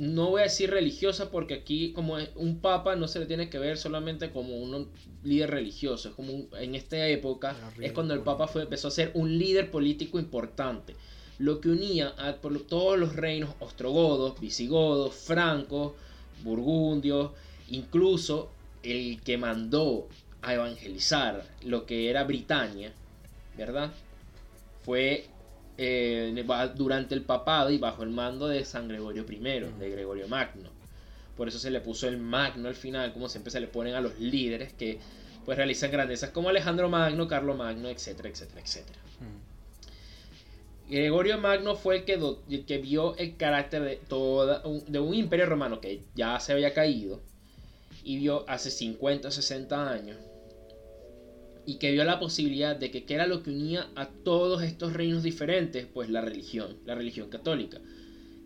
no 0.01 0.31
voy 0.31 0.41
a 0.41 0.45
decir 0.45 0.71
religiosa 0.71 1.31
porque 1.31 1.53
aquí 1.53 1.93
como 1.93 2.17
un 2.35 2.61
papa 2.61 2.97
no 2.97 3.07
se 3.07 3.19
le 3.19 3.27
tiene 3.27 3.51
que 3.51 3.59
ver 3.59 3.77
solamente 3.77 4.31
como 4.31 4.57
un 4.57 4.89
líder 5.23 5.51
religioso, 5.51 6.09
es 6.09 6.15
como 6.15 6.47
en 6.57 6.75
esta 6.75 7.07
época 7.07 7.55
es 7.79 7.93
cuando 7.93 8.15
el 8.15 8.21
papa 8.21 8.49
fue, 8.49 8.63
empezó 8.63 8.89
a 8.89 8.93
ser 8.93 9.11
un 9.13 9.39
líder 9.39 9.71
político 9.71 10.19
importante, 10.19 10.97
lo 11.39 11.61
que 11.61 11.69
unía 11.69 12.15
a 12.17 12.33
todos 12.33 12.99
los 12.99 13.15
reinos 13.15 13.51
ostrogodos, 13.61 14.41
visigodos, 14.41 15.15
francos, 15.15 15.93
burgundios, 16.43 17.33
incluso 17.69 18.51
el 18.83 19.21
que 19.21 19.37
mandó 19.37 20.09
a 20.41 20.55
evangelizar 20.55 21.45
lo 21.63 21.85
que 21.85 22.09
era 22.09 22.25
Britania, 22.25 22.95
¿verdad? 23.55 23.93
Fue 24.83 25.27
eh, 25.83 26.45
durante 26.77 27.15
el 27.15 27.23
papado 27.23 27.71
y 27.71 27.79
bajo 27.79 28.03
el 28.03 28.11
mando 28.11 28.49
de 28.49 28.67
San 28.67 28.87
Gregorio 28.87 29.25
I, 29.27 29.37
de 29.79 29.91
Gregorio 29.91 30.29
Magno. 30.29 30.69
Por 31.39 31.49
eso 31.49 31.59
se 31.59 31.71
le 31.71 31.81
puso 31.81 32.07
el 32.07 32.19
Magno 32.19 32.69
al 32.69 32.75
final, 32.75 33.15
como 33.15 33.31
siempre 33.31 33.51
se 33.51 33.61
le 33.61 33.67
ponen 33.67 33.95
a 33.95 34.03
los 34.03 34.19
líderes 34.21 34.75
que 34.75 34.99
pues 35.47 35.57
realizan 35.57 35.91
grandezas 35.91 36.31
como 36.31 36.51
Alejandro 36.51 36.91
Magno, 36.91 37.27
Carlo 37.27 37.55
Magno, 37.55 37.89
etcétera, 37.89 38.29
etcétera, 38.29 38.61
etcétera. 38.61 38.99
Gregorio 40.91 41.39
Magno 41.39 41.77
fue 41.77 41.97
el 41.97 42.05
que, 42.05 42.65
que 42.67 42.79
vio 42.79 43.17
el 43.17 43.37
carácter 43.39 43.83
de, 43.83 43.97
toda, 43.97 44.63
de 44.87 44.99
un 44.99 45.15
imperio 45.15 45.47
romano 45.47 45.81
que 45.81 46.03
ya 46.15 46.39
se 46.41 46.53
había 46.53 46.75
caído 46.75 47.23
y 48.05 48.19
vio 48.19 48.45
hace 48.49 48.71
50 48.71 49.29
o 49.29 49.31
60 49.31 49.91
años 49.91 50.19
y 51.67 51.79
que 51.79 51.93
vio 51.93 52.05
la 52.05 52.19
posibilidad 52.19 52.77
de 52.77 52.91
que 52.91 53.05
qué 53.05 53.15
era 53.15 53.27
lo 53.27 53.43
que 53.43 53.51
unía 53.51 53.89
a 53.95 54.09
todos 54.09 54.63
estos 54.63 54.93
reinos 54.93 55.23
diferentes, 55.23 55.87
pues 55.87 56.11
la 56.11 56.21
religión, 56.21 56.79
la 56.85 56.95
religión 56.95 57.29
católica, 57.29 57.81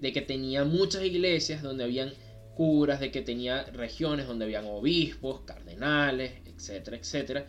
de 0.01 0.12
que 0.12 0.21
tenía 0.21 0.65
muchas 0.65 1.05
iglesias 1.05 1.62
donde 1.62 1.85
habían 1.85 2.12
curas, 2.55 3.01
de 3.01 3.11
que 3.11 3.23
tenía 3.23 3.65
regiones 3.65 4.27
donde 4.27 4.45
habían 4.45 4.67
obispos, 4.67 5.41
cardenales, 5.43 6.33
etcétera, 6.47 6.97
etcétera, 6.97 7.47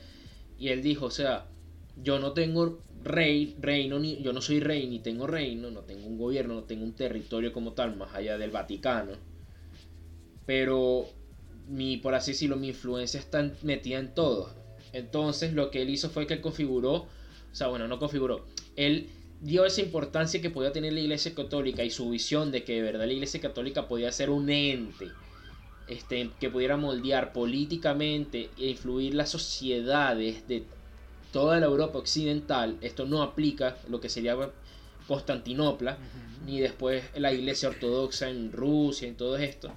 y 0.57 0.69
él 0.69 0.81
dijo, 0.81 1.05
o 1.05 1.11
sea, 1.11 1.47
yo 2.01 2.19
no 2.19 2.33
tengo 2.33 2.81
rey, 3.03 3.55
reino, 3.59 3.99
ni, 3.99 4.21
yo 4.21 4.33
no 4.33 4.41
soy 4.41 4.59
rey, 4.59 4.87
ni 4.87 4.99
tengo 4.99 5.27
reino, 5.27 5.71
no 5.71 5.81
tengo 5.81 6.07
un 6.07 6.17
gobierno, 6.17 6.55
no 6.55 6.63
tengo 6.63 6.83
un 6.83 6.93
territorio 6.93 7.53
como 7.53 7.73
tal, 7.73 7.95
más 7.95 8.13
allá 8.13 8.37
del 8.37 8.51
Vaticano. 8.51 9.13
Pero 10.45 11.07
mi, 11.67 11.97
por 11.97 12.15
así 12.15 12.31
decirlo, 12.31 12.57
mi 12.57 12.69
influencia 12.69 13.19
está 13.19 13.51
metida 13.63 13.99
en 13.99 14.13
todo. 14.13 14.64
Entonces 14.95 15.51
lo 15.53 15.71
que 15.71 15.81
él 15.81 15.89
hizo 15.89 16.09
fue 16.09 16.25
que 16.25 16.35
él 16.35 16.41
configuró, 16.41 16.93
o 16.93 17.07
sea, 17.51 17.67
bueno, 17.67 17.85
no 17.87 17.99
configuró, 17.99 18.45
él 18.77 19.09
dio 19.41 19.65
esa 19.65 19.81
importancia 19.81 20.41
que 20.41 20.49
podía 20.49 20.71
tener 20.71 20.93
la 20.93 21.01
Iglesia 21.01 21.35
Católica 21.35 21.83
y 21.83 21.91
su 21.91 22.09
visión 22.09 22.49
de 22.49 22.63
que 22.63 22.75
de 22.75 22.81
verdad 22.81 23.05
la 23.05 23.11
Iglesia 23.11 23.41
Católica 23.41 23.89
podía 23.89 24.09
ser 24.13 24.29
un 24.29 24.49
ente 24.49 25.11
este, 25.87 26.31
que 26.39 26.49
pudiera 26.49 26.77
moldear 26.77 27.33
políticamente 27.33 28.49
e 28.57 28.69
influir 28.69 29.15
las 29.15 29.29
sociedades 29.29 30.47
de 30.47 30.63
toda 31.33 31.59
la 31.59 31.65
Europa 31.65 31.99
occidental. 31.99 32.77
Esto 32.79 33.05
no 33.05 33.21
aplica 33.21 33.77
lo 33.89 33.99
que 33.99 34.07
sería 34.07 34.37
Constantinopla, 35.07 35.97
ni 36.45 36.61
después 36.61 37.03
la 37.17 37.33
Iglesia 37.33 37.67
Ortodoxa 37.67 38.29
en 38.29 38.53
Rusia, 38.53 39.09
y 39.09 39.11
todo 39.11 39.35
esto. 39.35 39.69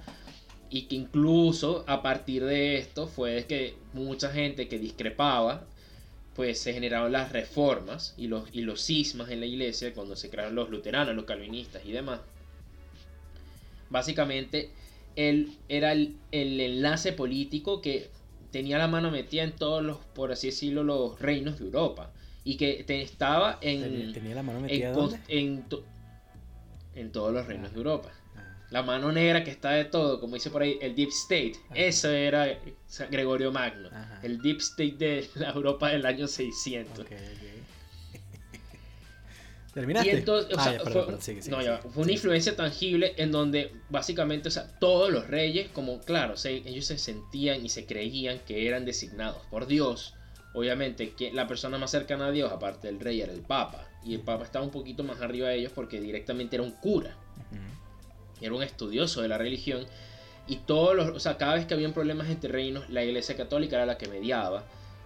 Y 0.69 0.83
que 0.83 0.95
incluso 0.95 1.83
a 1.87 2.01
partir 2.01 2.45
de 2.45 2.77
esto 2.77 3.07
fue 3.07 3.45
que 3.47 3.75
mucha 3.93 4.31
gente 4.31 4.67
que 4.67 4.77
discrepaba 4.77 5.65
pues 6.35 6.59
se 6.59 6.73
generaron 6.73 7.11
las 7.11 7.33
reformas 7.33 8.13
y 8.15 8.27
los, 8.27 8.47
y 8.53 8.61
los 8.61 8.81
cismas 8.81 9.29
en 9.29 9.41
la 9.41 9.45
iglesia 9.45 9.93
cuando 9.93 10.15
se 10.15 10.29
crearon 10.29 10.55
los 10.55 10.69
luteranos, 10.69 11.13
los 11.13 11.25
calvinistas 11.25 11.83
y 11.85 11.91
demás. 11.91 12.21
Básicamente, 13.89 14.69
él 15.17 15.51
era 15.67 15.91
el, 15.91 16.15
enlace 16.31 17.11
político 17.11 17.81
que 17.81 18.09
tenía 18.51 18.77
la 18.77 18.87
mano 18.87 19.11
metida 19.11 19.43
en 19.43 19.51
todos 19.51 19.83
los, 19.83 19.97
por 19.97 20.31
así 20.31 20.47
decirlo, 20.47 20.83
los 20.83 21.19
reinos 21.19 21.59
de 21.59 21.65
Europa. 21.65 22.13
Y 22.45 22.55
que 22.55 22.85
estaba 22.87 23.57
en... 23.59 24.13
¿Tenía 24.13 24.35
la 24.35 24.43
mano 24.43 24.61
metida 24.61 24.93
en, 25.27 25.65
en, 26.95 27.11
todos 27.11 27.33
los 27.33 27.47
reinos 27.47 27.71
de 27.71 27.77
Europa 27.77 28.13
la 28.71 28.83
mano 28.83 29.11
negra 29.11 29.43
que 29.43 29.51
está 29.51 29.71
de 29.71 29.85
todo, 29.85 30.19
como 30.19 30.35
dice 30.35 30.49
por 30.49 30.61
ahí, 30.61 30.77
el 30.81 30.95
Deep 30.95 31.09
State. 31.09 31.53
Eso 31.73 32.09
era 32.09 32.59
Gregorio 33.09 33.51
Magno, 33.51 33.89
el 34.21 34.41
Deep 34.41 34.59
State 34.59 34.95
de 34.97 35.29
la 35.35 35.49
Europa 35.51 35.89
del 35.89 36.05
año 36.05 36.27
600. 36.27 37.05
¿Terminaste? 39.73 40.11
entonces, 40.11 40.57
fue, 40.91 41.05
una 41.95 42.11
influencia 42.11 42.55
tangible 42.55 43.13
en 43.17 43.31
donde 43.31 43.71
básicamente, 43.89 44.49
o 44.49 44.51
sea, 44.51 44.67
todos 44.79 45.11
los 45.11 45.27
reyes, 45.27 45.69
como 45.69 46.01
claro, 46.01 46.33
ellos 46.43 46.85
se 46.85 46.97
sentían 46.97 47.63
y 47.63 47.69
se 47.69 47.85
creían 47.85 48.39
que 48.39 48.67
eran 48.67 48.85
designados 48.85 49.41
por 49.49 49.67
Dios. 49.67 50.15
Obviamente, 50.53 51.11
que 51.11 51.31
la 51.31 51.47
persona 51.47 51.77
más 51.77 51.91
cercana 51.91 52.27
a 52.27 52.31
Dios, 52.31 52.51
aparte 52.51 52.87
del 52.87 52.99
rey, 52.99 53.21
era 53.21 53.31
el 53.31 53.41
Papa. 53.41 53.87
Y 54.03 54.15
el 54.15 54.21
Papa 54.21 54.43
estaba 54.43 54.65
un 54.65 54.71
poquito 54.71 55.03
más 55.03 55.21
arriba 55.21 55.49
de 55.49 55.57
ellos 55.57 55.71
porque 55.73 56.01
directamente 56.01 56.55
era 56.55 56.63
un 56.63 56.71
cura 56.71 57.15
era 58.41 58.53
un 58.53 58.63
estudioso 58.63 59.21
de 59.21 59.27
la 59.27 59.37
religión, 59.37 59.85
y 60.49 60.57
todos 60.57 60.95
los, 60.95 61.09
o 61.09 61.19
sea, 61.19 61.37
cada 61.37 61.53
vez 61.53 61.67
que 61.67 61.75
había 61.75 61.93
problemas 61.93 62.27
entre 62.27 62.51
reinos, 62.51 62.89
la 62.89 63.03
Iglesia 63.03 63.37
Católica 63.37 63.75
era 63.75 63.85
la 63.85 63.99
que 63.99 64.07
mediaba. 64.07 64.63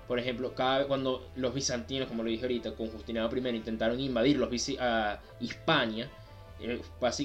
Por 0.07 0.17
ejemplo, 0.17 0.55
cada 0.55 0.85
cuando 0.87 1.27
los 1.35 1.53
bizantinos, 1.53 2.07
como 2.07 2.23
lo 2.23 2.29
dije 2.29 2.43
ahorita, 2.43 2.75
con 2.75 2.87
Justiniano 2.87 3.29
I 3.35 3.49
intentaron 3.49 3.99
invadir 3.99 4.37
los 4.37 4.49
a 4.79 5.19
Hispania, 5.41 6.09
eh, 6.61 6.81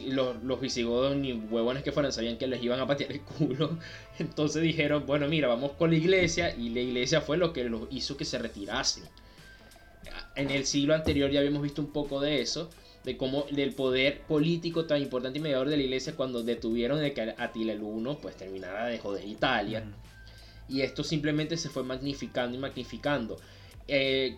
los, 0.07 0.43
los, 0.43 0.61
visigodos 0.61 1.17
ni 1.17 1.33
huevones 1.33 1.85
que 1.85 1.93
fueran 1.93 2.13
sabían 2.13 2.39
que 2.39 2.49
les 2.49 2.61
iban 2.61 2.81
a 2.81 2.89
patear 2.89 3.13
el 3.13 3.21
culo. 3.21 3.79
Entonces 4.19 4.63
dijeron, 4.63 5.07
bueno, 5.07 5.29
mira, 5.29 5.47
vamos 5.47 5.73
con 5.73 5.91
la 5.91 5.97
iglesia 5.97 6.55
y 6.57 6.71
la 6.71 6.81
iglesia 6.81 7.21
fue 7.21 7.37
lo 7.37 7.53
que 7.53 7.65
los 7.65 7.83
hizo 7.93 8.17
que 8.17 8.25
se 8.25 8.39
retirasen. 8.39 9.05
En 10.35 10.51
el 10.51 10.67
siglo 10.67 10.95
anterior 10.95 11.31
ya 11.31 11.39
habíamos 11.39 11.63
visto 11.63 11.81
un 11.81 11.93
poco 11.93 12.21
de 12.21 12.41
eso 12.41 12.69
de 13.09 13.17
cómo 13.17 13.47
del 13.51 13.73
poder 13.73 14.21
político 14.21 14.85
tan 14.85 15.01
importante 15.01 15.39
y 15.39 15.41
mediador 15.41 15.71
de 15.71 15.79
la 15.79 15.83
iglesia 15.83 16.15
cuando 16.15 16.43
detuvieron 16.43 17.01
de 17.01 17.15
que 17.15 17.35
Atila 17.39 17.73
el 17.73 17.81
I 17.81 18.17
pues 18.21 18.37
terminara 18.37 18.85
de 18.85 18.99
joder 18.99 19.25
Italia. 19.25 19.83
Y 20.69 20.83
esto 20.83 21.03
simplemente 21.03 21.57
se 21.57 21.71
fue 21.71 21.85
magnificando 21.85 22.59
y 22.59 22.61
magnificando. 22.61 23.41
Eh, 23.87 24.37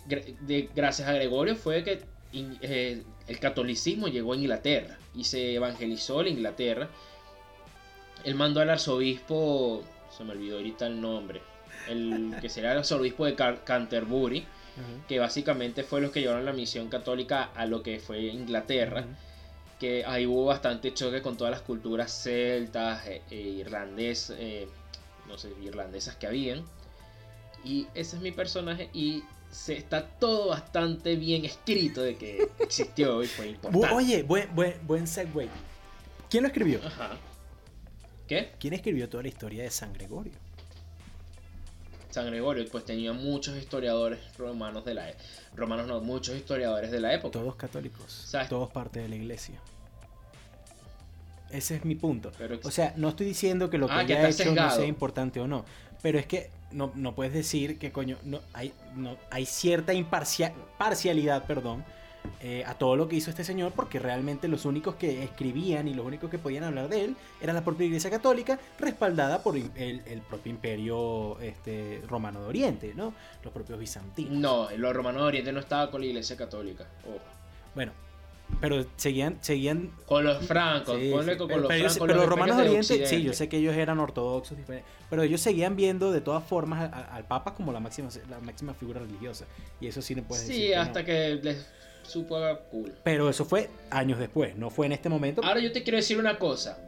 gracias 0.72 1.08
a 1.08 1.14
Gregorio 1.14 1.56
fue 1.56 1.82
que 1.82 2.04
eh, 2.32 3.02
el 3.26 3.40
catolicismo 3.40 4.06
llegó 4.06 4.34
a 4.34 4.36
Inglaterra 4.36 4.96
y 5.16 5.24
se 5.24 5.54
evangelizó 5.54 6.22
la 6.22 6.28
Inglaterra. 6.28 6.88
Él 8.22 8.36
mandó 8.36 8.60
al 8.60 8.70
arzobispo, 8.70 9.82
se 10.16 10.22
me 10.22 10.30
olvidó 10.30 10.58
ahorita 10.58 10.86
el 10.86 11.00
nombre, 11.00 11.42
el 11.88 12.36
que 12.40 12.48
será 12.48 12.70
el 12.70 12.78
arzobispo 12.78 13.26
de 13.26 13.34
Canterbury, 13.34 14.46
que 15.08 15.18
básicamente 15.18 15.82
fue 15.82 16.00
los 16.00 16.10
que 16.10 16.20
llevaron 16.20 16.44
la 16.44 16.52
misión 16.52 16.88
católica 16.88 17.50
a 17.54 17.66
lo 17.66 17.82
que 17.82 17.98
fue 17.98 18.20
Inglaterra, 18.20 19.04
que 19.78 20.04
ahí 20.04 20.26
hubo 20.26 20.44
bastante 20.46 20.92
choque 20.92 21.22
con 21.22 21.36
todas 21.36 21.50
las 21.50 21.62
culturas 21.62 22.12
celtas, 22.12 23.06
e, 23.06 23.22
e 23.30 23.36
irlandés, 23.36 24.32
eh, 24.36 24.68
no 25.26 25.38
sé, 25.38 25.52
irlandesas 25.62 26.16
que 26.16 26.26
habían. 26.26 26.64
Y 27.64 27.86
ese 27.94 28.16
es 28.16 28.22
mi 28.22 28.32
personaje 28.32 28.90
y 28.92 29.22
se 29.50 29.76
está 29.76 30.06
todo 30.06 30.48
bastante 30.48 31.16
bien 31.16 31.44
escrito 31.44 32.02
de 32.02 32.16
que 32.16 32.48
existió 32.58 33.22
y 33.22 33.26
fue 33.26 33.48
importante. 33.48 33.94
Oye, 33.94 34.22
buen, 34.22 34.54
buen, 34.54 34.74
buen 34.86 35.06
segue. 35.06 35.48
¿Quién 36.28 36.44
lo 36.44 36.48
escribió? 36.48 36.80
Ajá. 36.84 37.18
¿Qué? 38.28 38.52
¿Quién 38.60 38.74
escribió 38.74 39.08
toda 39.08 39.24
la 39.24 39.28
historia 39.28 39.64
de 39.64 39.70
San 39.70 39.92
Gregorio? 39.92 40.32
San 42.10 42.26
Gregorio, 42.26 42.64
pues 42.70 42.84
tenía 42.84 43.12
muchos 43.12 43.56
historiadores 43.56 44.18
romanos 44.36 44.84
de 44.84 44.94
la 44.94 45.10
época. 45.10 45.24
Romanos 45.54 45.86
no, 45.86 46.00
muchos 46.00 46.36
historiadores 46.36 46.90
de 46.90 47.00
la 47.00 47.14
época. 47.14 47.32
Todos 47.32 47.56
católicos. 47.56 48.32
Todos 48.48 48.70
parte 48.70 49.00
de 49.00 49.08
la 49.08 49.16
iglesia. 49.16 49.60
Ese 51.50 51.76
es 51.76 51.84
mi 51.84 51.96
punto. 51.96 52.30
o 52.62 52.70
sea, 52.70 52.94
no 52.96 53.08
estoy 53.08 53.26
diciendo 53.26 53.70
que 53.70 53.78
lo 53.78 53.88
que 53.88 53.94
ah, 53.94 53.98
haya 54.00 54.28
hecho 54.28 54.54
no 54.54 54.70
sea 54.70 54.86
importante 54.86 55.40
o 55.40 55.46
no. 55.46 55.64
Pero 56.02 56.18
es 56.18 56.26
que 56.26 56.50
no, 56.70 56.92
no 56.94 57.14
puedes 57.14 57.32
decir 57.32 57.78
que 57.78 57.92
coño, 57.92 58.16
no, 58.24 58.40
hay, 58.52 58.72
no, 58.94 59.16
hay 59.30 59.46
cierta 59.46 59.92
imparcial, 59.92 60.52
parcialidad, 60.78 61.44
perdón, 61.46 61.84
eh, 62.42 62.64
a 62.66 62.74
todo 62.74 62.96
lo 62.96 63.08
que 63.08 63.16
hizo 63.16 63.30
este 63.30 63.44
señor, 63.44 63.72
porque 63.72 63.98
realmente 63.98 64.48
los 64.48 64.64
únicos 64.64 64.94
que 64.94 65.22
escribían 65.22 65.88
y 65.88 65.94
los 65.94 66.06
únicos 66.06 66.30
que 66.30 66.38
podían 66.38 66.64
hablar 66.64 66.88
de 66.88 67.04
él 67.04 67.16
era 67.40 67.52
la 67.52 67.62
propia 67.62 67.86
Iglesia 67.86 68.10
Católica, 68.10 68.58
respaldada 68.78 69.42
por 69.42 69.56
el, 69.56 70.22
propio 70.28 70.50
imperio 70.50 71.38
este, 71.40 72.02
romano 72.08 72.40
de 72.42 72.48
Oriente, 72.48 72.92
¿no? 72.94 73.14
Los 73.44 73.52
propios 73.52 73.78
bizantinos. 73.78 74.32
No, 74.32 74.68
los 74.76 74.94
romanos 74.94 75.22
de 75.22 75.28
Oriente 75.28 75.52
no 75.52 75.60
estaba 75.60 75.90
con 75.90 76.00
la 76.00 76.06
Iglesia 76.06 76.36
Católica. 76.36 76.86
Bueno, 77.74 77.92
pero 78.60 78.84
seguían 78.96 79.38
seguían 79.40 79.92
con 80.06 80.24
los 80.24 80.44
francos 80.44 80.96
con, 80.96 81.06
los 81.10 81.24
pero, 81.24 81.46
francos 81.46 81.98
pero 81.98 82.14
los, 82.14 82.26
romanos 82.26 82.56
de 82.56 82.62
Oriente 82.64 83.06
sí 83.06 83.22
yo 83.22 83.32
sé 83.32 83.48
que 83.48 83.58
ellos 83.58 83.74
eran 83.76 84.00
ortodoxos 84.00 84.58
pero 85.08 85.22
ellos 85.22 85.40
seguían 85.40 85.76
viendo 85.76 86.10
de 86.10 86.20
todas 86.20 86.42
formas 86.42 86.90
al, 86.92 87.24
papa 87.24 87.54
como 87.54 87.72
la 87.72 87.80
máxima 87.80 88.08
la 88.28 88.40
máxima 88.40 88.74
figura 88.74 89.00
religiosa 89.00 89.46
y 89.80 89.86
eso 89.86 90.02
sí 90.02 90.14
no 90.14 90.24
puede 90.24 90.42
decir 90.42 90.56
sí 90.56 90.72
hasta 90.72 91.04
que 91.04 91.38
les 91.42 91.66
cool. 92.70 92.94
Pero 93.04 93.28
eso 93.28 93.44
fue 93.44 93.70
años 93.90 94.18
después, 94.18 94.56
no 94.56 94.70
fue 94.70 94.86
en 94.86 94.92
este 94.92 95.08
momento. 95.08 95.42
Ahora 95.44 95.60
yo 95.60 95.72
te 95.72 95.82
quiero 95.82 95.96
decir 95.96 96.18
una 96.18 96.38
cosa. 96.38 96.78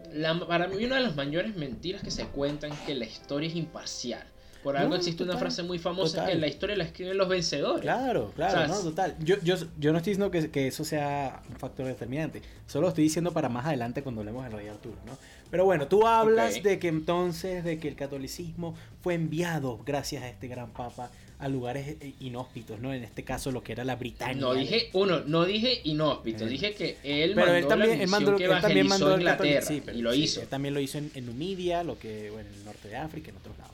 para 0.49 0.68
mí 0.68 0.85
una 0.85 0.97
de 0.97 1.03
las 1.03 1.16
mayores 1.16 1.57
mentiras 1.57 2.03
que 2.03 2.11
se 2.11 2.27
cuentan 2.27 2.73
es 2.73 2.79
que 2.81 2.95
la 2.95 3.05
historia 3.05 3.49
es 3.49 3.57
imparcial. 3.57 4.25
Por 4.62 4.77
algo 4.77 4.95
existe 4.95 5.25
una 5.25 5.37
frase 5.37 5.64
muy 5.64 5.81
famosa 5.81 6.25
que 6.25 6.37
la 6.37 6.47
historia 6.47 6.77
la 6.77 6.85
escriben 6.85 7.18
los 7.18 7.29
vencedores. 7.29 7.83
Claro, 7.83 8.31
claro, 8.37 8.68
no, 8.68 8.81
total. 8.81 9.16
Yo, 9.18 9.37
yo, 9.43 9.57
yo 9.79 9.91
no 9.91 9.99
estoy 9.99 10.12
diciendo 10.12 10.31
que, 10.31 10.51
que, 10.53 10.68
eso 10.68 10.85
sea 10.85 11.43
un 11.51 11.57
factor 11.57 11.85
determinante. 11.87 12.43
Solo 12.68 12.89
estoy 12.89 13.03
diciendo 13.03 13.33
para 13.33 13.49
más 13.49 13.66
adelante 13.66 14.05
cuando 14.05 14.20
hablemos 14.20 14.45
del 14.45 14.53
Rey 14.53 14.68
Arturo, 14.68 14.97
¿no? 15.05 15.18
Pero 15.51 15.64
bueno, 15.64 15.89
tú 15.89 16.07
hablas 16.07 16.62
de 16.62 16.79
que 16.79 16.89
entonces, 16.89 17.64
de 17.64 17.79
que 17.79 17.89
el 17.89 17.97
catolicismo 17.97 18.75
fue 19.03 19.14
enviado 19.14 19.81
gracias 19.85 20.23
a 20.23 20.29
este 20.29 20.47
gran 20.47 20.70
papa 20.70 21.11
a 21.43 21.49
lugares 21.49 21.97
eh, 22.01 22.14
inhóspitos, 22.20 22.78
¿no? 22.78 22.95
En 22.95 23.03
este 23.03 23.24
caso 23.24 23.51
lo 23.51 23.64
que 23.64 23.72
era 23.72 23.84
la 23.84 23.97
Britania. 23.97 24.40
No 24.40 24.55
dije, 24.55 24.90
uno, 24.93 25.22
no 25.26 25.45
dije 25.45 25.80
inhóspito, 25.82 26.47
dije 26.47 26.72
que 26.72 26.99
él 27.03 27.32
pero 27.34 27.49
mandó 27.49 27.59
él 27.59 27.66
también, 27.66 27.99
la 27.99 28.05
él 28.05 28.11
mandó, 28.11 28.36
que 28.36 28.45
él 28.45 28.61
también 28.61 28.86
mandó 28.86 29.16
Inglaterra 29.16 29.66
sí, 29.66 29.82
y 29.93 30.03
lo 30.03 30.14
hizo. 30.14 30.40
él 30.40 30.47
también 30.47 30.72
lo 30.72 30.78
hizo 30.78 30.99
en, 30.99 31.26
Numidia, 31.26 31.82
lo 31.82 31.99
que, 31.99 32.30
bueno, 32.30 32.49
en 32.49 32.55
el 32.55 32.64
norte 32.64 32.88
de 32.88 32.97
África, 32.97 33.30
en 33.30 33.38
otros 33.38 33.59
lados. 33.59 33.72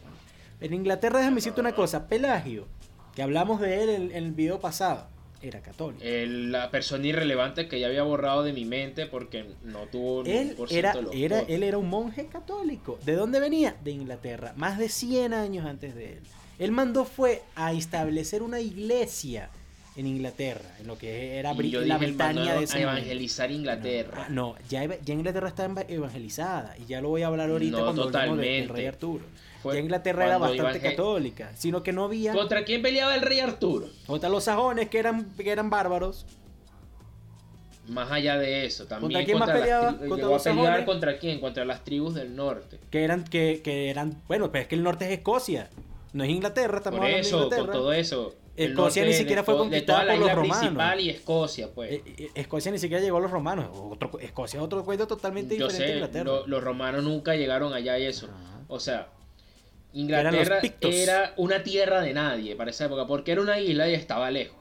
En 0.62 0.72
Inglaterra, 0.72 1.18
déjame 1.18 1.36
decirte 1.36 1.60
una 1.60 1.74
cosa, 1.74 2.08
Pelagio, 2.08 2.66
que 3.14 3.22
hablamos 3.22 3.60
de 3.60 3.82
él 3.82 3.90
en, 3.90 4.12
el 4.12 4.32
video 4.32 4.60
pasado, 4.60 5.06
era 5.42 5.60
católico. 5.60 6.02
la 6.02 6.70
persona 6.70 7.06
irrelevante 7.06 7.68
que 7.68 7.78
ya 7.78 7.88
había 7.88 8.02
borrado 8.02 8.44
de 8.44 8.54
mi 8.54 8.64
mente 8.64 9.04
porque 9.04 9.44
no 9.62 9.80
tuvo 9.92 10.24
él 10.24 10.56
era, 10.70 10.94
era 11.12 11.40
Él 11.40 11.62
era 11.62 11.76
un 11.76 11.90
monje 11.90 12.28
católico. 12.28 12.98
¿De 13.04 13.12
dónde 13.12 13.40
venía? 13.40 13.76
De 13.84 13.90
Inglaterra, 13.90 14.54
más 14.56 14.78
de 14.78 14.88
100 14.88 15.34
años 15.34 15.66
antes 15.66 15.94
de 15.94 16.14
él. 16.14 16.22
Él 16.58 16.72
mandó 16.72 17.04
fue 17.04 17.42
a 17.54 17.72
establecer 17.72 18.42
una 18.42 18.60
iglesia 18.60 19.50
en 19.98 20.06
Inglaterra, 20.06 20.76
en 20.78 20.86
lo 20.86 20.96
que 20.96 21.38
era 21.38 21.54
la 21.54 21.98
Britania 21.98 22.54
de 22.54 22.64
ese 22.64 22.82
evangelizar 22.82 23.50
Inglaterra. 23.50 24.26
No, 24.28 24.54
ya, 24.68 24.84
ya, 24.84 25.14
Inglaterra 25.14 25.48
está 25.48 25.68
evangelizada 25.88 26.76
y 26.78 26.86
ya 26.86 27.00
lo 27.00 27.08
voy 27.08 27.22
a 27.22 27.26
hablar 27.26 27.50
ahorita 27.50 27.78
cuando 27.78 28.04
hablemos 28.04 28.38
del 28.38 28.68
Rey 28.68 28.86
Arturo. 28.86 29.24
ya 29.64 29.78
Inglaterra 29.78 30.26
era 30.26 30.38
bastante 30.38 30.80
católica, 30.80 31.50
sino 31.56 31.82
que 31.82 31.92
no 31.92 32.04
había... 32.04 32.32
¿Contra 32.32 32.64
quién 32.64 32.80
peleaba 32.80 33.14
el 33.14 33.22
rey 33.22 33.40
Arturo? 33.40 33.88
Contra 34.06 34.28
los 34.28 34.44
sajones, 34.44 34.88
que 34.88 35.00
eran, 35.00 35.32
que 35.36 35.50
eran 35.50 35.68
bárbaros. 35.68 36.26
Más 37.88 38.10
allá 38.12 38.36
de 38.38 38.66
eso, 38.66 38.86
también 38.86 39.12
¿Contra 39.12 39.24
quién 39.24 39.38
más 39.38 39.50
peleaba? 39.50 39.98
¿Contra 39.98 40.28
los 40.28 40.46
a 40.46 40.50
pelear 40.50 40.84
contra 40.84 41.18
quién? 41.18 41.40
Contra 41.40 41.64
las 41.64 41.82
tribus 41.82 42.14
del 42.14 42.36
norte. 42.36 42.78
Que 42.90 43.02
eran, 43.02 43.24
que, 43.24 43.62
que 43.64 43.90
eran, 43.90 44.22
bueno, 44.28 44.52
pero 44.52 44.62
es 44.62 44.68
que 44.68 44.74
el 44.76 44.84
norte 44.84 45.06
es 45.06 45.18
Escocia, 45.18 45.70
no 46.18 46.24
es 46.24 46.30
Inglaterra, 46.30 46.78
estamos 46.78 46.98
Por 46.98 47.08
eso, 47.08 47.48
con 47.48 47.70
todo 47.70 47.92
eso. 47.92 48.34
Escocia 48.56 49.04
ni 49.04 49.12
siquiera 49.12 49.44
fue 49.44 49.56
conquistada 49.56 50.04
por 50.04 50.18
los 50.18 50.32
romanos. 50.32 50.58
principal 50.58 51.00
y 51.00 51.10
Escocia, 51.10 51.68
pues. 51.72 51.92
Eh, 51.92 52.02
eh, 52.18 52.30
Escocia 52.34 52.72
ni 52.72 52.78
siquiera 52.80 53.00
llegó 53.00 53.18
a 53.18 53.20
los 53.20 53.30
romanos. 53.30 53.68
Escocia 54.20 54.58
es 54.58 54.64
otro 54.64 54.84
cuento 54.84 55.06
totalmente 55.06 55.54
diferente 55.54 55.84
de 55.84 55.92
Inglaterra. 55.94 56.32
los 56.44 56.64
romanos 56.64 57.04
nunca 57.04 57.36
llegaron 57.36 57.72
allá 57.72 57.96
y 57.98 58.06
eso. 58.06 58.28
O 58.66 58.80
sea, 58.80 59.10
Inglaterra 59.92 60.60
era 60.82 61.34
una 61.36 61.62
tierra 61.62 62.00
de 62.00 62.12
nadie 62.12 62.56
para 62.56 62.70
esa 62.70 62.86
época, 62.86 63.06
porque 63.06 63.30
era 63.30 63.40
una 63.40 63.60
isla 63.60 63.88
y 63.88 63.94
estaba 63.94 64.28
lejos. 64.32 64.58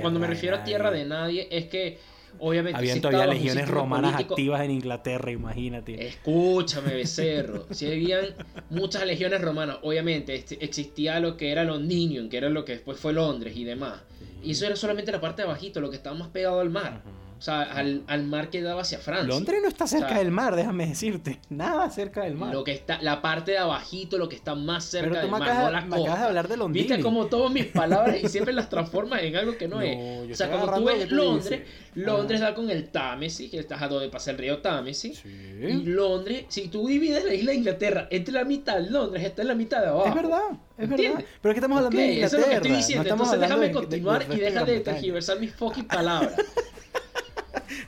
cuando 0.00 0.18
me 0.18 0.26
refiero 0.26 0.56
a 0.56 0.64
tierra 0.64 0.90
de 0.90 1.04
nadie, 1.04 1.46
es 1.50 1.66
que 1.66 1.98
obviamente. 2.38 2.78
Habían 2.78 3.00
todavía 3.00 3.26
legiones 3.26 3.68
romanas 3.68 4.14
activas 4.14 4.62
en 4.62 4.70
Inglaterra, 4.70 5.30
imagínate. 5.30 6.06
Escúchame, 6.06 6.94
becerro. 6.94 7.66
si 7.70 7.86
habían 7.86 8.26
muchas 8.70 9.04
legiones 9.06 9.40
romanas, 9.40 9.78
obviamente 9.82 10.34
este, 10.34 10.62
existía 10.64 11.20
lo 11.20 11.36
que 11.36 11.52
era 11.52 11.64
Londinium, 11.64 12.28
que 12.28 12.36
era 12.36 12.48
lo 12.48 12.64
que 12.64 12.72
después 12.72 12.98
fue 12.98 13.12
Londres 13.12 13.56
y 13.56 13.64
demás. 13.64 14.00
Y 14.42 14.52
eso 14.52 14.66
era 14.66 14.76
solamente 14.76 15.12
la 15.12 15.20
parte 15.20 15.42
de 15.42 15.48
abajito, 15.48 15.80
lo 15.80 15.90
que 15.90 15.96
estaba 15.96 16.16
más 16.16 16.28
pegado 16.28 16.60
al 16.60 16.70
mar. 16.70 17.02
O 17.40 17.42
sea, 17.42 17.62
al, 17.62 18.02
al, 18.06 18.24
mar 18.24 18.50
que 18.50 18.60
daba 18.60 18.82
hacia 18.82 18.98
Francia. 18.98 19.26
Londres 19.26 19.60
no 19.62 19.68
está 19.68 19.86
cerca 19.86 20.18
del 20.18 20.30
mar, 20.30 20.54
déjame 20.56 20.86
decirte. 20.86 21.40
Nada 21.48 21.88
cerca 21.88 22.24
del 22.24 22.34
mar. 22.34 22.52
Lo 22.52 22.64
que 22.64 22.72
está, 22.72 23.00
la 23.00 23.22
parte 23.22 23.52
de 23.52 23.58
abajito, 23.58 24.18
lo 24.18 24.28
que 24.28 24.36
está 24.36 24.54
más 24.54 24.84
cerca 24.84 25.22
del 25.22 25.30
mar. 25.30 25.44
Acabas, 25.44 25.86
no 25.86 25.96
me 25.96 26.02
acabas 26.02 26.20
de 26.20 26.26
hablar 26.26 26.48
de 26.48 26.58
Londres. 26.58 26.86
Viste 26.86 27.02
como 27.02 27.28
todas 27.28 27.50
mis 27.50 27.64
palabras 27.64 28.18
y 28.22 28.28
siempre 28.28 28.52
las 28.52 28.68
transformas 28.68 29.22
en 29.22 29.36
algo 29.36 29.56
que 29.56 29.68
no, 29.68 29.80
es. 29.80 30.30
O 30.30 30.34
sea, 30.34 30.50
cuando 30.50 30.70
tú 30.70 30.84
ves 30.84 31.10
Londres, 31.10 31.62
Londres 31.94 32.40
da 32.40 32.52
con 32.52 32.68
el 32.68 32.90
Támesis, 32.90 33.50
que 33.50 33.60
está 33.60 33.82
a 33.82 33.88
donde 33.88 34.10
pasa 34.10 34.32
el 34.32 34.36
río 34.36 34.58
Támesis. 34.58 35.24
Y 35.24 35.72
Londres, 35.86 36.44
si 36.48 36.68
tú 36.68 36.86
divides 36.88 37.24
la 37.24 37.32
isla 37.32 37.52
de 37.52 37.56
Inglaterra 37.56 38.06
entre 38.10 38.34
la 38.34 38.44
mitad 38.44 38.76
de 38.76 38.90
Londres, 38.90 39.24
está 39.24 39.40
en 39.40 39.48
la 39.48 39.54
mitad 39.54 39.80
de 39.80 39.86
abajo. 39.86 40.08
Es 40.08 40.14
verdad, 40.14 40.42
es 40.76 40.88
verdad. 40.90 41.24
Pero 41.40 41.52
es 41.52 41.54
que 41.54 41.58
estamos 41.58 41.78
hablando 41.78 41.96
de 41.96 42.06
Inglaterra. 42.06 42.26
Eso 42.26 42.36
es 42.36 42.42
lo 42.42 42.48
que 42.48 42.56
estoy 42.56 42.72
diciendo. 42.72 43.08
Entonces 43.08 43.40
déjame 43.40 43.72
continuar 43.72 44.26
y 44.30 44.36
deja 44.36 44.62
de 44.62 44.80
tergiversar 44.80 45.40
mis 45.40 45.54
fucking 45.54 45.86
palabras. 45.86 46.34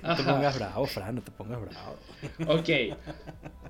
No 0.02 0.16
te 0.16 0.22
pongas 0.22 0.58
bravo, 0.58 0.86
Fran, 0.86 1.14
no 1.16 1.22
te 1.22 1.30
pongas 1.30 1.60
bravo. 1.60 1.96
Ok. 2.48 2.68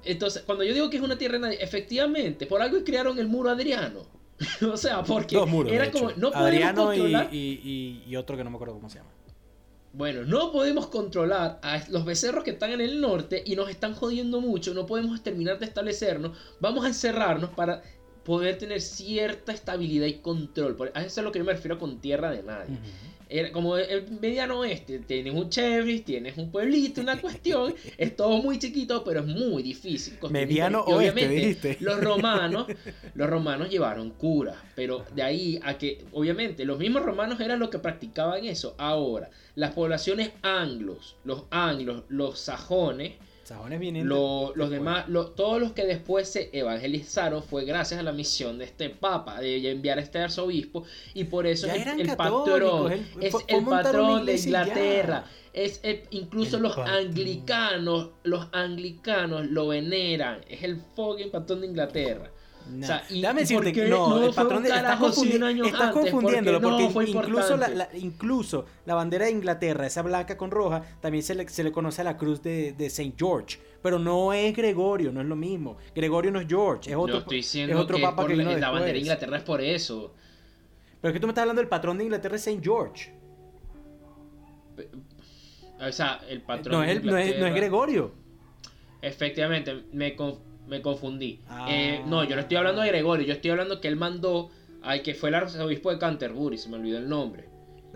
Entonces, 0.04 0.42
cuando 0.42 0.64
yo 0.64 0.74
digo 0.74 0.90
que 0.90 0.96
es 0.96 1.02
una 1.02 1.16
tierra 1.16 1.38
nadie, 1.38 1.62
efectivamente, 1.62 2.46
por 2.46 2.60
algo 2.62 2.82
crearon 2.84 3.18
el 3.18 3.28
muro 3.28 3.50
Adriano. 3.50 4.06
o 4.72 4.76
sea, 4.76 5.02
porque 5.02 5.36
era 5.68 5.90
como. 5.90 6.10
No 6.16 6.30
Adriano 6.34 6.86
controlar... 6.86 7.28
y, 7.32 8.02
y, 8.06 8.16
otro 8.16 8.36
que 8.36 8.44
no 8.44 8.50
me 8.50 8.56
acuerdo 8.56 8.74
cómo 8.74 8.88
se 8.88 8.98
llama. 8.98 9.10
Bueno, 9.94 10.24
no 10.24 10.52
podemos 10.52 10.86
controlar 10.86 11.60
a 11.62 11.82
los 11.90 12.06
becerros 12.06 12.44
que 12.44 12.52
están 12.52 12.70
en 12.70 12.80
el 12.80 13.00
norte 13.00 13.42
y 13.44 13.56
nos 13.56 13.68
están 13.68 13.94
jodiendo 13.94 14.40
mucho. 14.40 14.72
No 14.72 14.86
podemos 14.86 15.22
terminar 15.22 15.58
de 15.58 15.66
establecernos. 15.66 16.36
Vamos 16.60 16.84
a 16.84 16.88
encerrarnos 16.88 17.50
para 17.50 17.82
poder 18.24 18.58
tener 18.58 18.80
cierta 18.80 19.52
estabilidad 19.52 20.06
y 20.06 20.14
control. 20.14 20.76
A 20.94 21.02
eso 21.02 21.20
es 21.20 21.24
lo 21.24 21.32
que 21.32 21.38
yo 21.38 21.44
me 21.44 21.52
refiero 21.52 21.78
con 21.78 22.00
tierra 22.00 22.30
de 22.30 22.42
nadie 22.42 22.78
como 23.52 23.76
el 23.76 24.10
mediano 24.20 24.60
oeste, 24.60 24.98
tienes 25.00 25.34
un 25.34 25.48
Chevy, 25.48 26.00
tienes 26.00 26.36
un 26.36 26.50
pueblito, 26.50 27.00
una 27.00 27.20
cuestión, 27.20 27.74
es 27.98 28.16
todo 28.16 28.42
muy 28.42 28.58
chiquito, 28.58 29.02
pero 29.04 29.20
es 29.20 29.26
muy 29.26 29.62
difícil. 29.62 30.18
Mediano 30.30 30.82
oeste, 30.82 30.94
obviamente, 30.94 31.76
los 31.80 32.00
romanos, 32.00 32.66
los 33.14 33.30
romanos 33.30 33.70
llevaron 33.70 34.10
curas, 34.10 34.56
pero 34.74 35.04
de 35.14 35.22
ahí 35.22 35.60
a 35.62 35.78
que, 35.78 36.04
obviamente, 36.12 36.64
los 36.64 36.78
mismos 36.78 37.02
romanos 37.02 37.40
eran 37.40 37.58
los 37.58 37.70
que 37.70 37.78
practicaban 37.78 38.44
eso. 38.44 38.74
Ahora, 38.78 39.30
las 39.54 39.72
poblaciones 39.72 40.32
anglos, 40.42 41.16
los 41.24 41.44
anglos, 41.50 42.04
los 42.08 42.38
sajones, 42.38 43.14
los 44.04 44.70
demás, 44.70 45.06
todos 45.36 45.60
los 45.60 45.72
que 45.72 45.84
después 45.86 46.28
se 46.28 46.50
evangelizaron 46.52 47.42
fue 47.42 47.64
gracias 47.64 48.00
a 48.00 48.02
la 48.02 48.12
misión 48.12 48.58
de 48.58 48.64
este 48.64 48.90
papa, 48.90 49.40
de 49.40 49.70
enviar 49.70 49.98
a 49.98 50.02
este 50.02 50.18
arzobispo, 50.18 50.84
y 51.14 51.24
por 51.24 51.46
eso 51.46 51.66
es 51.66 51.86
el, 51.86 52.16
patrón, 52.16 52.92
es 53.20 53.34
el 53.48 53.64
patrón 53.64 54.26
de 54.26 54.36
Inglaterra. 54.36 55.24
Es 55.52 55.80
incluso 56.10 56.58
los 56.58 56.78
anglicanos, 56.78 58.10
los 58.22 58.48
anglicanos 58.52 59.46
lo 59.46 59.68
veneran, 59.68 60.40
es 60.48 60.62
el 60.62 60.80
fucking 60.96 61.30
patrón 61.30 61.60
de 61.60 61.66
Inglaterra. 61.66 62.30
O 62.66 62.84
sea, 62.84 63.04
Dame 63.20 63.40
decirte 63.40 63.72
que 63.72 63.88
no, 63.88 64.24
el 64.24 64.34
patrón 64.34 64.62
de, 64.62 64.68
estás, 64.70 64.98
confundiendo, 64.98 65.64
estás 65.64 65.92
confundiéndolo 65.92 66.60
porque, 66.60 67.10
incluso, 67.10 67.56
la, 67.56 67.88
incluso 67.94 68.66
la 68.86 68.94
bandera 68.94 69.26
de 69.26 69.32
Inglaterra, 69.32 69.86
esa 69.86 70.02
blanca 70.02 70.36
con 70.36 70.50
roja, 70.50 70.82
también 71.00 71.22
se 71.22 71.34
le, 71.34 71.48
se 71.48 71.64
le 71.64 71.72
conoce 71.72 72.00
a 72.00 72.04
la 72.04 72.16
cruz 72.16 72.42
de, 72.42 72.72
de 72.72 72.90
Saint 72.90 73.18
George, 73.18 73.58
pero 73.82 73.98
no 73.98 74.32
es 74.32 74.54
Gregorio, 74.54 75.12
no 75.12 75.20
es 75.20 75.26
lo 75.26 75.36
mismo. 75.36 75.76
Gregorio 75.94 76.30
no 76.30 76.40
es 76.40 76.46
George, 76.48 76.90
es 76.90 76.96
otro, 76.96 77.24
es 77.30 77.74
otro 77.74 78.00
papa 78.00 78.26
que 78.26 78.34
vino 78.34 78.56
La 78.56 78.70
bandera 78.70 78.92
de 78.92 79.00
Inglaterra 79.00 79.36
es 79.36 79.42
por 79.42 79.60
eso. 79.60 80.14
Pero 81.00 81.10
es 81.10 81.14
que 81.14 81.20
tú 81.20 81.26
me 81.26 81.32
estás 81.32 81.42
hablando 81.42 81.60
del 81.60 81.68
patrón 81.68 81.98
de 81.98 82.04
Inglaterra 82.04 82.36
es 82.36 82.42
Saint 82.42 82.62
George. 82.62 83.12
O 85.80 85.92
sea, 85.92 86.20
el 86.28 86.42
patrón 86.42 86.72
no, 86.72 86.84
es, 86.84 87.02
no, 87.02 87.16
es, 87.16 87.38
no 87.38 87.46
es 87.46 87.54
Gregorio. 87.54 88.14
Efectivamente, 89.02 89.82
me 89.92 90.14
me 90.72 90.80
confundí. 90.80 91.38
Eh, 91.68 92.02
no, 92.06 92.24
yo 92.24 92.34
no 92.34 92.40
estoy 92.40 92.56
hablando 92.56 92.80
de 92.80 92.88
Gregorio, 92.88 93.26
yo 93.26 93.34
estoy 93.34 93.50
hablando 93.50 93.80
que 93.80 93.88
él 93.88 93.96
mandó 93.96 94.50
al 94.82 95.02
que 95.02 95.14
fue 95.14 95.28
el 95.28 95.34
arzobispo 95.36 95.90
de 95.92 95.98
Canterbury, 95.98 96.56
se 96.56 96.70
me 96.70 96.76
olvidó 96.76 96.98
el 96.98 97.08
nombre. 97.08 97.44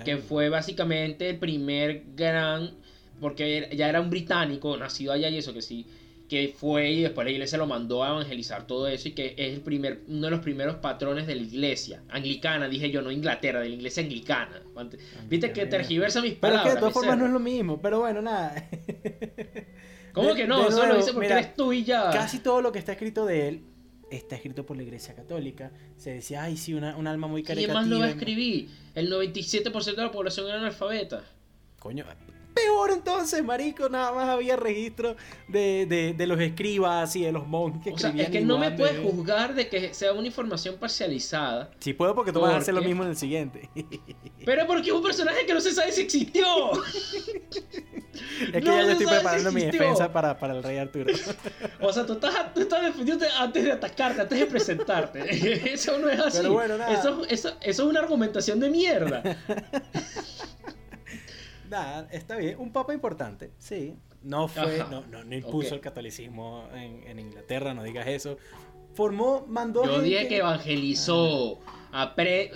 Que 0.05 0.19
fue 0.19 0.51
básicamente 0.51 1.31
el 1.31 1.39
primer 1.39 2.03
gran. 2.15 2.73
Porque 3.19 3.71
ya 3.75 3.89
era 3.89 4.03
un 4.03 4.11
británico, 4.11 4.77
nacido 4.77 5.15
allá 5.15 5.31
y 5.31 5.39
eso, 5.39 5.55
que 5.55 5.63
sí. 5.63 5.87
Que 6.29 6.55
fue 6.55 6.91
y 6.91 7.03
después 7.03 7.25
la 7.25 7.31
iglesia 7.31 7.57
lo 7.57 7.67
mandó 7.67 8.05
a 8.05 8.11
evangelizar 8.11 8.67
todo 8.67 8.89
eso 8.89 9.09
y 9.09 9.13
que 9.13 9.35
es 9.39 9.55
el 9.55 9.63
primer, 9.63 10.03
uno 10.07 10.27
de 10.27 10.31
los 10.33 10.41
primeros 10.41 10.77
patrones 10.77 11.27
de 11.27 11.35
la 11.35 11.43
iglesia. 11.43 12.03
Anglicana, 12.11 12.69
dije 12.69 12.91
yo, 12.91 13.01
no 13.01 13.11
Inglaterra, 13.11 13.61
de 13.61 13.71
la 13.71 13.75
iglesia 13.75 14.03
anglicana. 14.03 14.61
Viste 15.31 15.51
que 15.53 15.65
tergiversa 15.65 16.21
mis 16.21 16.35
palabras. 16.35 16.65
Pero 16.65 16.75
que 16.75 16.75
de 16.75 16.81
todas 16.81 16.93
formas 16.93 17.17
no 17.17 17.25
es 17.25 17.33
lo 17.33 17.41
mismo, 17.41 17.81
pero 17.81 18.01
bueno, 18.01 18.21
nada. 18.21 18.69
¿Cómo 20.17 20.35
que 20.35 20.47
no? 20.47 20.71
Solo 20.71 20.95
lo 20.95 20.97
dice 20.97 21.13
porque 21.13 21.29
eres 21.29 21.55
tú 21.55 21.75
y 21.75 21.85
ya. 21.85 22.11
Casi 22.11 22.39
todo 22.39 22.63
lo 22.63 22.73
que 22.73 22.79
está 22.79 22.93
escrito 22.93 23.27
de 23.27 23.49
él 23.49 23.63
está 24.11 24.37
escrito 24.37 24.65
por 24.65 24.79
la 24.79 24.83
iglesia 24.83 25.15
católica. 25.15 25.71
Se 25.99 26.15
decía, 26.15 26.43
ay, 26.43 26.57
sí, 26.57 26.73
una, 26.73 26.97
un 26.97 27.07
alma 27.07 27.27
muy 27.27 27.43
caritativa. 27.43 27.75
¿Quién 27.75 27.83
más 27.83 27.89
lo 27.91 27.99
va 28.01 28.07
a 28.07 28.11
escribir? 28.11 28.71
El 28.95 29.13
97% 29.13 29.95
de 29.95 30.03
la 30.03 30.11
población 30.11 30.47
era 30.47 30.57
analfabeta. 30.57 31.23
Coño, 31.79 32.07
peor 32.55 32.91
entonces, 32.91 33.45
marico, 33.45 33.91
nada 33.91 34.13
más 34.13 34.29
había 34.31 34.57
registro 34.57 35.17
de, 35.49 36.15
los 36.27 36.41
escribas 36.41 37.15
y 37.15 37.23
de 37.23 37.33
los 37.33 37.47
monjes. 37.47 37.93
O 37.93 37.99
sea, 37.99 38.11
es 38.11 38.31
que 38.31 38.41
no 38.41 38.57
me 38.57 38.71
puedes 38.71 38.99
juzgar 39.01 39.55
de 39.55 39.69
que 39.69 39.93
sea 39.93 40.15
una 40.15 40.27
información 40.27 40.77
parcializada. 40.77 41.71
Sí 41.79 41.93
puedo 41.93 42.15
porque 42.15 42.33
tú 42.33 42.41
vas 42.41 42.55
a 42.55 42.57
hacer 42.57 42.75
lo 42.75 42.83
mismo 42.83 43.03
en 43.03 43.11
el 43.11 43.17
siguiente. 43.17 43.69
Pero 44.45 44.67
porque 44.67 44.91
un 44.93 45.03
personaje 45.03 45.45
que 45.45 45.53
no 45.53 45.61
se 45.61 45.73
sabe 45.73 45.93
si 45.93 46.03
existió. 46.03 46.47
es 48.53 48.53
que 48.53 48.61
ya 48.63 48.83
yo 48.83 48.91
estoy 48.91 49.07
preparando 49.07 49.53
mi 49.53 49.63
defensa 49.63 50.13
para, 50.13 50.37
el 50.57 50.63
rey 50.63 50.79
Arturo. 50.79 51.13
o 51.81 51.93
sea, 51.93 52.07
tú 52.07 52.15
estás, 52.15 52.55
tú 52.55 52.61
estás 52.61 52.83
defendiendo 52.83 53.25
antes 53.39 53.65
de 53.65 53.73
atacarte, 53.73 54.23
antes 54.23 54.39
de 54.39 54.47
presentarte. 54.47 55.73
eso 55.73 55.99
no 55.99 56.09
es 56.09 56.21
así. 56.21 56.39
Pero 56.39 56.53
bueno, 56.53 56.79
nada. 56.79 56.93
Eso, 56.93 57.25
eso, 57.29 57.51
eso 57.61 57.83
es 57.83 57.89
una 57.89 58.01
argumentación 58.01 58.61
de 58.61 58.71
mierda. 58.71 59.23
Nada, 61.69 62.09
está 62.11 62.37
bien. 62.37 62.59
Un 62.59 62.73
papa 62.73 62.95
importante, 62.95 63.53
sí. 63.59 63.97
No 64.23 64.49
fue, 64.49 64.85
no, 64.91 65.03
no, 65.07 65.37
impuso 65.37 65.77
el 65.77 65.81
catolicismo 65.81 66.69
en, 66.75 67.19
Inglaterra, 67.19 67.75
no 67.75 67.85
digas 67.85 68.09
eso. 68.09 68.39
Formó, 68.95 69.45
mandó. 69.47 69.85
Yo 69.85 70.01
dije 70.01 70.27
que 70.27 70.39
evangelizó. 70.39 71.61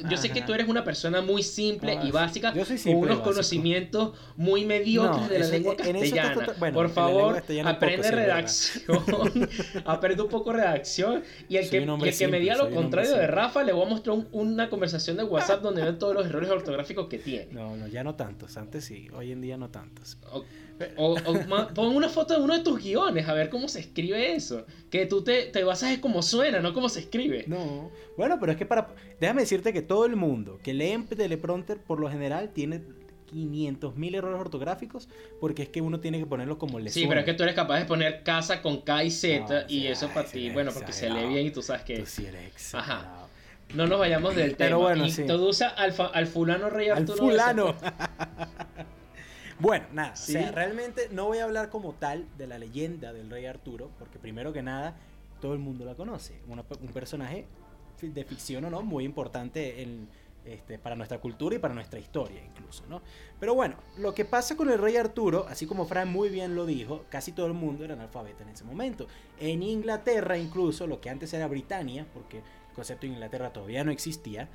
Yo 0.08 0.16
sé 0.16 0.30
que 0.30 0.42
tú 0.42 0.52
eres 0.52 0.68
una 0.68 0.84
persona 0.84 1.20
muy 1.22 1.42
simple 1.42 1.98
y 2.02 2.10
básica, 2.10 2.52
con 2.52 2.94
unos 2.94 3.20
conocimientos 3.20 4.12
muy 4.36 4.64
mediocres 4.64 5.28
de 5.28 5.38
la 5.38 5.46
lengua 5.48 5.76
castellana. 5.76 6.46
Por 6.72 6.90
favor, 6.90 7.42
aprende 7.64 8.10
redacción, 8.10 9.02
aprende 9.84 10.22
un 10.22 10.28
poco 10.28 10.52
redacción. 10.52 11.22
Y 11.48 11.56
el 11.56 11.68
que, 11.70 11.86
que 12.18 12.28
me 12.28 12.40
diga 12.40 12.56
lo 12.56 12.70
contrario 12.70 13.16
de 13.16 13.26
Rafa, 13.26 13.62
le 13.62 13.72
voy 13.72 13.86
a 13.86 13.88
mostrar 13.88 14.16
una 14.32 14.68
conversación 14.68 15.16
de 15.16 15.24
WhatsApp 15.24 15.62
donde 15.62 15.82
ven 15.82 15.98
todos 15.98 16.14
los 16.14 16.26
errores 16.26 16.50
ortográficos 16.50 17.08
que 17.08 17.18
tiene. 17.18 17.52
No, 17.52 17.76
no, 17.76 17.86
ya 17.86 18.04
no 18.04 18.14
tantos. 18.14 18.56
Antes 18.56 18.84
sí, 18.84 19.08
hoy 19.14 19.32
en 19.32 19.40
día 19.40 19.56
no 19.56 19.70
tantos. 19.70 20.18
O, 20.96 21.16
pon 21.74 21.94
una 21.94 22.08
foto 22.08 22.34
de 22.34 22.40
uno 22.40 22.56
de 22.56 22.64
tus 22.64 22.82
guiones 22.82 23.28
a 23.28 23.34
ver 23.34 23.50
cómo 23.50 23.68
se 23.68 23.80
escribe 23.80 24.34
eso. 24.34 24.64
Que 24.90 25.06
tú 25.06 25.22
te, 25.22 25.46
te 25.46 25.62
basas 25.64 25.92
en 25.92 26.00
cómo 26.00 26.22
suena, 26.22 26.60
no 26.60 26.72
cómo 26.72 26.88
se 26.88 27.00
escribe. 27.00 27.44
No. 27.46 27.90
Bueno, 28.16 28.38
pero 28.40 28.52
es 28.52 28.58
que 28.58 28.66
para. 28.66 28.88
Déjame 29.20 29.42
decirte 29.42 29.72
que 29.72 29.82
todo 29.82 30.04
el 30.06 30.16
mundo 30.16 30.58
que 30.62 30.74
lee 30.74 30.90
en 30.90 31.06
teleprompter, 31.06 31.78
por 31.78 32.00
lo 32.00 32.10
general, 32.10 32.50
tiene 32.50 32.82
500.000 33.32 34.14
errores 34.16 34.40
ortográficos 34.40 35.08
porque 35.40 35.62
es 35.62 35.68
que 35.68 35.80
uno 35.80 36.00
tiene 36.00 36.18
que 36.18 36.26
ponerlo 36.26 36.58
como 36.58 36.80
le 36.80 36.90
Sí, 36.90 37.06
pero 37.08 37.20
es 37.20 37.26
que 37.26 37.34
tú 37.34 37.42
eres 37.42 37.54
capaz 37.54 37.78
de 37.78 37.84
poner 37.84 38.22
casa 38.22 38.60
con 38.62 38.80
K 38.82 39.04
y 39.04 39.10
Z 39.10 39.66
y 39.68 39.86
eso 39.86 40.08
para 40.08 40.28
ti, 40.28 40.50
bueno, 40.50 40.72
porque 40.72 40.92
se 40.92 41.08
lee 41.08 41.26
bien 41.28 41.46
y 41.46 41.50
tú 41.50 41.62
sabes 41.62 41.82
que... 41.82 41.98
Tú 42.00 42.06
sí 42.06 42.26
eres 42.26 42.74
Ajá. 42.74 43.28
No 43.74 43.86
nos 43.86 44.00
vayamos 44.00 44.34
del 44.34 44.56
tema. 44.56 44.66
Pero 44.66 44.80
bueno, 44.80 45.06
Introduce 45.06 45.64
al, 45.64 45.94
al 46.12 46.26
fulano 46.26 46.70
Rey 46.70 46.88
Arturo. 46.88 47.12
Al 47.12 47.18
fulano. 47.18 47.76
bueno, 49.60 49.86
nada. 49.92 50.12
O 50.12 50.16
sea, 50.16 50.50
realmente 50.52 51.08
no 51.10 51.26
voy 51.26 51.38
a 51.38 51.44
hablar 51.44 51.70
como 51.70 51.92
tal 51.94 52.26
de 52.36 52.46
la 52.46 52.58
leyenda 52.58 53.12
del 53.12 53.30
Rey 53.30 53.46
Arturo, 53.46 53.90
porque 53.98 54.18
primero 54.18 54.52
que 54.52 54.62
nada, 54.62 54.96
todo 55.40 55.52
el 55.52 55.58
mundo 55.58 55.84
la 55.84 55.94
conoce. 55.94 56.40
un 56.48 56.92
personaje 56.92 57.46
de 58.00 58.24
ficción 58.24 58.64
o 58.64 58.70
no, 58.70 58.82
muy 58.82 59.04
importante 59.04 59.82
en, 59.82 60.08
este, 60.44 60.78
para 60.78 60.96
nuestra 60.96 61.18
cultura 61.18 61.56
y 61.56 61.58
para 61.58 61.74
nuestra 61.74 62.00
historia 62.00 62.42
incluso, 62.42 62.84
¿no? 62.88 63.02
Pero 63.38 63.54
bueno, 63.54 63.76
lo 63.98 64.14
que 64.14 64.24
pasa 64.24 64.56
con 64.56 64.70
el 64.70 64.78
rey 64.78 64.96
Arturo, 64.96 65.46
así 65.48 65.66
como 65.66 65.84
Fran 65.84 66.10
muy 66.10 66.30
bien 66.30 66.54
lo 66.54 66.64
dijo, 66.64 67.04
casi 67.10 67.32
todo 67.32 67.46
el 67.46 67.52
mundo 67.52 67.84
era 67.84 67.92
analfabeto 67.92 68.42
en 68.42 68.48
ese 68.48 68.64
momento. 68.64 69.06
En 69.38 69.62
Inglaterra 69.62 70.38
incluso, 70.38 70.86
lo 70.86 70.98
que 71.00 71.10
antes 71.10 71.32
era 71.34 71.46
Britania, 71.46 72.06
porque 72.14 72.38
el 72.38 72.74
concepto 72.74 73.06
de 73.06 73.12
Inglaterra 73.12 73.52
todavía 73.52 73.84
no 73.84 73.90
existía, 73.90 74.48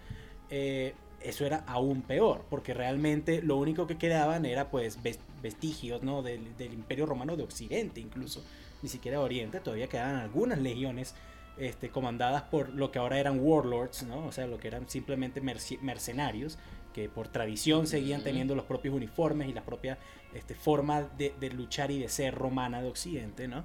eh, 0.49 0.95
eso 1.26 1.45
era 1.45 1.63
aún 1.67 2.01
peor, 2.01 2.45
porque 2.49 2.73
realmente 2.73 3.41
lo 3.41 3.57
único 3.57 3.88
que 3.88 3.97
quedaban 3.97 4.45
era 4.45 4.69
pues 4.69 4.99
vestigios 5.41 6.03
¿no? 6.03 6.21
del, 6.21 6.55
del 6.57 6.73
Imperio 6.73 7.05
Romano 7.05 7.36
de 7.36 7.43
Occidente 7.43 7.99
incluso, 7.99 8.43
ni 8.82 8.89
siquiera 8.89 9.19
de 9.19 9.23
Oriente, 9.23 9.59
todavía 9.59 9.88
quedaban 9.88 10.17
algunas 10.17 10.59
legiones 10.59 11.15
este, 11.57 11.89
comandadas 11.89 12.43
por 12.43 12.69
lo 12.69 12.91
que 12.91 12.99
ahora 12.99 13.17
eran 13.17 13.39
warlords, 13.39 14.03
¿no? 14.03 14.26
O 14.26 14.32
sea, 14.34 14.45
lo 14.45 14.57
que 14.57 14.67
eran 14.67 14.89
simplemente 14.89 15.39
mercenarios, 15.39 16.57
que 16.93 17.07
por 17.07 17.30
tradición 17.30 17.88
seguían 17.88 18.23
teniendo 18.23 18.55
los 18.55 18.65
propios 18.65 18.93
uniformes 18.93 19.47
y 19.47 19.53
la 19.53 19.63
propia 19.63 19.97
este, 20.34 20.53
forma 20.53 21.03
de, 21.03 21.34
luchar 21.51 21.91
y 21.91 21.99
de 21.99 22.09
ser 22.09 22.36
romana 22.36 22.82
de 22.82 22.89
Occidente, 22.89 23.47
¿no? 23.47 23.63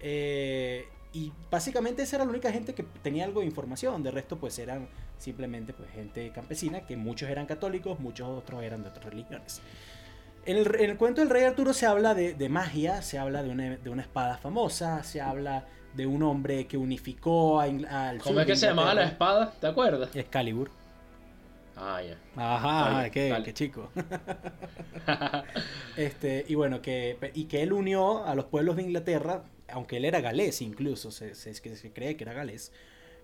Eh, 0.00 0.86
y 1.12 1.32
básicamente 1.50 2.02
esa 2.02 2.16
era 2.16 2.24
la 2.26 2.30
única 2.30 2.52
gente 2.52 2.74
que 2.74 2.82
tenía 3.02 3.24
algo 3.24 3.40
de 3.40 3.46
información, 3.46 4.02
de 4.02 4.10
resto 4.10 4.38
pues 4.38 4.58
eran 4.58 4.88
simplemente 5.20 5.72
pues 5.72 5.90
gente 5.90 6.30
campesina, 6.32 6.86
que 6.86 6.96
muchos 6.96 7.28
eran 7.28 7.46
católicos, 7.46 8.00
muchos 8.00 8.28
otros 8.28 8.62
eran 8.62 8.82
de 8.82 8.88
otras 8.88 9.04
religiones. 9.04 9.60
En 10.46 10.56
el, 10.56 10.96
cuento 10.96 11.20
del 11.20 11.28
rey 11.28 11.44
Arturo 11.44 11.74
se 11.74 11.86
habla 11.86 12.14
de, 12.14 12.48
magia, 12.48 13.02
se 13.02 13.18
habla 13.18 13.42
de 13.42 13.50
una, 13.50 13.76
de 13.76 13.90
una 13.90 14.02
espada 14.02 14.38
famosa, 14.38 15.04
se 15.04 15.20
habla 15.20 15.66
de 15.94 16.06
un 16.06 16.22
hombre 16.22 16.66
que 16.66 16.78
unificó 16.78 17.60
al 17.60 18.20
¿Cómo 18.22 18.40
es 18.40 18.46
que 18.46 18.56
se 18.56 18.66
llamaba 18.66 18.94
la 18.94 19.04
espada? 19.04 19.52
¿Te 19.60 19.66
acuerdas? 19.66 20.16
Excalibur. 20.16 20.70
Ah, 21.76 22.00
ya. 22.02 22.16
Ajá, 22.36 23.10
qué, 23.10 23.52
chico. 23.54 23.90
este, 25.96 26.44
y 26.48 26.54
bueno, 26.54 26.82
que, 26.82 27.18
y 27.34 27.44
que 27.44 27.62
él 27.62 27.72
unió 27.72 28.24
a 28.24 28.34
los 28.34 28.46
pueblos 28.46 28.76
de 28.76 28.82
Inglaterra, 28.82 29.44
aunque 29.68 29.96
él 29.96 30.04
era 30.04 30.20
galés 30.20 30.60
incluso, 30.60 31.10
se, 31.10 31.34
se, 31.34 31.54
se 31.54 31.92
cree 31.92 32.16
que 32.16 32.24
era 32.24 32.34
galés, 32.34 32.72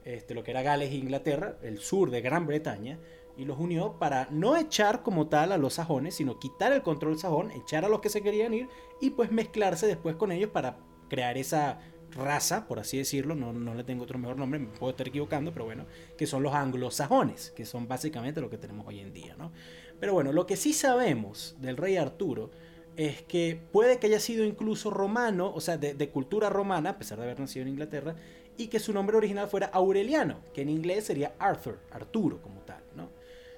este, 0.06 0.34
lo 0.34 0.42
que 0.42 0.52
era 0.52 0.62
Gales 0.62 0.90
e 0.90 0.94
Inglaterra, 0.94 1.58
el 1.62 1.78
sur 1.78 2.10
de 2.10 2.20
Gran 2.20 2.46
Bretaña, 2.46 2.98
y 3.36 3.44
los 3.44 3.58
unió 3.58 3.98
para 3.98 4.28
no 4.30 4.56
echar 4.56 5.02
como 5.02 5.26
tal 5.26 5.52
a 5.52 5.58
los 5.58 5.74
sajones, 5.74 6.14
sino 6.14 6.38
quitar 6.38 6.72
el 6.72 6.82
control 6.82 7.18
sajón, 7.18 7.50
echar 7.50 7.84
a 7.84 7.88
los 7.88 8.00
que 8.00 8.08
se 8.08 8.22
querían 8.22 8.54
ir 8.54 8.68
y 9.00 9.10
pues 9.10 9.30
mezclarse 9.30 9.86
después 9.86 10.16
con 10.16 10.32
ellos 10.32 10.50
para 10.50 10.78
crear 11.10 11.36
esa 11.36 11.80
raza, 12.12 12.66
por 12.66 12.78
así 12.78 12.96
decirlo, 12.96 13.34
no, 13.34 13.52
no 13.52 13.74
le 13.74 13.84
tengo 13.84 14.04
otro 14.04 14.18
mejor 14.18 14.38
nombre, 14.38 14.58
me 14.60 14.68
puedo 14.68 14.90
estar 14.90 15.08
equivocando, 15.08 15.52
pero 15.52 15.64
bueno, 15.64 15.86
que 16.16 16.26
son 16.26 16.42
los 16.42 16.54
anglosajones, 16.54 17.50
que 17.50 17.66
son 17.66 17.88
básicamente 17.88 18.40
lo 18.40 18.48
que 18.48 18.58
tenemos 18.58 18.86
hoy 18.86 19.00
en 19.00 19.12
día, 19.12 19.34
¿no? 19.36 19.52
Pero 19.98 20.14
bueno, 20.14 20.32
lo 20.32 20.46
que 20.46 20.56
sí 20.56 20.72
sabemos 20.72 21.56
del 21.58 21.76
rey 21.76 21.96
Arturo 21.96 22.50
es 22.96 23.22
que 23.22 23.60
puede 23.72 23.98
que 23.98 24.06
haya 24.06 24.20
sido 24.20 24.44
incluso 24.44 24.90
romano, 24.90 25.52
o 25.54 25.60
sea, 25.60 25.76
de, 25.76 26.10
cultura 26.10 26.48
romana, 26.48 26.90
a 26.90 26.98
pesar 26.98 27.18
de 27.18 27.24
haber 27.24 27.40
nacido 27.40 27.62
en 27.62 27.68
Inglaterra, 27.68 28.16
y 28.56 28.68
que 28.68 28.80
su 28.80 28.92
nombre 28.92 29.16
original 29.16 29.48
fuera 29.48 29.66
Aureliano, 29.66 30.40
que 30.54 30.62
en 30.62 30.68
inglés 30.68 31.04
sería 31.04 31.34
Arthur, 31.38 31.78
Arturo 31.90 32.40
como 32.42 32.60
tal, 32.60 32.82
¿no? 32.94 33.10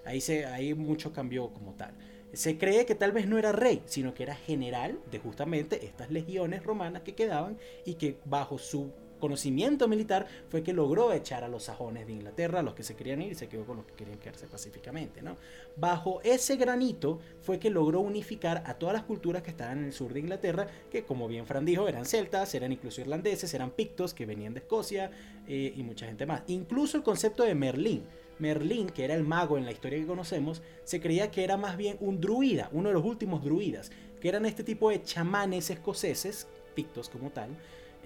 Ahí, 0.04 0.20
se, 0.20 0.46
ahí 0.46 0.74
mucho 0.74 1.12
cambió 1.12 1.48
como 1.48 1.74
tal. 1.74 1.94
Se 2.32 2.58
cree 2.58 2.86
que 2.86 2.94
tal 2.94 3.12
vez 3.12 3.26
no 3.26 3.38
era 3.38 3.52
rey, 3.52 3.82
sino 3.86 4.14
que 4.14 4.22
era 4.22 4.34
general 4.34 4.98
de 5.10 5.18
justamente 5.18 5.84
estas 5.86 6.10
legiones 6.10 6.62
romanas 6.62 7.02
que 7.02 7.14
quedaban 7.14 7.58
y 7.84 7.94
que 7.94 8.18
bajo 8.24 8.58
su 8.58 8.92
conocimiento 9.18 9.88
militar 9.88 10.26
fue 10.48 10.62
que 10.62 10.72
logró 10.72 11.12
echar 11.12 11.44
a 11.44 11.48
los 11.48 11.64
sajones 11.64 12.06
de 12.06 12.12
Inglaterra, 12.12 12.60
a 12.60 12.62
los 12.62 12.74
que 12.74 12.82
se 12.82 12.96
querían 12.96 13.22
ir 13.22 13.32
y 13.32 13.34
se 13.34 13.48
quedó 13.48 13.64
con 13.64 13.78
los 13.78 13.86
que 13.86 13.94
querían 13.94 14.18
quedarse 14.18 14.46
pacíficamente. 14.46 15.22
¿no? 15.22 15.36
Bajo 15.76 16.20
ese 16.22 16.56
granito 16.56 17.20
fue 17.40 17.58
que 17.58 17.70
logró 17.70 18.00
unificar 18.00 18.62
a 18.66 18.74
todas 18.74 18.94
las 18.94 19.04
culturas 19.04 19.42
que 19.42 19.50
estaban 19.50 19.78
en 19.78 19.84
el 19.84 19.92
sur 19.92 20.12
de 20.12 20.20
Inglaterra, 20.20 20.66
que 20.90 21.04
como 21.04 21.28
bien 21.28 21.46
Fran 21.46 21.64
dijo, 21.64 21.88
eran 21.88 22.04
celtas, 22.04 22.54
eran 22.54 22.72
incluso 22.72 23.00
irlandeses, 23.00 23.52
eran 23.54 23.70
pictos 23.70 24.14
que 24.14 24.26
venían 24.26 24.54
de 24.54 24.60
Escocia 24.60 25.10
eh, 25.46 25.72
y 25.76 25.82
mucha 25.82 26.06
gente 26.06 26.26
más. 26.26 26.42
Incluso 26.46 26.96
el 26.96 27.02
concepto 27.02 27.44
de 27.44 27.54
Merlín 27.54 28.04
Merlín, 28.38 28.88
que 28.88 29.04
era 29.04 29.14
el 29.14 29.24
mago 29.24 29.58
en 29.58 29.64
la 29.64 29.72
historia 29.72 29.98
que 29.98 30.06
conocemos, 30.06 30.62
se 30.84 31.00
creía 31.00 31.30
que 31.30 31.44
era 31.44 31.56
más 31.56 31.76
bien 31.76 31.96
un 32.00 32.20
druida, 32.20 32.68
uno 32.72 32.88
de 32.88 32.94
los 32.94 33.04
últimos 33.04 33.42
druidas, 33.42 33.90
que 34.20 34.28
eran 34.28 34.46
este 34.46 34.64
tipo 34.64 34.90
de 34.90 35.02
chamanes 35.02 35.70
escoceses, 35.70 36.46
pictos 36.74 37.08
como 37.08 37.30
tal, 37.30 37.50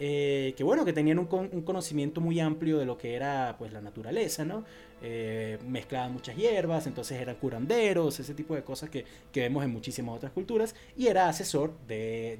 eh, 0.04 0.54
que 0.56 0.64
bueno, 0.64 0.84
que 0.84 0.92
tenían 0.92 1.20
un, 1.20 1.26
conocimiento 1.26 2.20
muy 2.20 2.40
amplio 2.40 2.76
de 2.78 2.84
lo 2.84 2.98
que 2.98 3.14
era 3.14 3.54
pues 3.56 3.72
la 3.72 3.80
naturaleza, 3.80 4.44
¿no? 4.44 4.64
Eh, 5.00 5.58
mezclaban 5.64 6.12
muchas 6.12 6.34
hierbas, 6.34 6.88
entonces 6.88 7.20
eran 7.20 7.36
curanderos, 7.36 8.18
ese 8.18 8.34
tipo 8.34 8.56
de 8.56 8.64
cosas 8.64 8.90
que, 8.90 9.04
vemos 9.32 9.62
en 9.62 9.70
muchísimas 9.70 10.16
otras 10.16 10.32
culturas, 10.32 10.74
y 10.96 11.06
era 11.06 11.28
asesor 11.28 11.78
de, 11.86 12.36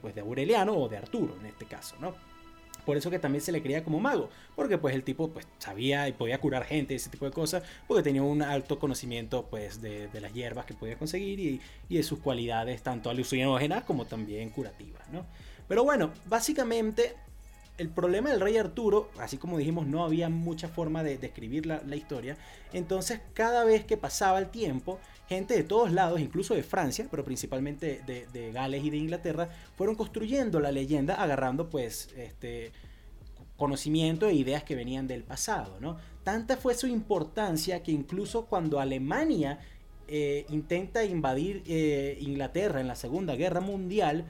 pues, 0.00 0.16
de 0.16 0.20
Aureliano 0.20 0.76
o 0.76 0.88
de 0.88 0.96
Arturo 0.96 1.36
en 1.38 1.46
este 1.46 1.66
caso, 1.66 1.94
¿no? 2.00 2.12
Por 2.84 2.96
eso 2.96 3.08
que 3.08 3.20
también 3.20 3.40
se 3.40 3.52
le 3.52 3.62
creía 3.62 3.84
como 3.84 4.00
mago, 4.00 4.28
porque 4.56 4.76
pues 4.76 4.92
el 4.96 5.04
tipo 5.04 5.28
pues 5.28 5.46
sabía 5.58 6.08
y 6.08 6.12
podía 6.12 6.40
curar 6.40 6.64
gente, 6.64 6.96
ese 6.96 7.08
tipo 7.08 7.24
de 7.24 7.30
cosas, 7.30 7.62
porque 7.86 8.02
tenía 8.02 8.22
un 8.22 8.42
alto 8.42 8.80
conocimiento 8.80 9.46
pues 9.48 9.80
de, 9.80 10.08
las 10.20 10.32
hierbas 10.32 10.66
que 10.66 10.74
podía 10.74 10.98
conseguir 10.98 11.38
y, 11.38 11.60
de 11.88 12.02
sus 12.02 12.18
cualidades 12.18 12.82
tanto 12.82 13.10
alucinógenas 13.10 13.84
como 13.84 14.06
también 14.06 14.50
curativas, 14.50 15.08
¿no? 15.10 15.24
Pero 15.68 15.84
bueno, 15.84 16.12
básicamente 16.26 17.14
el 17.78 17.90
problema 17.90 18.30
del 18.30 18.40
rey 18.40 18.56
Arturo, 18.56 19.10
así 19.18 19.36
como 19.36 19.58
dijimos, 19.58 19.86
no 19.86 20.04
había 20.04 20.28
mucha 20.28 20.68
forma 20.68 21.02
de 21.02 21.18
describir 21.18 21.66
la, 21.66 21.96
historia. 21.96 22.36
Entonces, 22.72 23.20
cada 23.34 23.64
vez 23.64 23.84
que 23.84 23.96
pasaba 23.96 24.38
el 24.38 24.48
tiempo, 24.48 24.98
gente 25.28 25.54
de 25.54 25.62
todos 25.62 25.92
lados, 25.92 26.20
incluso 26.20 26.54
de 26.54 26.62
Francia, 26.62 27.06
pero 27.10 27.24
principalmente 27.24 28.02
de, 28.06 28.52
Gales 28.52 28.82
y 28.84 28.90
de 28.90 28.96
Inglaterra, 28.96 29.50
fueron 29.76 29.94
construyendo 29.94 30.58
la 30.60 30.72
leyenda, 30.72 31.14
agarrando 31.14 31.68
pues 31.68 32.08
este 32.16 32.72
conocimiento 33.56 34.28
e 34.28 34.34
ideas 34.34 34.64
que 34.64 34.74
venían 34.74 35.06
del 35.06 35.22
pasado, 35.22 35.78
¿no? 35.80 35.96
Tanta 36.24 36.56
fue 36.56 36.74
su 36.74 36.86
importancia 36.86 37.82
que 37.82 37.92
incluso 37.92 38.46
cuando 38.46 38.80
Alemania 38.80 39.60
eh, 40.08 40.44
intenta 40.50 41.04
invadir 41.04 41.62
eh, 41.66 42.18
Inglaterra 42.20 42.80
en 42.80 42.88
la 42.88 42.96
Segunda 42.96 43.34
Guerra 43.34 43.60
Mundial, 43.60 44.26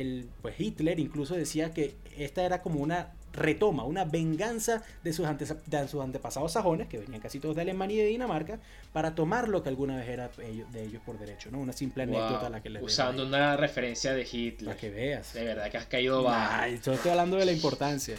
el, 0.00 0.28
pues 0.42 0.58
Hitler 0.58 0.98
incluso 0.98 1.34
decía 1.34 1.72
que 1.72 1.94
esta 2.16 2.42
era 2.42 2.62
como 2.62 2.80
una 2.80 3.12
retoma, 3.34 3.84
una 3.84 4.04
venganza 4.04 4.82
de 5.02 5.12
sus, 5.12 5.26
de 5.66 5.88
sus 5.88 6.02
antepasados 6.02 6.52
sajones, 6.52 6.88
que 6.88 6.98
venían 6.98 7.20
casi 7.20 7.40
todos 7.40 7.56
de 7.56 7.62
Alemania 7.62 7.96
y 7.96 8.04
de 8.04 8.06
Dinamarca, 8.06 8.60
para 8.92 9.14
tomar 9.14 9.48
lo 9.48 9.62
que 9.62 9.68
alguna 9.68 9.96
vez 9.96 10.08
era 10.08 10.28
de 10.28 10.84
ellos 10.84 11.02
por 11.04 11.18
derecho, 11.18 11.50
¿no? 11.50 11.58
Una 11.58 11.72
simple 11.72 12.04
anécdota 12.04 12.46
a 12.46 12.50
la 12.50 12.62
que 12.62 12.70
le 12.70 12.82
Usando 12.82 13.26
una 13.26 13.56
referencia 13.56 14.12
de 14.14 14.22
Hitler. 14.22 14.66
Para 14.66 14.78
que 14.78 14.90
veas. 14.90 15.34
De 15.34 15.44
verdad 15.44 15.70
que 15.70 15.78
has 15.78 15.86
caído 15.86 16.22
bajo. 16.22 16.66
yo 16.84 16.92
estoy 16.92 17.10
hablando 17.10 17.36
de 17.36 17.46
la 17.46 17.52
importancia. 17.52 18.16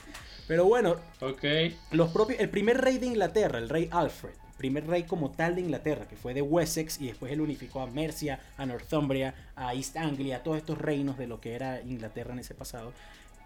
Pero 0.48 0.66
bueno, 0.66 0.98
okay. 1.22 1.76
los 1.92 2.12
propios, 2.12 2.40
el 2.40 2.50
primer 2.50 2.80
rey 2.80 3.00
de 3.00 3.08
Inglaterra, 3.08 3.58
el 3.58 3.68
rey 3.68 3.90
Alfred, 3.92 4.36
primer 4.58 4.88
rey 4.88 5.04
como 5.04 5.32
tal 5.32 5.56
de 5.56 5.62
Inglaterra, 5.62 6.08
que 6.08 6.16
fue 6.16 6.34
de 6.34 6.42
Wessex 6.42 7.02
y 7.02 7.08
después 7.08 7.32
él 7.32 7.42
unificó 7.42 7.82
a 7.82 7.88
Mercia, 7.88 8.40
a 8.58 8.66
Northumbria, 8.66 9.34
a 9.56 9.74
East 9.74 9.98
Anglia, 9.98 10.44
todos 10.44 10.58
estos 10.58 10.78
reinos 10.78 11.18
de 11.18 11.28
lo 11.28 11.42
que 11.42 11.56
era 11.56 11.82
Inglaterra 11.82 12.34
en 12.34 12.40
ese 12.40 12.56
pasado, 12.56 12.94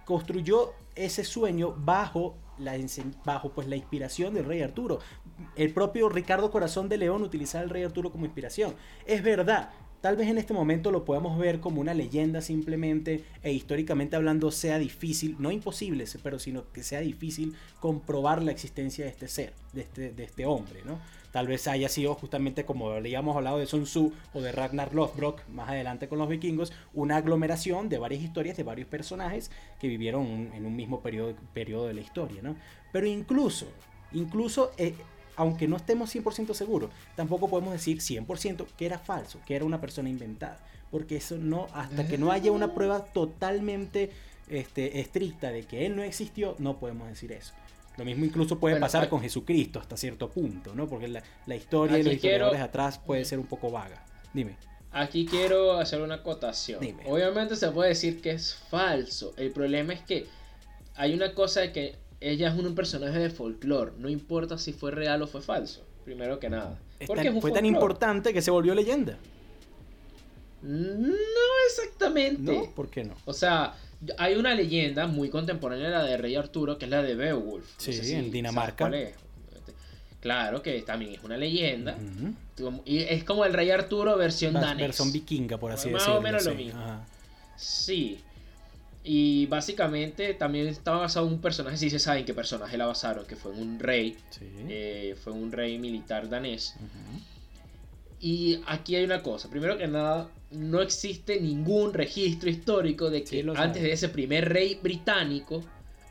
construyó 0.05 0.73
ese 0.95 1.23
sueño 1.23 1.75
bajo 1.77 2.35
la, 2.57 2.75
bajo 3.25 3.51
pues 3.51 3.67
la 3.67 3.75
inspiración 3.75 4.33
del 4.33 4.45
rey 4.45 4.61
Arturo. 4.61 4.99
El 5.55 5.71
propio 5.73 6.09
Ricardo 6.09 6.49
Corazón 6.51 6.89
de 6.89 6.97
León 6.97 7.21
utilizaba 7.21 7.63
al 7.63 7.69
rey 7.69 7.83
Arturo 7.83 8.11
como 8.11 8.25
inspiración. 8.25 8.75
Es 9.05 9.21
verdad, 9.21 9.69
Tal 10.01 10.15
vez 10.15 10.29
en 10.29 10.37
este 10.37 10.53
momento 10.53 10.91
lo 10.91 11.03
podamos 11.03 11.37
ver 11.37 11.59
como 11.59 11.81
una 11.81 11.93
leyenda 11.93 12.39
simplemente 12.39 13.25
e 13.43 13.51
históricamente 13.51 14.15
hablando 14.15 14.49
sea 14.49 14.79
difícil, 14.79 15.35
no 15.39 15.51
imposible, 15.51 16.05
pero 16.23 16.39
sino 16.39 16.71
que 16.71 16.83
sea 16.83 17.01
difícil 17.01 17.53
comprobar 17.81 18.41
la 18.41 18.51
existencia 18.51 19.03
de 19.03 19.11
este 19.11 19.27
ser, 19.27 19.53
de 19.73 19.81
este, 19.81 20.11
de 20.13 20.23
este 20.23 20.45
hombre, 20.45 20.83
¿no? 20.85 20.99
Tal 21.33 21.47
vez 21.47 21.67
haya 21.67 21.89
sido 21.89 22.15
justamente 22.15 22.63
como 22.63 22.91
habíamos 22.91 23.35
hablado 23.35 23.59
de 23.59 23.67
Sun 23.67 23.83
Tzu 23.83 24.13
o 24.33 24.41
de 24.41 24.53
Ragnar 24.53 24.95
Lothbrok 24.95 25.47
más 25.49 25.69
adelante 25.69 26.07
con 26.07 26.17
los 26.17 26.29
vikingos, 26.29 26.71
una 26.93 27.17
aglomeración 27.17 27.89
de 27.89 27.97
varias 27.97 28.23
historias 28.23 28.55
de 28.55 28.63
varios 28.63 28.87
personajes 28.87 29.51
que 29.81 29.89
vivieron 29.89 30.49
en 30.53 30.65
un 30.65 30.77
mismo 30.77 31.01
periodo, 31.01 31.35
periodo 31.53 31.87
de 31.87 31.93
la 31.93 32.01
historia, 32.01 32.41
¿no? 32.41 32.55
Pero 32.93 33.05
incluso, 33.05 33.67
incluso... 34.13 34.71
Eh, 34.77 34.95
aunque 35.39 35.69
no 35.69 35.77
estemos 35.77 36.13
100% 36.13 36.53
seguros, 36.53 36.91
tampoco 37.15 37.47
podemos 37.49 37.71
decir 37.71 37.99
100% 37.99 38.65
que 38.77 38.85
era 38.85 38.99
falso, 38.99 39.39
que 39.45 39.55
era 39.55 39.63
una 39.63 39.79
persona 39.79 40.09
inventada. 40.09 40.59
Porque 40.91 41.15
eso 41.15 41.37
no, 41.37 41.67
hasta 41.73 42.05
que 42.09 42.17
no 42.17 42.33
haya 42.33 42.51
una 42.51 42.73
prueba 42.73 43.05
totalmente 43.05 44.11
este, 44.49 44.99
estricta 44.99 45.49
de 45.49 45.63
que 45.63 45.85
él 45.85 45.95
no 45.95 46.03
existió, 46.03 46.57
no 46.59 46.77
podemos 46.77 47.07
decir 47.07 47.31
eso. 47.31 47.53
Lo 47.95 48.03
mismo 48.03 48.25
incluso 48.25 48.59
puede 48.59 48.81
pasar 48.81 49.07
con 49.07 49.21
Jesucristo 49.21 49.79
hasta 49.79 49.95
cierto 49.95 50.29
punto, 50.29 50.75
¿no? 50.75 50.89
Porque 50.89 51.07
la, 51.07 51.55
historia 51.55 51.95
de 51.95 52.03
los 52.03 52.13
historiadores 52.15 52.59
atrás 52.59 52.97
puede 52.97 53.23
ser 53.23 53.39
un 53.39 53.45
poco 53.45 53.71
vaga. 53.71 54.03
Dime. 54.33 54.57
Aquí 54.91 55.25
quiero 55.25 55.77
hacer 55.77 56.01
una 56.01 56.15
acotación. 56.15 56.81
Obviamente 57.05 57.55
se 57.55 57.71
puede 57.71 57.89
decir 57.89 58.21
que 58.21 58.31
es 58.31 58.55
falso. 58.55 59.33
El 59.37 59.51
problema 59.51 59.93
es 59.93 60.01
que 60.01 60.27
hay 60.95 61.13
una 61.13 61.33
cosa 61.33 61.61
de 61.61 61.71
que 61.71 62.08
ella 62.21 62.49
es 62.49 62.55
un 62.55 62.75
personaje 62.75 63.19
de 63.19 63.29
folclore. 63.29 63.93
No 63.97 64.09
importa 64.09 64.57
si 64.57 64.73
fue 64.73 64.91
real 64.91 65.21
o 65.21 65.27
fue 65.27 65.41
falso. 65.41 65.85
Primero 66.05 66.39
que 66.39 66.49
nada. 66.49 66.79
Porque 67.07 67.31
fue 67.39 67.51
tan 67.51 67.65
importante 67.65 68.33
que 68.33 68.41
se 68.41 68.51
volvió 68.51 68.73
leyenda. 68.75 69.17
No 70.61 71.13
exactamente. 71.67 72.41
¿No? 72.41 72.71
¿Por 72.71 72.89
qué 72.89 73.03
no? 73.03 73.15
O 73.25 73.33
sea, 73.33 73.75
hay 74.17 74.35
una 74.35 74.53
leyenda 74.55 75.07
muy 75.07 75.29
contemporánea, 75.29 75.89
la 75.89 76.03
de 76.03 76.17
Rey 76.17 76.35
Arturo, 76.35 76.77
que 76.77 76.85
es 76.85 76.91
la 76.91 77.01
de 77.01 77.15
Beowulf. 77.15 77.65
Sí, 77.77 78.13
en 78.13 78.31
Dinamarca. 78.31 78.91
Claro 80.19 80.61
que 80.61 80.81
también 80.81 81.13
es 81.13 81.23
una 81.23 81.37
leyenda. 81.37 81.97
Y 82.83 82.99
es 82.99 83.23
como 83.23 83.45
el 83.45 83.53
Rey 83.53 83.71
Arturo 83.71 84.17
versión 84.17 84.53
danés. 84.53 84.87
Versión 84.87 85.13
vikinga, 85.13 85.57
por 85.57 85.71
así 85.71 85.89
decirlo. 85.89 86.13
Más 86.13 86.19
o 86.19 86.21
menos 86.21 86.45
lo 86.45 86.55
mismo. 86.55 87.05
Sí. 87.55 88.19
Y 89.03 89.45
básicamente 89.45 90.33
también 90.33 90.67
estaba 90.67 90.99
basado 90.99 91.27
en 91.27 91.33
un 91.33 91.41
personaje, 91.41 91.77
si 91.77 91.89
se 91.89 91.99
saben 91.99 92.25
qué 92.25 92.33
personaje 92.33 92.77
la 92.77 92.85
basaron, 92.85 93.25
que 93.25 93.35
fue 93.35 93.53
en 93.53 93.59
un 93.59 93.79
rey. 93.79 94.17
Eh, 94.41 95.15
fue 95.21 95.33
un 95.33 95.51
rey 95.51 95.77
militar 95.79 96.27
danés. 96.27 96.75
Y 98.19 98.59
aquí 98.67 98.95
hay 98.95 99.05
una 99.05 99.23
cosa. 99.23 99.49
Primero 99.49 99.77
que 99.77 99.87
nada, 99.87 100.29
no 100.51 100.81
existe 100.81 101.39
ningún 101.39 101.93
registro 101.93 102.49
histórico 102.49 103.09
de 103.09 103.23
que 103.23 103.45
antes 103.55 103.81
de 103.81 103.93
ese 103.93 104.09
primer 104.09 104.49
rey 104.49 104.77
británico 104.81 105.63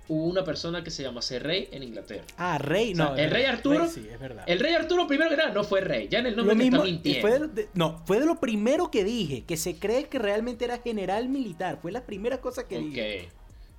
hubo 0.08 0.24
una 0.24 0.44
persona 0.44 0.82
que 0.82 0.90
se 0.90 1.02
llamase 1.02 1.38
rey 1.38 1.68
en 1.70 1.82
Inglaterra. 1.82 2.24
Ah, 2.36 2.58
rey, 2.58 2.94
no. 2.94 3.16
el 3.16 3.30
rey 3.30 3.44
Arturo. 3.44 3.88
sí, 3.88 4.06
es 4.10 4.18
verdad. 4.18 4.44
El 4.46 4.58
rey 4.58 4.74
Arturo, 4.74 5.06
primero 5.06 5.30
que 5.30 5.36
nada, 5.36 5.50
no 5.52 5.64
fue 5.64 5.80
rey. 5.80 6.08
Ya 6.08 6.18
en 6.20 6.26
el 6.26 6.36
nombre 6.36 6.54
lo 6.54 6.62
mismo, 6.62 6.82
Fue 7.20 7.40
no, 7.74 8.02
fue 8.06 8.20
de 8.20 8.26
lo 8.26 8.40
primero 8.40 8.90
que 8.90 9.04
dije, 9.04 9.44
que 9.44 9.56
se 9.56 9.78
cree 9.78 10.08
que 10.08 10.18
realmente 10.18 10.64
era 10.64 10.78
general 10.78 11.28
militar. 11.28 11.78
Fue 11.80 11.92
la 11.92 12.04
primera 12.06 12.40
cosa 12.40 12.66
que 12.66 12.78
dije. 12.78 13.28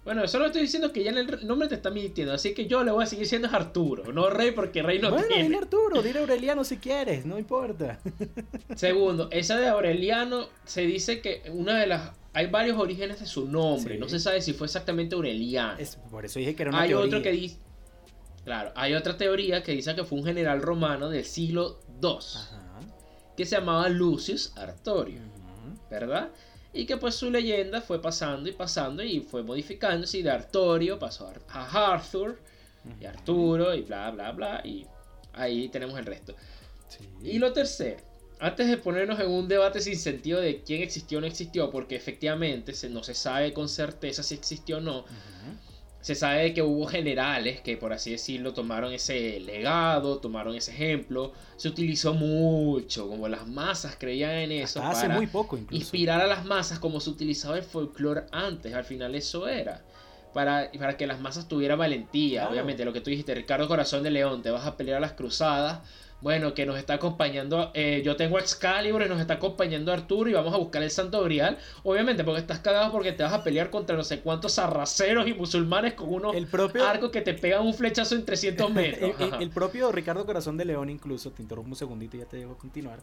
Bueno, 0.05 0.27
solo 0.27 0.45
estoy 0.45 0.61
diciendo 0.61 0.93
que 0.93 1.03
ya 1.03 1.11
en 1.11 1.17
el 1.17 1.45
nombre 1.45 1.67
te 1.67 1.75
está 1.75 1.91
mintiendo, 1.91 2.33
así 2.33 2.53
que 2.53 2.67
yo 2.67 2.83
le 2.83 2.91
voy 2.91 3.03
a 3.03 3.05
seguir 3.05 3.27
siendo 3.27 3.49
Arturo, 3.49 4.11
no 4.13 4.29
Rey, 4.29 4.51
porque 4.51 4.81
Rey 4.81 4.97
no 4.97 5.11
bueno, 5.11 5.27
tiene. 5.27 5.43
Bueno, 5.43 5.59
Arturo, 5.59 6.01
dile 6.01 6.19
Aureliano 6.19 6.63
si 6.63 6.77
quieres, 6.77 7.25
no 7.25 7.37
importa. 7.37 7.99
Segundo, 8.75 9.27
esa 9.31 9.59
de 9.59 9.67
Aureliano 9.67 10.47
se 10.63 10.81
dice 10.81 11.21
que 11.21 11.43
una 11.51 11.77
de 11.77 11.87
las 11.87 12.11
hay 12.39 12.47
varios 12.47 12.77
orígenes 12.77 13.19
de 13.19 13.25
su 13.25 13.49
nombre. 13.49 13.97
No 13.97 14.07
se 14.07 14.17
sabe 14.17 14.41
si 14.41 14.53
fue 14.53 14.67
exactamente 14.67 15.13
Aureliano. 15.13 15.77
por 16.09 16.23
eso 16.23 16.39
dije 16.39 16.55
que 16.55 16.63
era 16.63 16.71
una 16.71 16.81
hay 16.81 16.93
otro 16.93 17.21
que 17.21 17.31
dice. 17.31 17.57
Claro, 18.45 18.71
hay 18.75 18.93
otra 18.93 19.17
teoría 19.17 19.61
que 19.61 19.73
dice 19.73 19.93
que 19.93 20.05
fue 20.05 20.19
un 20.19 20.23
general 20.23 20.61
romano 20.61 21.09
del 21.09 21.25
siglo 21.25 21.81
II. 22.01 22.17
Que 23.35 23.45
se 23.45 23.57
llamaba 23.57 23.89
Lucius 23.89 24.53
Artorio. 24.55 25.19
¿Verdad? 25.91 26.29
Y 26.71 26.85
que 26.85 26.95
pues 26.95 27.15
su 27.15 27.29
leyenda 27.29 27.81
fue 27.81 28.01
pasando 28.01 28.47
y 28.47 28.53
pasando 28.53 29.03
y 29.03 29.19
fue 29.19 29.43
modificándose. 29.43 30.19
Y 30.19 30.21
de 30.21 30.31
Artorio 30.31 30.97
pasó 30.97 31.29
a 31.49 31.91
Arthur. 31.93 32.39
Y 33.01 33.05
Arturo 33.05 33.75
y 33.75 33.81
bla, 33.81 34.11
bla, 34.11 34.31
bla. 34.31 34.61
Y 34.63 34.87
ahí 35.33 35.67
tenemos 35.67 35.99
el 35.99 36.05
resto. 36.05 36.35
Y 37.21 37.37
lo 37.37 37.51
tercero 37.51 38.08
antes 38.39 38.67
de 38.67 38.77
ponernos 38.77 39.19
en 39.19 39.29
un 39.29 39.47
debate 39.47 39.81
sin 39.81 39.97
sentido 39.97 40.39
de 40.39 40.61
quién 40.63 40.81
existió 40.81 41.17
o 41.17 41.21
no 41.21 41.27
existió, 41.27 41.69
porque 41.69 41.95
efectivamente 41.95 42.73
no 42.89 43.03
se 43.03 43.13
sabe 43.13 43.53
con 43.53 43.67
certeza 43.67 44.23
si 44.23 44.35
existió 44.35 44.77
o 44.77 44.81
no, 44.81 45.05
se 46.01 46.15
sabe 46.15 46.53
que 46.53 46.61
hubo 46.61 46.87
generales 46.87 47.59
que, 47.59 47.75
por 47.75 47.91
así 47.91 48.11
decirlo, 48.11 48.53
tomaron 48.53 48.93
ese 48.93 49.41
legado, 49.41 50.19
tomaron 50.19 50.55
ese 50.55 50.71
ejemplo, 50.71 51.33
se 51.57 51.67
utilizó 51.67 52.13
mucho, 52.13 53.09
como 53.09 53.27
las 53.27 53.45
masas 53.45 53.97
creían 53.99 54.31
en 54.31 54.53
eso. 54.53 54.81
hace 54.81 55.09
muy 55.09 55.27
poco 55.27 55.59
Inspirar 55.71 56.21
a 56.21 56.27
las 56.27 56.45
masas 56.45 56.79
como 56.79 57.01
se 57.01 57.09
utilizaba 57.09 57.57
el 57.57 57.63
folclore 57.63 58.23
antes, 58.31 58.73
al 58.73 58.85
final 58.85 59.15
eso 59.15 59.49
era. 59.49 59.83
Para, 60.33 60.71
para 60.77 60.95
que 60.95 61.07
las 61.07 61.19
masas 61.19 61.47
tuvieran 61.47 61.79
valentía, 61.79 62.47
obviamente, 62.47 62.85
lo 62.85 62.93
que 62.93 63.01
tú 63.01 63.09
dijiste, 63.09 63.33
Ricardo 63.35 63.67
Corazón 63.67 64.03
de 64.03 64.11
León, 64.11 64.43
te 64.43 64.51
vas 64.51 64.65
a 64.65 64.77
pelear 64.77 64.97
a 64.97 65.01
las 65.01 65.13
cruzadas 65.13 65.79
bueno, 66.21 66.53
que 66.53 66.65
nos 66.65 66.77
está 66.77 66.95
acompañando. 66.95 67.71
Eh, 67.73 68.01
yo 68.03 68.15
tengo 68.15 68.39
Excalibur 68.39 69.01
y 69.01 69.09
nos 69.09 69.21
está 69.21 69.35
acompañando 69.35 69.93
Arturo 69.93 70.29
y 70.29 70.33
vamos 70.33 70.53
a 70.53 70.57
buscar 70.57 70.83
el 70.83 70.91
Santo 70.91 71.23
Grial. 71.23 71.57
Obviamente, 71.83 72.23
porque 72.23 72.41
estás 72.41 72.59
cagado 72.59 72.91
porque 72.91 73.11
te 73.13 73.23
vas 73.23 73.33
a 73.33 73.43
pelear 73.43 73.69
contra 73.69 73.95
no 73.95 74.03
sé 74.03 74.19
cuántos 74.19 74.53
sarraceros 74.53 75.27
y 75.27 75.33
musulmanes 75.33 75.93
con 75.93 76.13
unos 76.13 76.35
el 76.35 76.47
propio... 76.47 76.85
arcos 76.85 77.11
que 77.11 77.21
te 77.21 77.33
pegan 77.33 77.65
un 77.65 77.73
flechazo 77.73 78.15
en 78.15 78.25
300 78.25 78.71
metros. 78.73 79.11
el, 79.39 79.49
propio 79.49 79.91
Ricardo 79.91 80.25
Corazón 80.25 80.57
de 80.57 80.65
León, 80.65 80.89
incluso, 80.89 81.31
te 81.31 81.41
interrumpo 81.41 81.69
un 81.71 81.75
segundito 81.75 82.17
y 82.17 82.19
ya 82.19 82.25
te 82.25 82.37
dejo 82.37 82.57
continuar. 82.57 82.99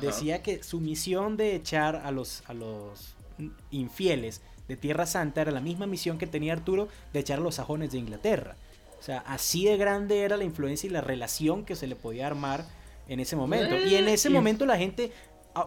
Decía 0.00 0.42
que 0.42 0.62
su 0.62 0.80
misión 0.80 1.36
de 1.36 1.54
echar 1.54 1.96
a 1.96 2.10
los, 2.10 2.42
a 2.46 2.54
los 2.54 3.14
infieles 3.70 4.40
de 4.68 4.76
Tierra 4.76 5.04
Santa 5.04 5.42
era 5.42 5.50
la 5.50 5.60
misma 5.60 5.86
misión 5.86 6.16
que 6.16 6.26
tenía 6.26 6.54
Arturo 6.54 6.88
de 7.12 7.20
echar 7.20 7.38
a 7.38 7.42
los 7.42 7.56
sajones 7.56 7.92
de 7.92 7.98
Inglaterra. 7.98 8.56
O 9.04 9.06
sea, 9.06 9.18
así 9.26 9.66
de 9.66 9.76
grande 9.76 10.22
era 10.22 10.38
la 10.38 10.44
influencia 10.44 10.86
y 10.86 10.90
la 10.90 11.02
relación 11.02 11.66
que 11.66 11.76
se 11.76 11.86
le 11.86 11.94
podía 11.94 12.26
armar 12.26 12.64
en 13.06 13.20
ese 13.20 13.36
momento. 13.36 13.76
Y 13.76 13.96
en 13.96 14.08
ese 14.08 14.30
momento 14.30 14.64
la 14.64 14.78
gente, 14.78 15.12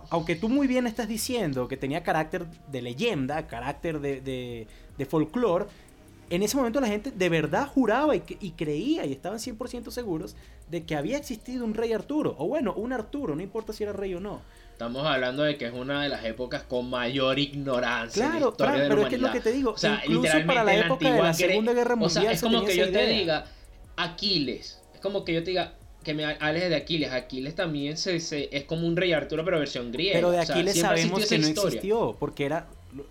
aunque 0.10 0.36
tú 0.36 0.50
muy 0.50 0.66
bien 0.66 0.88
estás 0.88 1.08
diciendo 1.08 1.68
que 1.68 1.78
tenía 1.78 2.02
carácter 2.02 2.48
de 2.48 2.82
leyenda, 2.82 3.46
carácter 3.46 4.00
de, 4.00 4.22
de, 4.22 4.66
de 4.98 5.06
folclore, 5.06 5.68
en 6.32 6.42
ese 6.42 6.58
momento 6.58 6.82
la 6.82 6.88
gente 6.88 7.12
de 7.12 7.30
verdad 7.30 7.68
juraba 7.68 8.16
y, 8.16 8.24
y, 8.40 8.54
creía 8.54 9.06
y 9.06 9.12
estaban 9.12 9.38
100% 9.38 9.92
seguros 9.92 10.36
de 10.72 10.88
que 10.88 10.96
había 10.96 11.18
existido 11.18 11.64
un 11.64 11.76
rey 11.76 11.94
Arturo. 11.94 12.34
O 12.40 12.48
bueno, 12.48 12.74
un 12.74 12.92
Arturo, 12.92 13.36
no 13.36 13.44
importa 13.44 13.72
si 13.72 13.84
era 13.84 13.94
rey 13.94 14.16
o 14.16 14.20
no. 14.20 14.42
Estamos 14.78 15.08
hablando 15.08 15.42
de 15.42 15.58
que 15.58 15.66
es 15.66 15.74
una 15.74 16.04
de 16.04 16.10
las 16.10 16.24
épocas 16.24 16.62
con 16.62 16.88
mayor 16.88 17.40
ignorancia 17.40 18.30
claro, 18.30 18.38
en 18.38 18.44
la 18.44 18.50
historia 18.50 18.74
de 18.74 18.78
la 18.78 18.88
pero 18.90 19.02
es 19.02 19.10
que 19.10 19.16
es 19.16 19.22
lo 19.22 19.32
que 19.32 19.40
te 19.40 19.52
digo. 19.52 19.72
O 19.72 19.78
sea, 19.78 20.04
incluso 20.06 20.38
para 20.46 20.64
la 20.64 20.76
época 20.76 21.12
de 21.14 21.20
la 21.20 21.34
Segunda 21.34 21.74
Guerra 21.74 21.96
Mundial. 21.96 22.26
O 22.26 22.28
sea, 22.28 22.32
es 22.32 22.42
como 22.44 22.64
que 22.64 22.78
yo 22.78 22.92
te 22.92 23.08
diga 23.08 23.46
Aquiles. 23.96 24.80
Es 24.94 25.00
como 25.00 25.26
que 25.26 25.34
yo 25.34 25.44
te 25.44 25.50
diga 25.50 25.74
que 26.04 26.14
me 26.14 26.26
hables 26.26 26.70
de 26.70 26.76
Aquiles. 26.76 27.12
Aquiles 27.12 27.56
también 27.56 27.98
se, 27.98 28.18
es 28.52 28.64
como 28.66 28.86
un 28.86 28.96
rey 28.96 29.14
Arturo, 29.14 29.44
pero 29.44 29.58
versión 29.58 29.92
griega. 29.92 30.14
Pero 30.14 30.30
de 30.30 30.42
Aquiles 30.42 30.80
sabemos 30.80 31.26
que 31.26 31.40
no 31.40 31.48
existió, 31.48 32.16
porque 32.20 32.46
era. 32.46 32.68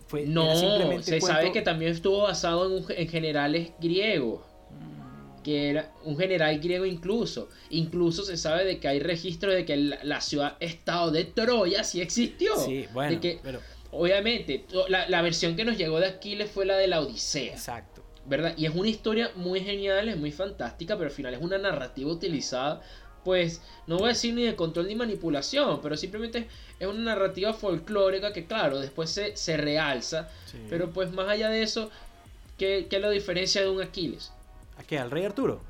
Fue, 0.07 0.25
no, 0.25 1.03
se 1.03 1.21
sabe 1.21 1.51
que 1.51 1.63
también 1.63 1.91
estuvo 1.91 2.23
basado 2.23 2.79
en, 2.79 2.85
en 2.97 3.09
generales 3.09 3.73
griegos 3.81 4.41
que 5.47 5.71
era 5.71 5.93
un 6.03 6.19
general 6.19 6.59
griego 6.59 6.85
incluso. 6.85 7.49
Incluso 7.71 8.25
se 8.25 8.37
sabe 8.37 8.65
de 8.65 8.81
que 8.81 8.89
hay 8.89 8.99
registro 8.99 9.53
de 9.53 9.65
que 9.65 9.77
la, 9.77 10.21
ciudad-estado 10.21 11.13
de 11.13 11.23
Troya 11.23 11.85
sí 11.85 12.01
existió. 12.01 12.57
Sí, 12.57 12.87
bueno, 12.93 13.21
que, 13.21 13.39
Obviamente, 13.93 14.65
la, 14.89 15.23
versión 15.23 15.55
que 15.55 15.65
nos 15.65 15.79
llegó 15.79 16.01
de 16.01 16.09
Aquiles 16.09 16.51
fue 16.51 16.67
la 16.67 16.77
de 16.77 16.89
la 16.89 17.01
Odisea. 17.01 17.53
Exacto. 17.53 18.03
¿Verdad? 18.25 18.55
Y 18.57 18.67
es 18.67 18.75
una 18.75 18.89
historia 18.89 19.31
muy 19.37 19.61
genial, 19.61 20.09
es 20.09 20.17
muy 20.17 20.33
fantástica, 20.33 20.97
pero 20.97 21.11
al 21.11 21.15
final 21.15 21.33
es 21.33 21.41
una 21.41 21.59
narrativa 21.59 22.11
utilizada, 22.11 22.83
pues, 23.23 23.63
no 23.87 23.99
voy 23.99 24.07
a 24.07 24.09
decir 24.09 24.35
ni 24.35 24.43
de 24.43 24.57
control 24.57 24.89
ni 24.89 24.97
manipulación, 24.97 25.81
pero 25.81 25.97
simplemente 25.97 26.49
es 26.81 26.89
una 26.89 27.15
narrativa 27.15 27.55
folclórica 27.55 28.33
que, 28.33 28.47
claro, 28.47 28.81
después 28.81 29.11
se, 29.11 29.37
se 29.37 29.57
realza. 29.57 30.29
Pero 30.69 30.91
pues 30.91 31.13
más 31.13 31.29
allá 31.29 31.51
de 31.51 31.63
eso, 31.63 31.89
¿qué, 32.59 32.89
¿qué 32.91 32.97
es 32.97 33.03
la 33.03 33.11
diferencia 33.11 33.63
de 33.63 33.69
un 33.69 33.81
Aquiles? 33.81 34.33
¿A 34.77 34.83
qué? 34.83 34.99
¿Al 34.99 35.11
rey 35.11 35.25
Arturo? 35.25 35.61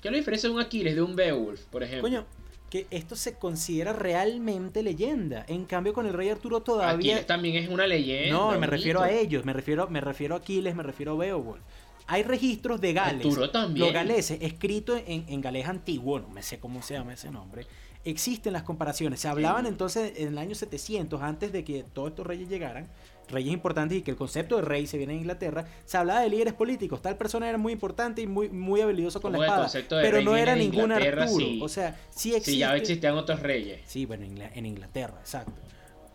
¿Qué 0.00 0.08
es 0.08 0.12
la 0.12 0.18
diferencia 0.18 0.48
de 0.48 0.54
un 0.54 0.60
Aquiles, 0.60 0.94
de 0.94 1.02
un 1.02 1.14
Beowulf, 1.14 1.62
por 1.66 1.82
ejemplo? 1.82 2.02
Coño, 2.02 2.26
que 2.68 2.86
esto 2.90 3.14
se 3.16 3.34
considera 3.34 3.92
realmente 3.92 4.82
leyenda. 4.82 5.44
En 5.46 5.64
cambio, 5.64 5.92
con 5.92 6.06
el 6.06 6.12
rey 6.12 6.30
Arturo 6.30 6.60
todavía. 6.60 7.12
Aquiles 7.12 7.26
también 7.26 7.56
es 7.56 7.68
una 7.68 7.86
leyenda. 7.86 8.32
No, 8.32 8.58
me 8.58 8.66
refiero 8.66 9.00
a 9.00 9.10
ellos, 9.10 9.44
me 9.44 9.52
refiero, 9.52 9.88
me 9.88 10.00
refiero 10.00 10.34
a 10.34 10.38
Aquiles, 10.38 10.74
me 10.74 10.82
refiero 10.82 11.12
a 11.12 11.16
Beowulf. 11.16 11.60
Hay 12.06 12.24
registros 12.24 12.80
de 12.80 12.94
Gales. 12.94 13.26
Arturo 13.26 13.50
también. 13.50 13.86
Los 13.86 13.94
galeses, 13.94 14.38
escrito 14.42 14.96
en, 14.96 15.24
en 15.28 15.40
galés 15.40 15.68
antiguo, 15.68 16.18
no 16.18 16.28
me 16.28 16.42
sé 16.42 16.58
cómo 16.58 16.82
se 16.82 16.94
llama 16.94 17.12
ese 17.12 17.30
nombre. 17.30 17.66
Existen 18.04 18.52
las 18.52 18.64
comparaciones. 18.64 19.20
Se 19.20 19.28
hablaban 19.28 19.66
entonces 19.66 20.14
en 20.16 20.28
el 20.28 20.38
año 20.38 20.54
700, 20.56 21.22
antes 21.22 21.52
de 21.52 21.62
que 21.62 21.84
todos 21.84 22.08
estos 22.08 22.26
reyes 22.26 22.48
llegaran 22.48 22.88
reyes 23.28 23.52
importantes 23.52 23.98
y 23.98 24.02
que 24.02 24.10
el 24.10 24.16
concepto 24.16 24.56
de 24.56 24.62
rey 24.62 24.86
se 24.86 24.98
viene 24.98 25.14
en 25.14 25.20
Inglaterra, 25.20 25.64
se 25.84 25.96
hablaba 25.96 26.20
de 26.20 26.30
líderes 26.30 26.54
políticos. 26.54 27.00
Tal 27.02 27.16
persona 27.16 27.48
era 27.48 27.58
muy 27.58 27.72
importante 27.72 28.22
y 28.22 28.26
muy, 28.26 28.48
muy 28.48 28.80
habilidoso 28.80 29.20
con 29.20 29.32
la 29.32 29.38
espada. 29.38 29.70
Pero 29.88 30.20
no 30.22 30.36
era 30.36 30.54
ningún 30.54 30.92
Arturo. 30.92 31.64
O 31.64 31.68
sea, 31.68 31.98
sí 32.10 32.30
existe. 32.30 32.52
Sí, 32.52 32.58
ya 32.58 32.76
existían 32.76 33.16
otros 33.16 33.40
reyes. 33.40 33.80
Sí, 33.86 34.06
bueno, 34.06 34.24
en 34.24 34.66
Inglaterra, 34.66 35.16
exacto. 35.20 35.52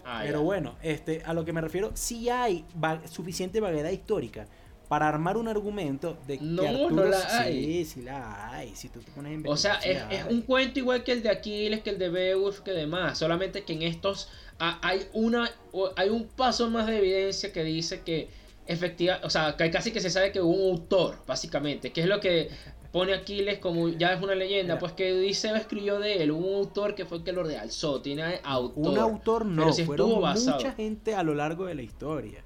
Ah, 0.09 0.21
pero 0.23 0.41
bueno, 0.41 0.75
este, 0.81 1.21
a 1.25 1.33
lo 1.33 1.43
que 1.43 1.51
me 1.51 1.59
refiero, 1.59 1.91
sí 1.93 2.29
hay 2.29 2.63
suficiente 3.11 3.59
vaguedad 3.59 3.89
histórica 3.89 4.47
para 4.87 5.09
armar 5.09 5.35
un 5.35 5.49
argumento 5.49 6.17
de 6.25 6.37
que 6.37 6.45
no, 6.45 6.63
Arturo 6.63 6.95
no 6.95 7.03
la 7.03 7.41
hay. 7.41 7.83
sí, 7.83 7.85
sí 7.85 8.01
la 8.03 8.51
hay, 8.51 8.73
si 8.73 8.87
tú 8.87 9.01
te 9.01 9.11
pones 9.11 9.45
a 9.45 9.49
O 9.49 9.57
sea, 9.57 9.75
es, 9.75 10.01
es 10.09 10.25
un 10.29 10.43
cuento 10.43 10.79
igual 10.79 11.03
que 11.03 11.11
el 11.11 11.23
de 11.23 11.29
Aquiles, 11.29 11.81
que 11.81 11.89
el 11.89 11.99
de 11.99 12.07
Beowulf, 12.07 12.61
que 12.61 12.71
demás. 12.71 13.17
Solamente 13.17 13.63
que 13.63 13.73
en 13.73 13.81
estos 13.81 14.29
ha- 14.59 14.79
hay 14.81 15.07
una 15.13 15.49
hay 15.95 16.09
un 16.09 16.27
paso 16.27 16.69
más 16.69 16.87
de 16.87 16.97
evidencia 16.97 17.53
que 17.53 17.63
dice 17.63 18.01
que 18.01 18.29
efectiva, 18.65 19.19
o 19.23 19.29
sea, 19.29 19.55
que 19.55 19.69
casi 19.71 19.91
que 19.91 19.99
se 20.01 20.09
sabe 20.09 20.31
que 20.31 20.41
hubo 20.41 20.51
un 20.53 20.71
autor, 20.79 21.17
básicamente, 21.27 21.91
que 21.93 22.01
es 22.01 22.07
lo 22.07 22.19
que 22.19 22.49
pone 22.91 23.13
Aquiles 23.13 23.59
como 23.59 23.89
ya 23.89 24.13
es 24.13 24.21
una 24.21 24.33
leyenda, 24.33 24.73
Mira. 24.75 24.79
pues 24.79 24.93
que 24.93 25.13
Odiseo 25.13 25.55
escribió 25.55 25.99
de 25.99 26.23
él, 26.23 26.31
un 26.31 26.53
autor 26.55 26.95
que 26.95 27.05
fue 27.05 27.19
el 27.19 27.23
que 27.23 27.31
lo 27.33 27.43
realzó, 27.43 28.01
tiene 28.01 28.39
autor. 28.43 28.93
un 28.93 28.97
autor 28.97 29.45
no, 29.45 29.61
pero 29.63 29.73
sí 29.73 29.83
fueron 29.85 30.07
estuvo 30.07 30.21
basado. 30.21 30.55
mucha 30.57 30.71
gente 30.73 31.13
a 31.13 31.23
lo 31.23 31.35
largo 31.35 31.65
de 31.65 31.75
la 31.75 31.81
historia. 31.83 32.43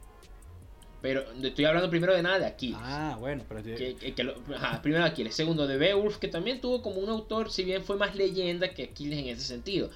Pero 1.01 1.23
estoy 1.41 1.65
hablando 1.65 1.89
primero 1.89 2.13
de 2.13 2.21
nada 2.21 2.37
de 2.37 2.45
Aquiles. 2.45 2.77
Ah, 2.79 3.17
bueno, 3.19 3.43
pero 3.47 3.63
Que, 3.63 3.95
que- 3.95 4.13
que 4.13 4.23
lo- 4.23 4.35
ajá, 4.55 4.81
primero 4.83 5.03
Aquiles, 5.03 5.33
segundo 5.33 5.65
de 5.65 5.77
Beowulf, 5.77 6.17
que 6.17 6.27
también 6.27 6.61
tuvo 6.61 6.83
como 6.83 6.99
un 6.99 7.09
autor, 7.09 7.49
si 7.51 7.63
bien 7.63 7.83
fue 7.83 7.95
más 7.97 8.15
leyenda 8.15 8.71
que 8.75 8.83
Aquiles 8.83 9.17
en 9.17 9.27
ese 9.29 9.41
sentido. 9.41 9.89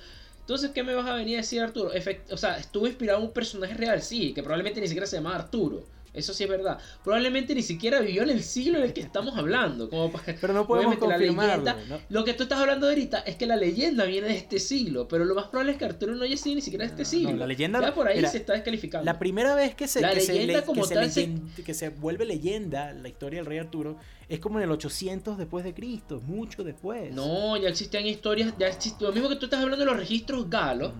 Entonces, 0.45 0.71
¿qué 0.71 0.83
me 0.83 0.93
vas 0.93 1.07
a 1.07 1.15
venir 1.15 1.37
a 1.37 1.41
decir 1.41 1.59
Arturo? 1.61 1.91
O 2.31 2.37
sea, 2.37 2.57
estuvo 2.59 2.85
inspirado 2.85 3.19
en 3.19 3.25
un 3.25 3.33
personaje 3.33 3.73
real, 3.73 4.01
sí, 4.03 4.31
que 4.31 4.43
probablemente 4.43 4.79
ni 4.79 4.87
siquiera 4.87 5.07
se 5.07 5.15
llamaba 5.17 5.37
Arturo. 5.37 5.89
Eso 6.15 6.33
sí 6.33 6.43
es 6.43 6.49
verdad. 6.49 6.77
Probablemente 7.03 7.53
ni 7.55 7.61
siquiera 7.61 7.99
vivió 7.99 8.23
en 8.23 8.29
el 8.29 8.43
siglo 8.43 8.77
en 8.77 8.85
el 8.85 8.93
que 8.93 9.01
estamos 9.01 9.37
hablando. 9.37 9.89
Como 9.89 10.11
pa- 10.11 10.21
pero 10.39 10.53
no 10.53 10.65
podemos 10.67 10.95
confirmarlo, 10.97 11.63
leyenda- 11.63 11.85
¿no? 11.89 11.99
Lo 12.09 12.23
que 12.25 12.33
tú 12.33 12.43
estás 12.43 12.59
hablando 12.59 12.87
ahorita 12.87 13.19
es 13.19 13.35
que 13.35 13.45
la 13.45 13.55
leyenda 13.55 14.05
viene 14.05 14.27
de 14.27 14.35
este 14.37 14.59
siglo, 14.59 15.07
pero 15.07 15.25
lo 15.25 15.35
más 15.35 15.45
probable 15.47 15.73
es 15.73 15.77
que 15.77 15.85
Arturo 15.85 16.15
no 16.15 16.23
haya 16.23 16.37
sido 16.37 16.55
ni 16.55 16.61
siquiera 16.61 16.85
de 16.85 16.91
este 16.91 17.03
No, 17.03 17.09
siglo. 17.09 17.31
no, 17.31 17.37
la 17.37 17.47
leyenda 17.47 17.81
ya 17.81 17.93
por 17.93 18.07
ahí 18.07 18.17
mira, 18.17 18.29
se 18.29 18.37
está 18.37 18.53
descalificando. 18.53 19.05
La 19.05 19.19
primera 19.19 19.55
vez 19.55 19.75
que 19.75 19.87
se, 19.87 20.01
La 20.01 20.09
que 20.11 20.15
leyenda 20.21 20.59
le- 20.59 20.65
como 20.65 20.81
que 20.81 20.87
se 20.87 20.93
tal 20.95 21.11
se- 21.11 21.63
que 21.63 21.73
se 21.73 21.89
vuelve 21.89 22.25
leyenda 22.25 22.93
la 22.93 23.07
historia 23.09 23.39
del 23.39 23.45
rey 23.45 23.57
Arturo 23.59 23.97
es 24.27 24.39
como 24.39 24.57
en 24.59 24.63
el 24.65 24.71
800 24.71 25.37
después 25.37 25.63
de 25.65 25.73
Cristo, 25.73 26.21
mucho 26.25 26.63
después. 26.63 27.13
No, 27.13 27.57
ya 27.57 27.69
existían 27.69 28.05
historias, 28.07 28.53
ya 28.57 28.67
existió. 28.67 29.07
Lo 29.07 29.13
mismo 29.13 29.29
que 29.29 29.35
tú 29.35 29.45
estás 29.45 29.61
hablando 29.61 29.85
de 29.85 29.91
los 29.91 29.97
registros 29.99 30.49
galos, 30.49 30.93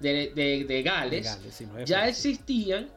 de, 0.00 0.30
de, 0.34 0.64
de 0.66 0.82
Gales, 0.82 1.24
Gales, 1.24 1.54
sí, 1.54 1.64
no 1.64 1.78
es 1.78 1.88
ya 1.88 2.06
existían, 2.06 2.88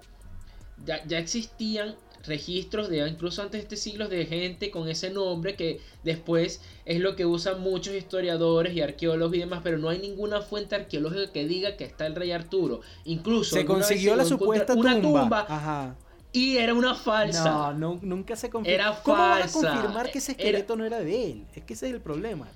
ya, 0.85 1.03
ya 1.05 1.19
existían 1.19 1.95
registros 2.25 2.89
de 2.89 3.07
incluso 3.07 3.41
antes 3.41 3.53
de 3.53 3.63
este 3.63 3.77
siglo 3.77 4.09
de 4.09 4.25
gente 4.25 4.71
con 4.71 4.89
ese 4.89 5.09
nombre 5.09 5.55
que 5.55 5.79
después 6.03 6.61
es 6.85 6.99
lo 6.99 7.15
que 7.15 7.25
usan 7.25 7.61
muchos 7.61 7.93
historiadores 7.95 8.75
y 8.75 8.81
arqueólogos 8.81 9.35
y 9.35 9.39
demás, 9.39 9.61
pero 9.63 9.77
no 9.77 9.87
hay 9.89 9.99
ninguna 9.99 10.41
fuente 10.41 10.75
arqueológica 10.75 11.31
que 11.31 11.47
diga 11.47 11.77
que 11.77 11.85
está 11.85 12.05
el 12.05 12.15
rey 12.15 12.31
Arturo. 12.31 12.81
Incluso 13.05 13.55
Se 13.55 13.63
consiguió 13.65 14.15
la 14.17 14.25
supuesta 14.25 14.73
una 14.73 14.99
tumba. 15.01 15.21
tumba 15.21 15.45
Ajá. 15.47 15.95
y 16.33 16.57
era 16.57 16.73
una 16.73 16.93
falsa. 16.93 17.49
No, 17.49 17.73
no, 17.73 17.99
nunca 18.01 18.35
se 18.35 18.49
confirmó. 18.49 18.75
Era 18.75 18.99
¿Cómo 19.01 19.17
van 19.17 19.31
a 19.43 19.47
falsa. 19.47 19.71
confirmar 19.71 20.11
que 20.11 20.17
ese 20.17 20.33
Era- 20.33 20.41
esqueleto 20.41 20.75
no 20.75 20.85
era 20.85 20.99
de 20.99 21.31
él? 21.31 21.45
Es 21.55 21.63
que 21.63 21.73
ese 21.73 21.87
es 21.87 21.93
el 21.93 22.01
problema. 22.01 22.47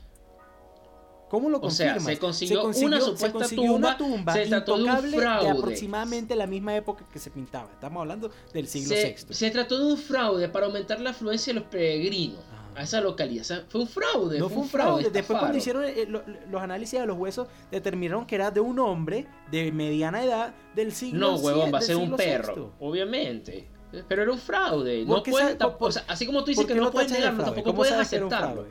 ¿Cómo 1.34 1.50
lo 1.50 1.58
O 1.62 1.72
sea, 1.72 1.94
confirmas? 1.96 2.14
se 2.14 2.20
consiguió 2.20 2.64
una 2.86 3.02
supuesta 3.02 3.32
consiguió 3.32 3.74
una 3.74 3.98
tumba, 3.98 4.34
se 4.34 4.46
trató 4.46 4.78
de 4.78 4.84
un 4.84 5.02
fraude. 5.14 5.50
aproximadamente 5.50 6.36
la 6.36 6.46
misma 6.46 6.76
época 6.76 7.06
que 7.12 7.18
se 7.18 7.32
pintaba. 7.32 7.72
Estamos 7.74 8.02
hablando 8.02 8.30
del 8.54 8.68
siglo 8.68 8.90
se, 8.96 9.16
VI. 9.28 9.34
se 9.34 9.50
trató 9.50 9.80
de 9.80 9.86
un 9.94 9.98
fraude 9.98 10.48
para 10.50 10.68
aumentar 10.68 11.00
la 11.00 11.10
afluencia 11.10 11.52
de 11.52 11.60
los 11.60 11.68
peregrinos 11.70 12.38
a 12.76 12.84
esa 12.84 13.02
localidad. 13.02 13.42
O 13.42 13.46
sea, 13.46 13.64
fue 13.68 13.82
un 13.82 13.88
fraude. 13.88 14.38
No 14.38 14.48
fue 14.48 14.60
un 14.62 14.70
fraude. 14.70 15.10
Después 15.10 15.40
cuando 15.40 15.58
hicieron 15.58 15.86
eh, 15.86 16.06
lo- 16.08 16.22
los 16.52 16.62
análisis 16.62 17.00
de 17.00 17.08
los 17.08 17.18
huesos, 17.18 17.48
determinaron 17.72 18.28
que 18.28 18.36
era 18.36 18.52
de 18.52 18.60
un 18.60 18.78
hombre 18.78 19.26
de 19.50 19.72
mediana 19.72 20.24
edad 20.24 20.54
del 20.76 20.92
siglo 20.92 21.32
No, 21.32 21.36
huevón, 21.38 21.74
va 21.74 21.80
a 21.80 21.82
ser 21.82 21.96
un 21.96 22.16
perro. 22.16 22.54
VI. 22.56 22.62
Obviamente. 22.80 23.68
Pero 24.08 24.22
era 24.22 24.32
un 24.32 24.38
fraude. 24.40 25.04
¿Por 25.06 25.18
No 25.18 25.24
puedes 25.24 25.50
sa- 25.54 25.58
tampoco- 25.58 25.80
por- 25.80 25.90
o 25.90 25.92
sea, 25.94 26.04
así 26.08 26.28
como 26.28 26.42
tú 26.44 26.52
dices 26.52 26.64
¿Por 26.66 26.74
que 26.76 26.80
no 26.80 26.92
puedes 26.92 27.12
de 27.12 27.18
negarlo, 27.18 27.44
tampoco 27.44 27.64
¿Cómo 27.64 27.78
puedes 27.78 27.94
aceptarlo. 27.94 28.66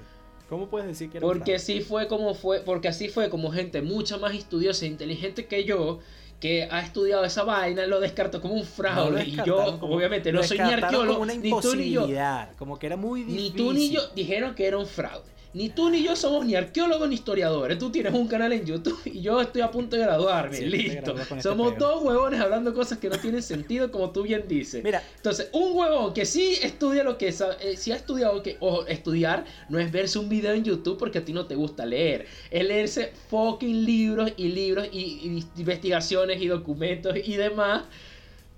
¿Cómo 0.53 0.69
puedes 0.69 0.87
decir 0.87 1.09
que 1.09 1.17
era 1.17 1.27
un 1.27 1.33
Porque 1.33 1.53
fraude? 1.53 1.57
así 1.57 1.81
fue 1.81 2.09
como 2.09 2.35
fue, 2.35 2.61
porque 2.61 2.87
así 2.89 3.09
fue 3.09 3.31
como 3.31 3.51
gente 3.51 3.81
mucha 3.81 4.19
más 4.19 4.35
estudiosa 4.35 4.85
e 4.85 4.89
inteligente 4.89 5.47
que 5.47 5.65
yo 5.65 6.01
que 6.41 6.65
ha 6.71 6.81
estudiado 6.83 7.25
esa 7.25 7.43
vaina 7.45 7.87
lo 7.87 8.01
descartó 8.01 8.43
como 8.43 8.53
un 8.53 8.61
No, 8.61 8.67
fraude 8.67 9.25
y 9.25 9.37
yo 9.47 9.79
como- 9.81 9.95
obviamente 9.97 10.31
no 10.31 10.43
soy 10.43 10.59
ni 10.59 10.71
arqueólogo 10.71 11.15
como 11.15 11.23
una 11.23 11.35
ni 11.35 11.49
tú 11.63 11.75
ni 11.75 11.91
yo 11.91 12.01
imposibilidad, 12.03 12.55
como 12.59 12.79
que 12.79 12.87
era 12.87 12.97
muy 12.99 13.25
ni 13.25 13.33
difícil. 13.35 13.57
tú 13.57 13.73
ni 13.73 13.91
yo 13.93 14.03
dijeron 14.15 14.55
que 14.55 14.67
era 14.67 14.77
un 14.77 14.87
fraude 14.87 15.32
ni 15.55 15.69
tú 15.69 15.91
ni 15.91 16.03
yo 16.03 16.17
somos 16.17 16.47
ni 16.47 16.55
arqueólogos 16.55 17.09
ni 17.09 17.15
historiadores. 17.17 17.79
Tú 17.79 17.91
tienes 17.91 18.15
un 18.15 18.27
canal 18.27 18.53
en 18.53 18.65
YouTube 18.65 18.99
y 19.05 19.21
yo 19.21 19.41
estoy 19.41 19.61
a 19.63 19.71
punto 19.71 19.97
de 19.97 20.03
graduarme. 20.03 20.57
Sí, 20.57 20.65
Listo. 20.67 21.15
este 21.19 21.43
Somos 21.43 21.77
dos 21.79 22.03
huevones 22.03 22.41
hablando 22.41 22.73
cosas 22.73 22.99
que 22.99 23.09
no 23.09 23.19
tienen 23.19 23.43
sentido, 23.43 23.91
como 23.91 24.11
tú 24.13 24.23
bien 24.23 24.45
dices. 24.49 24.83
Mira, 24.83 25.03
Entonces, 25.17 25.49
un 25.53 25.77
huevón 25.77 26.15
que 26.15 26.25
sí 26.25 26.57
estudia 26.63 27.05
lo 27.05 27.19
que 27.19 27.33
sa- 27.33 27.57
eh, 27.61 27.77
sí 27.77 27.93
ha 27.93 27.97
estudiado 27.97 28.43
que 28.43 28.57
o 28.61 28.87
estudiar 28.87 29.45
no 29.69 29.79
es 29.79 29.93
verse 29.93 30.19
un 30.19 30.29
video 30.29 30.53
en 30.53 30.65
YouTube 30.65 30.97
porque 30.99 31.19
a 31.19 31.25
ti 31.25 31.33
no 31.33 31.47
te 31.47 31.55
gusta 31.55 31.85
leer, 31.85 32.27
es 32.51 32.65
leerse 32.65 33.13
fucking 33.29 33.85
libros 33.85 34.33
y 34.37 34.49
libros 34.49 34.89
y, 34.93 34.99
y 35.01 35.45
investigaciones 35.61 36.41
y 36.41 36.47
documentos 36.47 37.15
y 37.23 37.37
demás 37.37 37.83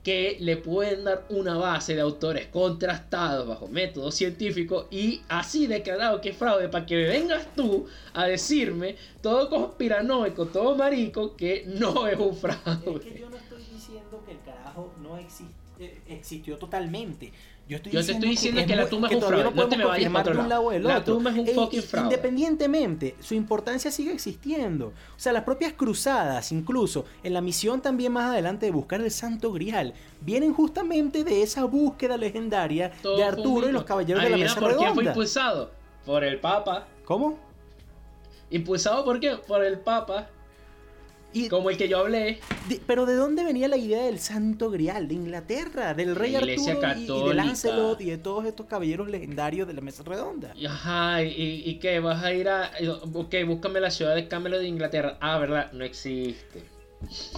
que 0.04 0.36
le 0.38 0.58
pueden 0.58 1.04
dar 1.04 1.24
una 1.30 1.56
base 1.56 1.94
de 1.94 2.02
autores 2.02 2.46
contrastados 2.48 3.48
bajo 3.48 3.68
métodos 3.68 4.14
científicos 4.14 4.86
y 4.90 5.22
así 5.28 5.66
declarado 5.66 6.20
que 6.20 6.28
es 6.28 6.36
fraude 6.36 6.68
para 6.68 6.84
que 6.84 6.94
me 6.94 7.04
vengas 7.04 7.46
tú 7.56 7.86
a 8.12 8.26
decirme 8.26 8.96
todo 9.22 9.48
conspiranoico, 9.48 10.46
todo 10.46 10.76
marico 10.76 11.34
que 11.34 11.64
no 11.66 12.06
es 12.06 12.18
un 12.18 12.34
es 12.34 12.38
fraude. 12.38 13.00
que 13.00 13.18
yo 13.18 13.30
no 13.30 13.36
estoy 13.36 13.64
diciendo 13.72 14.22
que 14.26 14.32
el 14.32 14.40
carajo 14.42 14.92
no 15.02 15.16
existe, 15.16 15.63
eh, 15.78 16.00
existió 16.08 16.56
totalmente. 16.56 17.32
Yo, 17.66 17.76
estoy 17.76 17.92
Yo 17.92 18.04
te 18.04 18.12
estoy 18.12 18.28
diciendo 18.28 18.62
que 18.66 18.72
es 18.72 18.78
la 18.78 18.88
tumba 18.88 19.08
es 19.08 19.14
un 19.14 19.22
fraude, 19.22 19.44
no 19.44 19.50
te 19.50 19.56
podemos 19.56 19.78
me 19.78 19.84
vayas 19.86 20.12
para 20.12 20.20
otro 20.20 20.34
de 20.34 20.40
un 20.40 20.48
lado 20.50 20.70
lado. 20.70 20.88
La 20.88 21.04
tumba 21.04 21.30
es 21.30 21.38
un 21.38 21.46
fucking 21.46 21.82
fraude. 21.82 22.06
Independientemente, 22.14 23.16
su 23.20 23.34
importancia 23.34 23.90
sigue 23.90 24.12
existiendo. 24.12 24.88
O 24.88 25.18
sea, 25.18 25.32
las 25.32 25.44
propias 25.44 25.72
cruzadas, 25.72 26.52
incluso 26.52 27.06
en 27.22 27.32
la 27.32 27.40
misión 27.40 27.80
también 27.80 28.12
más 28.12 28.30
adelante 28.30 28.66
de 28.66 28.72
buscar 28.72 29.00
el 29.00 29.10
Santo 29.10 29.50
Grial, 29.50 29.94
vienen 30.20 30.52
justamente 30.52 31.24
de 31.24 31.42
esa 31.42 31.64
búsqueda 31.64 32.18
legendaria 32.18 32.92
Todo 33.02 33.16
de 33.16 33.24
Arturo 33.24 33.68
y 33.68 33.72
los 33.72 33.84
caballeros 33.84 34.22
de 34.22 34.30
la 34.30 34.36
mesa 34.36 34.60
por 34.60 34.76
quién 34.76 34.78
fue 34.78 34.88
redonda. 34.88 35.10
impulsado? 35.10 35.70
Por 36.04 36.22
el 36.22 36.38
Papa. 36.40 36.86
¿Cómo? 37.06 37.38
¿Impulsado 38.50 39.04
por 39.06 39.18
qué? 39.20 39.36
Por 39.36 39.64
el 39.64 39.80
Papa. 39.80 40.28
Y, 41.34 41.48
Como 41.48 41.68
el 41.68 41.76
que 41.76 41.88
yo 41.88 41.98
hablé. 41.98 42.38
de- 42.68 42.80
pero 42.86 43.04
¿de 43.06 43.14
dónde 43.14 43.44
venía 43.44 43.66
la 43.68 43.76
idea 43.76 44.04
del 44.04 44.18
Santo 44.20 44.70
Grial? 44.70 45.08
De 45.08 45.14
Inglaterra, 45.14 45.92
del 45.92 46.14
rey 46.14 46.30
La 46.32 46.38
Iglesia 46.40 46.74
Arturo 46.80 47.18
y- 47.18 47.24
y, 47.24 47.28
de. 47.30 47.34
Lancelot 47.34 48.00
y 48.00 48.10
de 48.10 48.18
todos 48.18 48.46
estos 48.46 48.66
caballeros 48.66 49.10
legendarios 49.10 49.66
de 49.66 49.74
la 49.74 49.80
mesa 49.80 50.02
redonda. 50.04 50.54
Ajá, 50.66 51.22
y, 51.24 51.62
y 51.66 51.78
que 51.80 51.98
vas 52.00 52.22
a 52.24 52.32
ir 52.32 52.48
a. 52.48 52.70
Ok, 53.12 53.34
búscame 53.46 53.80
la 53.80 53.90
ciudad 53.90 54.14
de 54.14 54.28
Camelot 54.28 54.60
de 54.60 54.68
Inglaterra. 54.68 55.18
Ah, 55.20 55.38
¿verdad? 55.38 55.72
No 55.72 55.84
existe. 55.84 56.62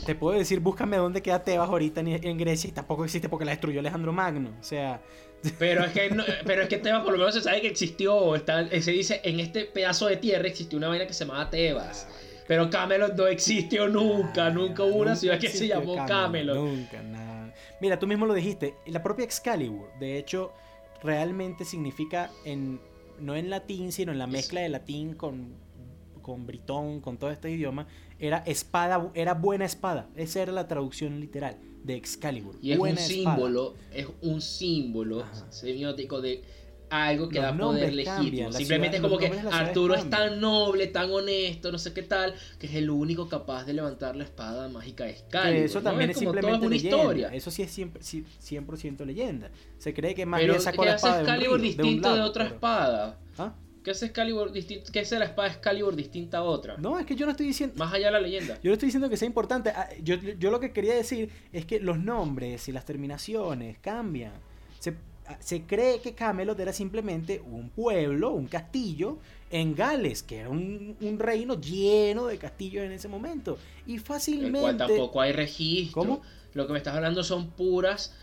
Te 0.05 0.15
puedo 0.15 0.39
decir, 0.39 0.61
búscame 0.61 0.97
dónde 0.97 1.23
queda 1.23 1.43
Tebas 1.43 1.69
ahorita 1.69 2.01
en, 2.01 2.09
en 2.25 2.39
Grecia 2.39 2.69
y 2.69 2.73
tampoco 2.73 3.05
existe 3.05 3.29
porque 3.29 3.45
la 3.45 3.51
destruyó 3.53 3.81
Alejandro 3.81 4.13
Magno. 4.13 4.51
O 4.61 4.63
sea, 4.63 5.01
Pero 5.59 5.85
es 5.85 5.93
que, 5.93 6.11
no- 6.11 6.25
pero 6.45 6.63
es 6.63 6.69
que 6.69 6.77
Tebas 6.79 7.03
por 7.03 7.13
lo 7.13 7.19
menos 7.19 7.35
se 7.35 7.41
sabe 7.41 7.61
que 7.63 7.69
existió. 7.69 8.37
Está, 8.37 8.69
se 8.81 8.91
dice, 8.93 9.21
en 9.25 9.41
este 9.41 9.65
pedazo 9.65 10.07
de 10.07 10.19
tierra 10.19 10.47
existió 10.47 10.79
una 10.79 10.89
vaina 10.89 11.07
que 11.07 11.15
se 11.15 11.25
llamaba 11.25 11.51
Tebas. 11.51 12.07
Pero 12.47 12.71
Camelot 12.71 13.15
no 13.17 13.27
existió 13.27 13.89
nunca. 13.89 14.51
Nunca 14.51 14.85
hubo 14.85 14.97
una 14.97 15.17
ciudad 15.17 15.39
que 15.39 15.49
se 15.49 15.69
llamó 15.69 15.97
Camelot. 16.07 16.57
Nunca, 16.57 17.03
nada. 17.03 17.55
Mira, 17.81 17.99
tú 17.99 18.07
mismo 18.07 18.27
lo 18.27 18.35
dijiste. 18.35 18.75
La 18.87 19.03
propia 19.03 19.25
Excalibur, 19.25 19.89
de 19.99 20.19
hecho, 20.19 20.53
realmente 21.03 21.65
significa 21.65 22.31
en 22.45 22.81
no 23.21 23.35
en 23.35 23.51
latín, 23.51 23.93
sino 23.93 24.13
en 24.13 24.19
la 24.19 24.27
mezcla 24.27 24.61
de 24.61 24.69
latín 24.69 25.15
con, 25.15 25.55
con 26.23 26.47
britón, 26.47 27.01
con 27.01 27.19
todo 27.19 27.31
este 27.31 27.51
idioma, 27.51 27.87
era 28.19 28.39
espada, 28.39 29.11
era 29.15 29.35
buena 29.35 29.65
espada. 29.65 30.09
Esa 30.17 30.43
era 30.43 30.53
la 30.53 30.69
traducción 30.69 31.21
literal 31.21 31.57
de 31.83 31.95
Excalibur. 31.95 32.57
Y 32.61 32.73
es 32.73 32.79
un 32.79 32.89
espada. 32.89 33.09
símbolo, 33.09 33.75
es 33.93 34.09
un 34.23 34.41
símbolo 34.41 35.23
Ajá. 35.23 35.51
semiótico 35.51 36.21
de 36.21 36.43
algo 36.91 37.29
que 37.29 37.37
Los 37.41 37.45
da 37.45 37.57
poder 37.57 37.93
legítimo. 37.95 38.53
Simplemente 38.53 38.97
ciudad- 38.99 39.13
es 39.13 39.19
como 39.19 39.19
que 39.19 39.49
Arturo 39.55 39.95
es 39.95 40.09
tan 40.09 40.41
noble, 40.41 40.87
tan 40.89 41.11
honesto, 41.11 41.73
no 41.73 41.79
sé 41.79 41.93
qué 41.93 42.03
tal, 42.03 42.35
que 42.59 42.67
es 42.67 42.75
el 42.75 42.91
único 42.91 43.29
capaz 43.29 43.65
de 43.65 43.73
levantar 43.75 44.17
la 44.17 44.25
espada 44.25 44.69
mágica 44.69 45.05
de 45.05 45.11
Excalibur. 45.11 45.65
Eso 45.65 45.79
¿no? 45.81 45.85
también 45.85 46.11
es, 46.11 46.19
simplemente 46.19 46.59
una 46.67 46.69
leyenda. 46.77 46.97
historia. 46.99 47.29
Eso 47.29 47.51
sí 47.51 47.63
es 47.63 47.71
siempre, 47.71 48.03
sí, 48.03 48.25
100% 48.41 49.05
leyenda. 49.05 49.51
Se 49.79 49.93
cree 49.95 50.15
que 50.15 50.27
más 50.27 50.41
bien 50.41 50.61
sacó 50.61 50.83
¿qué 50.83 50.89
la 50.89 50.95
hace 50.95 51.07
espada 51.07 51.17
de 51.19 51.23
un 51.25 51.29
Excalibur 51.31 51.61
río, 51.61 51.69
distinto 51.69 52.09
un 52.11 52.15
de, 52.17 52.21
otra 52.23 52.45
pero- 52.45 52.55
espada? 52.55 53.19
¿Ah? 53.39 53.55
¿Qué 53.83 53.93
hace 53.93 54.07
Excalibur 54.07 54.51
distinto? 54.51 54.91
¿Qué 54.93 54.99
hace 54.99 55.17
la 55.17 55.27
espada 55.27 55.47
Excalibur 55.49 55.95
distinta 55.95 56.39
a 56.39 56.43
otra? 56.43 56.77
No, 56.77 56.99
es 56.99 57.07
que 57.07 57.15
yo 57.15 57.25
no 57.25 57.31
estoy 57.31 57.47
diciendo... 57.47 57.77
Más 57.79 57.93
allá 57.95 58.07
de 58.07 58.13
la 58.15 58.21
leyenda. 58.21 58.55
Yo 58.61 58.71
no 58.71 58.73
estoy 58.73 58.89
diciendo 58.89 59.09
que 59.09 59.17
sea 59.17 59.27
importante. 59.27 59.71
Ah, 59.71 59.89
Yo, 60.03 60.17
yo 60.17 60.51
lo 60.51 60.59
que 60.59 60.73
quería 60.73 60.93
decir 60.95 61.31
es 61.53 61.67
que 61.67 61.79
los 61.79 61.97
nombres 61.99 62.67
y 62.69 62.73
las 62.73 62.85
terminaciones 62.85 63.79
cambian. 63.79 64.33
Se, 65.41 65.63
cree 65.63 66.01
que 66.01 66.15
Camelot 66.15 66.59
era 66.59 66.73
simplemente 66.73 67.41
un 67.41 67.71
pueblo, 67.71 68.33
un 68.33 68.47
castillo 68.47 69.19
en 69.51 69.75
Gales, 69.75 70.23
que 70.23 70.39
era 70.39 70.51
un, 70.51 70.97
un 71.01 71.19
reino 71.19 71.61
lleno 71.61 72.27
de 72.27 72.39
castillos 72.39 72.85
en 72.85 72.93
ese 72.93 73.09
momento. 73.09 73.59
Y 73.87 73.95
El 73.95 74.01
fácilmente... 74.01 74.61
cual 74.61 74.77
tampoco 74.77 75.21
hay 75.21 75.33
registro. 75.33 76.03
¿Cómo? 76.03 76.23
Lo 76.55 76.67
que 76.67 76.73
me 76.73 76.79
estás 76.79 76.95
hablando 76.95 77.23
son 77.23 77.51
puras 77.51 78.15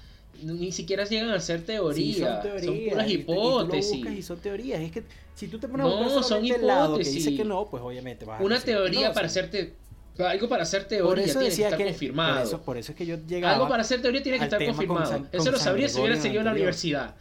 ni 0.41 0.71
siquiera 0.71 1.05
llegan 1.05 1.29
a 1.29 1.39
ser 1.39 1.63
teorías. 1.63 2.43
son, 2.63 2.89
puras 2.89 3.09
hipótesis. 3.09 4.05
Y, 4.05 4.21
son 4.21 4.39
teorías. 4.39 4.81
Es 4.81 4.91
que 4.91 5.03
si 5.35 5.47
tú 5.47 5.59
te 5.59 5.67
pones 5.67 5.85
no, 5.85 6.23
son 6.23 6.43
hipótesis. 6.43 6.65
lado 6.67 6.97
que 6.97 7.03
dice 7.03 7.35
que 7.35 7.45
no, 7.45 7.67
pues 7.69 7.83
obviamente 7.83 8.25
vas 8.25 8.41
Una 8.41 8.59
teoría 8.59 9.13
para 9.13 9.27
hacerte 9.27 9.73
algo 10.20 10.47
para 10.49 10.64
hacer 10.64 10.86
teoría 10.86 11.26
tiene 11.26 11.39
que 11.39 11.47
estar 11.47 11.78
confirmado. 11.78 12.61
Por 12.61 12.78
eso, 12.78 12.91
es 12.91 12.97
que 12.97 13.05
yo 13.05 13.18
llegaba 13.28 13.55
Algo 13.55 13.68
para 13.68 13.82
hacer 13.82 14.01
teoría 14.01 14.22
tiene 14.22 14.38
que 14.38 14.45
estar 14.45 14.64
confirmado. 14.64 15.28
eso 15.32 15.51
lo 15.51 15.57
sabría 15.57 15.89
si 15.89 15.99
hubiera 15.99 16.20
seguido 16.20 16.41
en 16.41 16.45
la 16.45 16.51
universidad. 16.51 17.16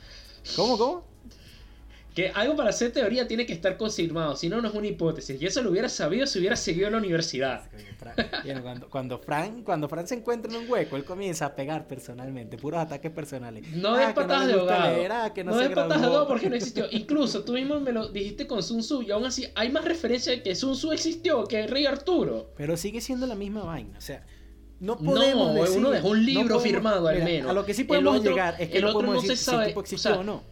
¿Cómo, 0.57 0.77
cómo? 0.77 1.12
Que 2.15 2.29
algo 2.29 2.57
para 2.57 2.71
hacer 2.71 2.93
teoría 2.93 3.27
tiene 3.27 3.47
que 3.47 3.55
estar 3.55 3.79
confirmado, 3.79 4.37
si 4.37 4.51
no, 4.51 4.61
no 4.61 4.69
es 4.69 4.75
una 4.75 4.87
hipótesis. 4.87 5.41
Y 5.41 5.47
eso 5.47 5.63
lo 5.63 5.71
hubiera 5.71 5.89
sabido 5.89 6.27
si 6.27 6.39
hubiera 6.39 6.57
seguido 6.57 6.89
en 6.89 6.93
la 6.93 6.99
universidad. 6.99 7.63
cuando, 8.63 8.91
cuando, 8.91 9.19
Fran, 9.19 9.63
cuando 9.63 9.89
Fran 9.89 10.07
se 10.07 10.17
encuentra 10.17 10.53
en 10.53 10.59
un 10.59 10.71
hueco, 10.71 10.97
él 10.97 11.05
comienza 11.05 11.47
a 11.47 11.55
pegar 11.55 11.89
personalmente, 11.89 12.59
puros 12.59 12.81
ataques 12.81 13.11
personales. 13.11 13.67
No 13.73 13.95
ah, 13.95 14.09
de 14.09 14.15
patadas 14.15 14.47
de 14.47 14.53
ahogado. 14.53 14.97
Ah, 15.11 15.33
no, 15.43 15.57
de 15.57 15.71
patadas 15.71 16.01
de 16.01 16.07
ahogado 16.07 16.29
porque 16.29 16.51
no 16.51 16.57
existió. 16.57 16.87
Incluso 16.91 17.45
tú 17.45 17.55
mismo 17.55 17.81
me 17.81 17.93
lo 17.93 18.09
dijiste 18.09 18.47
con 18.47 18.63
Sun 18.63 18.81
Tzu 18.81 19.03
y 19.03 19.11
aún 19.11 19.25
así 19.25 19.47
hay 19.55 19.71
más 19.71 19.85
referencia 19.85 20.33
de 20.33 20.43
que 20.43 20.55
Sun 20.55 20.75
Tzu 20.75 20.93
existió 20.93 21.45
que 21.45 21.61
el 21.61 21.71
rey 21.71 21.87
Arturo. 21.87 22.53
Pero 22.57 22.77
sigue 22.77 23.01
siendo 23.01 23.27
la 23.27 23.37
misma 23.37 23.65
vaina. 23.65 23.97
O 23.97 24.03
sea, 24.03 24.27
no 24.81 24.99
podemos 24.99 25.55
no, 25.55 25.77
uno 25.79 25.91
dejó 25.91 26.09
un 26.09 26.27
libro 26.27 26.61
firmado 26.61 27.09
al 27.09 27.25
menos. 27.25 27.51
A 27.51 27.55
lo 27.55 27.65
que 27.65 27.73
sí 27.73 27.85
podemos 27.85 28.23
llegar 28.23 28.57
es 28.59 28.69
que 28.69 28.79
el 28.79 28.85
otro 28.85 29.03
no 29.03 29.21
se 29.23 29.35
sabe, 29.35 29.65
si 29.65 29.69
tipo 29.71 29.81
existió 29.81 30.21
o 30.21 30.25
no 30.25 30.52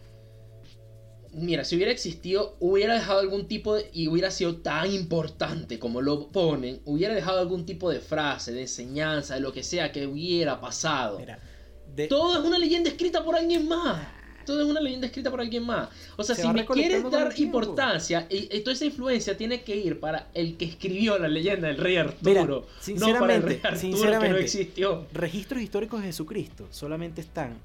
mira, 1.33 1.63
si 1.63 1.75
hubiera 1.75 1.91
existido, 1.91 2.55
hubiera 2.59 2.95
dejado 2.95 3.19
algún 3.19 3.47
tipo 3.47 3.75
de, 3.75 3.89
y 3.93 4.07
hubiera 4.07 4.31
sido 4.31 4.57
tan 4.57 4.91
importante 4.91 5.79
como 5.79 6.01
lo 6.01 6.27
ponen, 6.27 6.81
hubiera 6.85 7.13
dejado 7.13 7.39
algún 7.39 7.65
tipo 7.65 7.89
de 7.89 7.99
frase, 7.99 8.51
de 8.51 8.61
enseñanza, 8.61 9.35
de 9.35 9.41
lo 9.41 9.53
que 9.53 9.63
sea 9.63 9.91
que 9.91 10.07
hubiera 10.07 10.59
pasado. 10.59 11.19
Todo 12.09 12.39
es 12.39 12.45
una 12.45 12.57
leyenda 12.57 12.89
escrita 12.89 13.23
por 13.23 13.35
alguien 13.35 13.67
más. 13.67 14.07
Todo 14.45 14.61
es 14.61 14.67
una 14.67 14.81
leyenda 14.81 15.05
escrita 15.05 15.29
por 15.29 15.39
alguien 15.39 15.63
más. 15.63 15.89
O 16.17 16.23
sea, 16.23 16.35
si 16.35 16.47
me 16.47 16.65
quieres 16.65 17.09
dar 17.11 17.31
importancia, 17.39 18.27
y, 18.29 18.47
toda 18.61 18.73
esa 18.73 18.85
influencia 18.85 19.37
tiene 19.37 19.61
que 19.61 19.75
ir 19.75 19.99
para 19.99 20.29
el 20.33 20.57
que 20.57 20.65
escribió 20.65 21.17
la 21.19 21.27
leyenda 21.27 21.67
del 21.67 21.77
rey 21.77 21.97
Arturo. 21.97 22.67
no 22.95 23.19
para 23.19 23.35
el 23.35 23.43
rey 23.43 23.59
Arturo 23.63 24.19
que 24.19 24.29
no 24.29 24.37
existió. 24.37 25.05
Registros 25.13 25.61
históricos 25.61 26.01
de 26.01 26.07
Jesucristo 26.07 26.67
solamente 26.71 27.21
están 27.21 27.57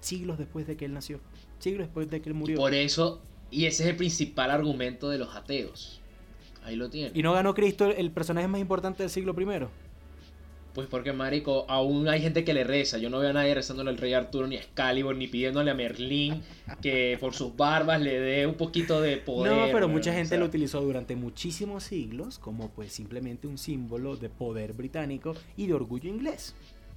siglos 0.00 0.38
después 0.38 0.66
de 0.68 0.76
que 0.76 0.84
él 0.84 0.94
nació 0.94 1.18
siglos 1.58 1.86
después 1.86 2.10
de 2.10 2.20
que 2.20 2.28
él 2.28 2.34
murió. 2.34 2.56
Por 2.56 2.74
eso, 2.74 3.20
y 3.50 3.66
ese 3.66 3.84
es 3.84 3.90
el 3.90 3.96
principal 3.96 4.50
argumento 4.50 5.08
de 5.08 5.18
los 5.18 5.34
ateos. 5.34 6.00
Ahí 6.64 6.76
lo 6.76 6.90
tienen. 6.90 7.12
¿Y 7.14 7.22
no 7.22 7.32
ganó 7.32 7.54
Cristo 7.54 7.90
el 7.90 8.10
personaje 8.10 8.48
más 8.48 8.60
importante 8.60 9.02
del 9.02 9.10
siglo 9.10 9.34
I? 9.38 9.66
Pues 10.76 10.88
porque, 10.88 11.14
marico, 11.14 11.64
aún 11.70 12.06
hay 12.06 12.20
gente 12.20 12.44
que 12.44 12.52
le 12.52 12.62
reza. 12.62 12.98
Yo 12.98 13.08
no 13.08 13.18
veo 13.20 13.30
a 13.30 13.32
nadie 13.32 13.54
rezándole 13.54 13.88
al 13.88 13.96
rey 13.96 14.12
Arturo, 14.12 14.46
ni 14.46 14.56
a 14.56 14.58
Excalibur, 14.58 15.16
ni 15.16 15.26
pidiéndole 15.26 15.70
a 15.70 15.74
Merlín 15.74 16.42
que 16.82 17.16
por 17.18 17.32
sus 17.32 17.56
barbas 17.56 18.02
le 18.02 18.20
dé 18.20 18.46
un 18.46 18.56
poquito 18.56 19.00
de 19.00 19.16
poder. 19.16 19.54
No, 19.54 19.72
pero 19.72 19.88
mucha 19.88 20.12
gente 20.12 20.36
lo 20.36 20.44
utilizó 20.44 20.82
durante 20.82 21.16
muchísimos 21.16 21.84
siglos 21.84 22.38
como 22.38 22.68
pues 22.68 22.92
simplemente 22.92 23.46
un 23.46 23.56
símbolo 23.56 24.16
de 24.16 24.28
poder 24.28 24.74
británico 24.74 25.34
y 25.56 25.66
de 25.66 25.72
orgullo 25.72 26.10
inglés. 26.10 26.54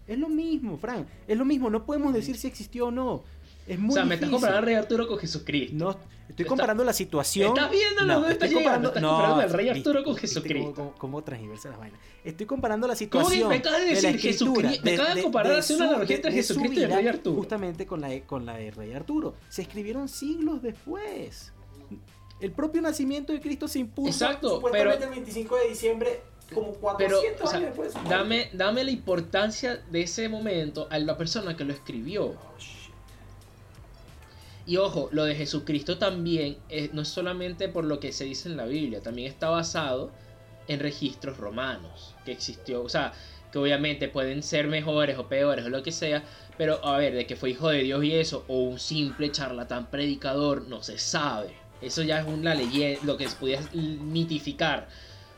Es 0.10 0.20
lo 0.20 0.28
mismo, 0.28 0.78
Frank. 0.78 1.07
Es 1.26 1.38
lo 1.38 1.45
mismo. 1.45 1.70
No 1.70 1.86
podemos 1.86 2.14
decir 2.14 2.36
si 2.36 2.47
existió 2.47 2.88
o 2.88 2.91
no. 2.91 3.24
Es 3.70 3.78
muy 3.78 3.91
o 3.91 3.93
sea, 3.93 4.03
me 4.03 4.15
estás 4.15 4.32
comparando 4.32 4.57
al 4.57 4.65
Rey 4.65 4.76
Arturo 4.76 5.07
con 5.07 5.20
Jesucristo. 5.20 5.76
No, 5.76 5.95
estoy 6.28 6.45
comparando 6.45 6.84
la 6.84 6.91
situación. 6.91 7.49
¿Estás 7.49 7.70
viendo 7.70 8.03
no, 8.03 8.13
dónde 8.15 8.34
estás? 8.34 8.51
Estás 8.51 8.82
no, 8.82 8.91
comparando 8.91 9.41
al 9.41 9.49
Rey 9.51 9.70
Arturo 9.70 10.03
con 10.03 10.15
Jesucristo. 10.15 10.74
¿Cómo, 10.74 10.93
cómo, 10.97 11.24
transgiversa 11.24 11.70
las 11.70 11.78
vainas? 11.78 11.99
Estoy 12.24 12.47
comparando 12.47 12.88
la 12.88 12.95
situación. 12.95 13.41
¿Cómo 13.41 13.49
me 13.49 13.57
acabas 13.57 13.82
de 13.82 13.89
decir 13.89 14.20
Jesucristo? 14.20 14.82
Me 14.84 14.93
acabas 14.95 15.15
de 15.15 15.22
comparar 15.22 15.51
hacer 15.53 15.76
una 15.76 15.89
analogía 15.89 16.15
entre 16.15 16.32
Jesucristo 16.32 16.80
y 16.80 16.84
el 16.84 16.91
Rey 16.91 17.07
Arturo. 17.07 17.36
Justamente 17.36 17.86
con 17.86 18.01
la, 18.01 18.20
con 18.22 18.43
la 18.47 18.57
de 18.57 18.72
Rey 18.72 18.91
Arturo. 18.93 19.36
Se 19.49 19.61
escribieron 19.61 20.09
siglos 20.09 20.63
después. 20.63 21.53
El 22.39 22.51
propio 22.51 22.82
nacimiento 22.82 23.34
de 23.34 23.39
Cristo 23.39 23.67
se 23.67 23.78
impuso. 23.78 24.09
Exacto, 24.09 24.55
supuestamente 24.55 24.97
pero, 24.97 25.09
el 25.09 25.15
25 25.15 25.55
de 25.57 25.70
diciembre 25.70 26.22
como 26.55 26.72
400 26.74 27.36
pero, 27.38 27.45
o 27.45 27.47
sea, 27.47 27.59
años 27.59 27.78
después. 27.78 28.09
Dame, 28.09 28.49
dame 28.53 28.84
la 28.84 28.89
importancia 28.89 29.76
de 29.91 30.01
ese 30.01 30.28
momento 30.28 30.88
a 30.89 30.97
la 30.97 31.15
persona 31.17 31.55
que 31.55 31.65
lo 31.65 31.74
escribió. 31.74 32.36
Y 34.70 34.78
ojo, 34.78 35.09
lo 35.11 35.26
de 35.26 35.34
Jesucristo 35.34 35.97
también 35.97 36.57
no 36.93 37.01
es 37.01 37.07
solamente 37.07 37.70
por 37.70 37.86
lo 37.86 37.99
que 37.99 38.11
se 38.11 38.26
dice 38.26 38.49
en 38.49 38.55
la 38.55 38.65
Biblia, 38.65 39.01
también 39.01 39.28
está 39.28 39.49
basado 39.49 40.11
en 40.67 40.80
registros 40.80 41.38
romanos 41.38 42.13
que 42.24 42.34
existió, 42.34 42.84
o 42.84 42.88
sea, 42.88 43.11
que 43.51 43.57
obviamente 43.57 44.09
pueden 44.09 44.43
ser 44.43 44.67
mejores 44.67 45.17
o 45.17 45.28
peores 45.28 45.65
o 45.65 45.70
lo 45.70 45.82
que 45.82 45.91
sea, 45.91 46.24
pero 46.55 46.86
a 46.86 46.99
ver, 46.99 47.15
de 47.15 47.26
que 47.26 47.36
fue 47.36 47.49
hijo 47.49 47.70
de 47.70 47.80
Dios 47.80 48.03
y 48.03 48.13
eso, 48.13 48.45
o 48.47 48.59
un 48.59 48.78
simple 48.78 49.32
charlatán 49.32 49.88
predicador, 49.89 50.67
no 50.67 50.84
se 50.84 50.99
sabe. 50.99 51.55
Eso 51.82 52.03
ya 52.03 52.20
es 52.20 52.28
una 52.28 52.53
leyenda, 52.53 52.99
lo 53.05 53.17
que 53.17 53.28
se 53.28 53.38
podía 53.38 53.61
mitificar. 53.74 54.88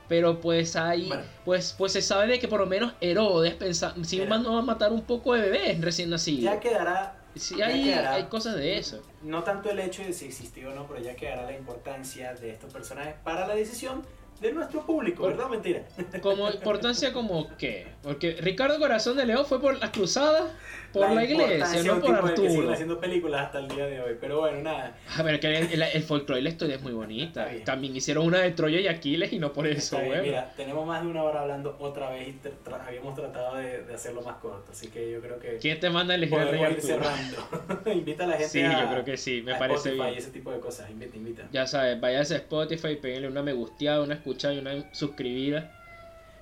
Pero 0.09 0.41
pues 0.41 0.75
hay, 0.75 1.09
pues, 1.45 1.73
pues 1.77 1.93
se 1.93 2.01
sabe 2.01 2.27
de 2.27 2.37
que 2.37 2.49
por 2.49 2.59
lo 2.59 2.65
menos 2.65 2.91
Herodes 2.99 3.53
pensa, 3.53 3.95
si 4.03 4.19
no 4.19 4.51
va 4.51 4.59
a 4.59 4.61
matar 4.61 4.91
un 4.91 5.03
poco 5.03 5.35
de 5.35 5.43
bebés 5.43 5.79
recién 5.79 6.09
nacidos. 6.09 6.43
Ya 6.43 6.59
quedará 6.59 7.20
Sí, 7.35 7.61
hay, 7.61 7.91
hay 7.91 8.25
cosas 8.25 8.55
de 8.55 8.77
eso. 8.77 9.01
No 9.21 9.43
tanto 9.43 9.69
el 9.69 9.79
hecho 9.79 10.03
de 10.03 10.13
si 10.13 10.25
existió 10.25 10.71
o 10.71 10.75
no, 10.75 10.87
pero 10.87 11.01
ya 11.01 11.15
quedará 11.15 11.43
la 11.43 11.57
importancia 11.57 12.33
de 12.33 12.51
estos 12.51 12.73
personajes 12.73 13.15
para 13.23 13.47
la 13.47 13.55
decisión 13.55 14.03
de 14.41 14.51
nuestro 14.53 14.83
público, 14.83 15.27
¿verdad? 15.27 15.47
Mentira. 15.49 15.83
Como 16.21 16.49
importancia 16.49 17.13
como 17.13 17.55
qué? 17.57 17.87
Porque 18.01 18.37
Ricardo 18.41 18.79
Corazón 18.79 19.15
de 19.15 19.25
León 19.25 19.45
fue 19.45 19.61
por 19.61 19.77
las 19.77 19.91
cruzadas, 19.91 20.51
por 20.91 21.11
la, 21.11 21.23
iglesia, 21.23 21.83
no 21.83 22.01
por 22.01 22.15
Arturo. 22.15 22.71
Haciendo 22.71 22.99
películas 22.99 23.45
hasta 23.45 23.59
el 23.59 23.67
día 23.67 23.85
de 23.85 24.01
hoy, 24.01 24.17
pero 24.19 24.39
bueno, 24.39 24.61
nada. 24.63 24.97
A 25.15 25.21
ver, 25.21 25.39
que 25.39 25.59
el, 25.59 25.81
el, 25.81 26.03
folclore 26.03 26.41
y 26.41 26.43
la 26.43 26.49
historia 26.49 26.75
es 26.77 26.81
muy 26.81 26.91
bonita. 26.91 27.47
También 27.63 27.95
hicieron 27.95 28.25
una 28.25 28.39
de 28.39 28.51
Troya 28.51 28.79
y 28.79 28.87
Aquiles 28.87 29.31
y 29.31 29.37
no 29.37 29.53
por 29.53 29.67
eso, 29.67 29.99
güey. 30.03 30.21
Mira, 30.23 30.51
tenemos 30.57 30.87
más 30.87 31.03
de 31.03 31.07
una 31.09 31.23
hora 31.23 31.41
hablando 31.41 31.77
otra 31.79 32.09
vez 32.09 32.29
y 32.29 32.39
habíamos 32.73 33.13
tratado 33.13 33.57
de, 33.57 33.83
de, 33.83 33.93
hacerlo 33.93 34.23
más 34.23 34.37
corto, 34.37 34.71
así 34.71 34.87
que 34.87 35.11
yo 35.11 35.21
creo 35.21 35.39
que... 35.39 35.57
¿Quién 35.57 35.79
te 35.79 35.89
manda 35.91 36.13
a 36.13 36.17
elegir 36.17 36.39
el 36.39 36.49
rey 36.49 36.63
Arturo? 36.63 36.81
cerrando. 36.81 37.37
invita 37.93 38.23
a 38.23 38.27
la 38.27 38.33
gente 38.37 38.49
sí, 38.49 38.61
yo 38.61 38.89
creo 38.89 39.05
que 39.05 39.17
sí, 39.17 39.41
me 39.43 39.53
parece 39.55 39.89
Spotify, 39.89 40.03
bien. 40.03 40.17
ese 40.17 40.31
tipo 40.31 40.51
de 40.51 40.59
cosas, 40.59 40.89
invita, 40.89 41.15
invita. 41.15 41.47
Ya 41.51 41.67
sabes, 41.67 41.99
váyase 42.01 42.33
a 42.33 42.37
Spotify, 42.37 42.95
pégale 42.95 43.27
una 43.27 43.43
me 43.43 43.53
gusteada, 43.53 44.01
una 44.01 44.15
escuchada 44.15 44.30
y 44.31 44.59
una 44.59 44.93
suscribida 44.93 45.71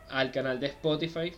al 0.09 0.31
canal 0.31 0.59
de 0.59 0.67
Spotify. 0.67 1.33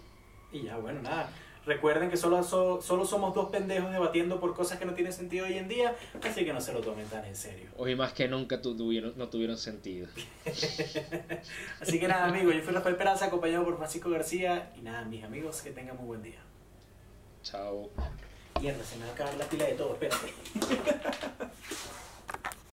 Y 0.51 0.63
ya, 0.63 0.77
bueno, 0.77 1.01
nada. 1.01 1.29
Recuerden 1.65 2.09
que 2.09 2.17
solo, 2.17 2.41
solo 2.43 3.05
somos 3.05 3.35
dos 3.35 3.51
pendejos 3.51 3.91
debatiendo 3.91 4.39
por 4.39 4.55
cosas 4.55 4.79
que 4.79 4.85
no 4.85 4.95
tienen 4.95 5.13
sentido 5.13 5.45
hoy 5.45 5.59
en 5.59 5.67
día, 5.67 5.95
así 6.23 6.43
que 6.43 6.53
no 6.53 6.59
se 6.59 6.73
lo 6.73 6.81
tomen 6.81 7.05
tan 7.05 7.23
en 7.23 7.35
serio. 7.35 7.69
Hoy 7.77 7.95
más 7.95 8.13
que 8.13 8.27
nunca 8.27 8.59
tuvieron, 8.63 9.13
no 9.15 9.29
tuvieron 9.29 9.59
sentido. 9.59 10.07
así 11.81 11.99
que 11.99 12.07
nada, 12.07 12.25
amigos, 12.25 12.55
yo 12.55 12.63
fui 12.63 12.73
Rafael 12.73 12.95
Peranza, 12.95 13.25
acompañado 13.25 13.63
por 13.63 13.77
Francisco 13.77 14.09
García, 14.09 14.71
y 14.75 14.81
nada, 14.81 15.05
mis 15.05 15.23
amigos, 15.23 15.61
que 15.61 15.69
tengan 15.69 15.97
muy 15.97 16.07
buen 16.07 16.23
día. 16.23 16.39
Chao. 17.43 17.91
Mierda, 18.59 18.83
se 18.83 18.97
me 18.97 19.05
va 19.05 19.11
a 19.11 19.13
acabar 19.13 19.35
la 19.35 19.45
pila 19.45 19.65
de 19.65 19.73
todo, 19.73 19.93
espérate. 19.93 20.33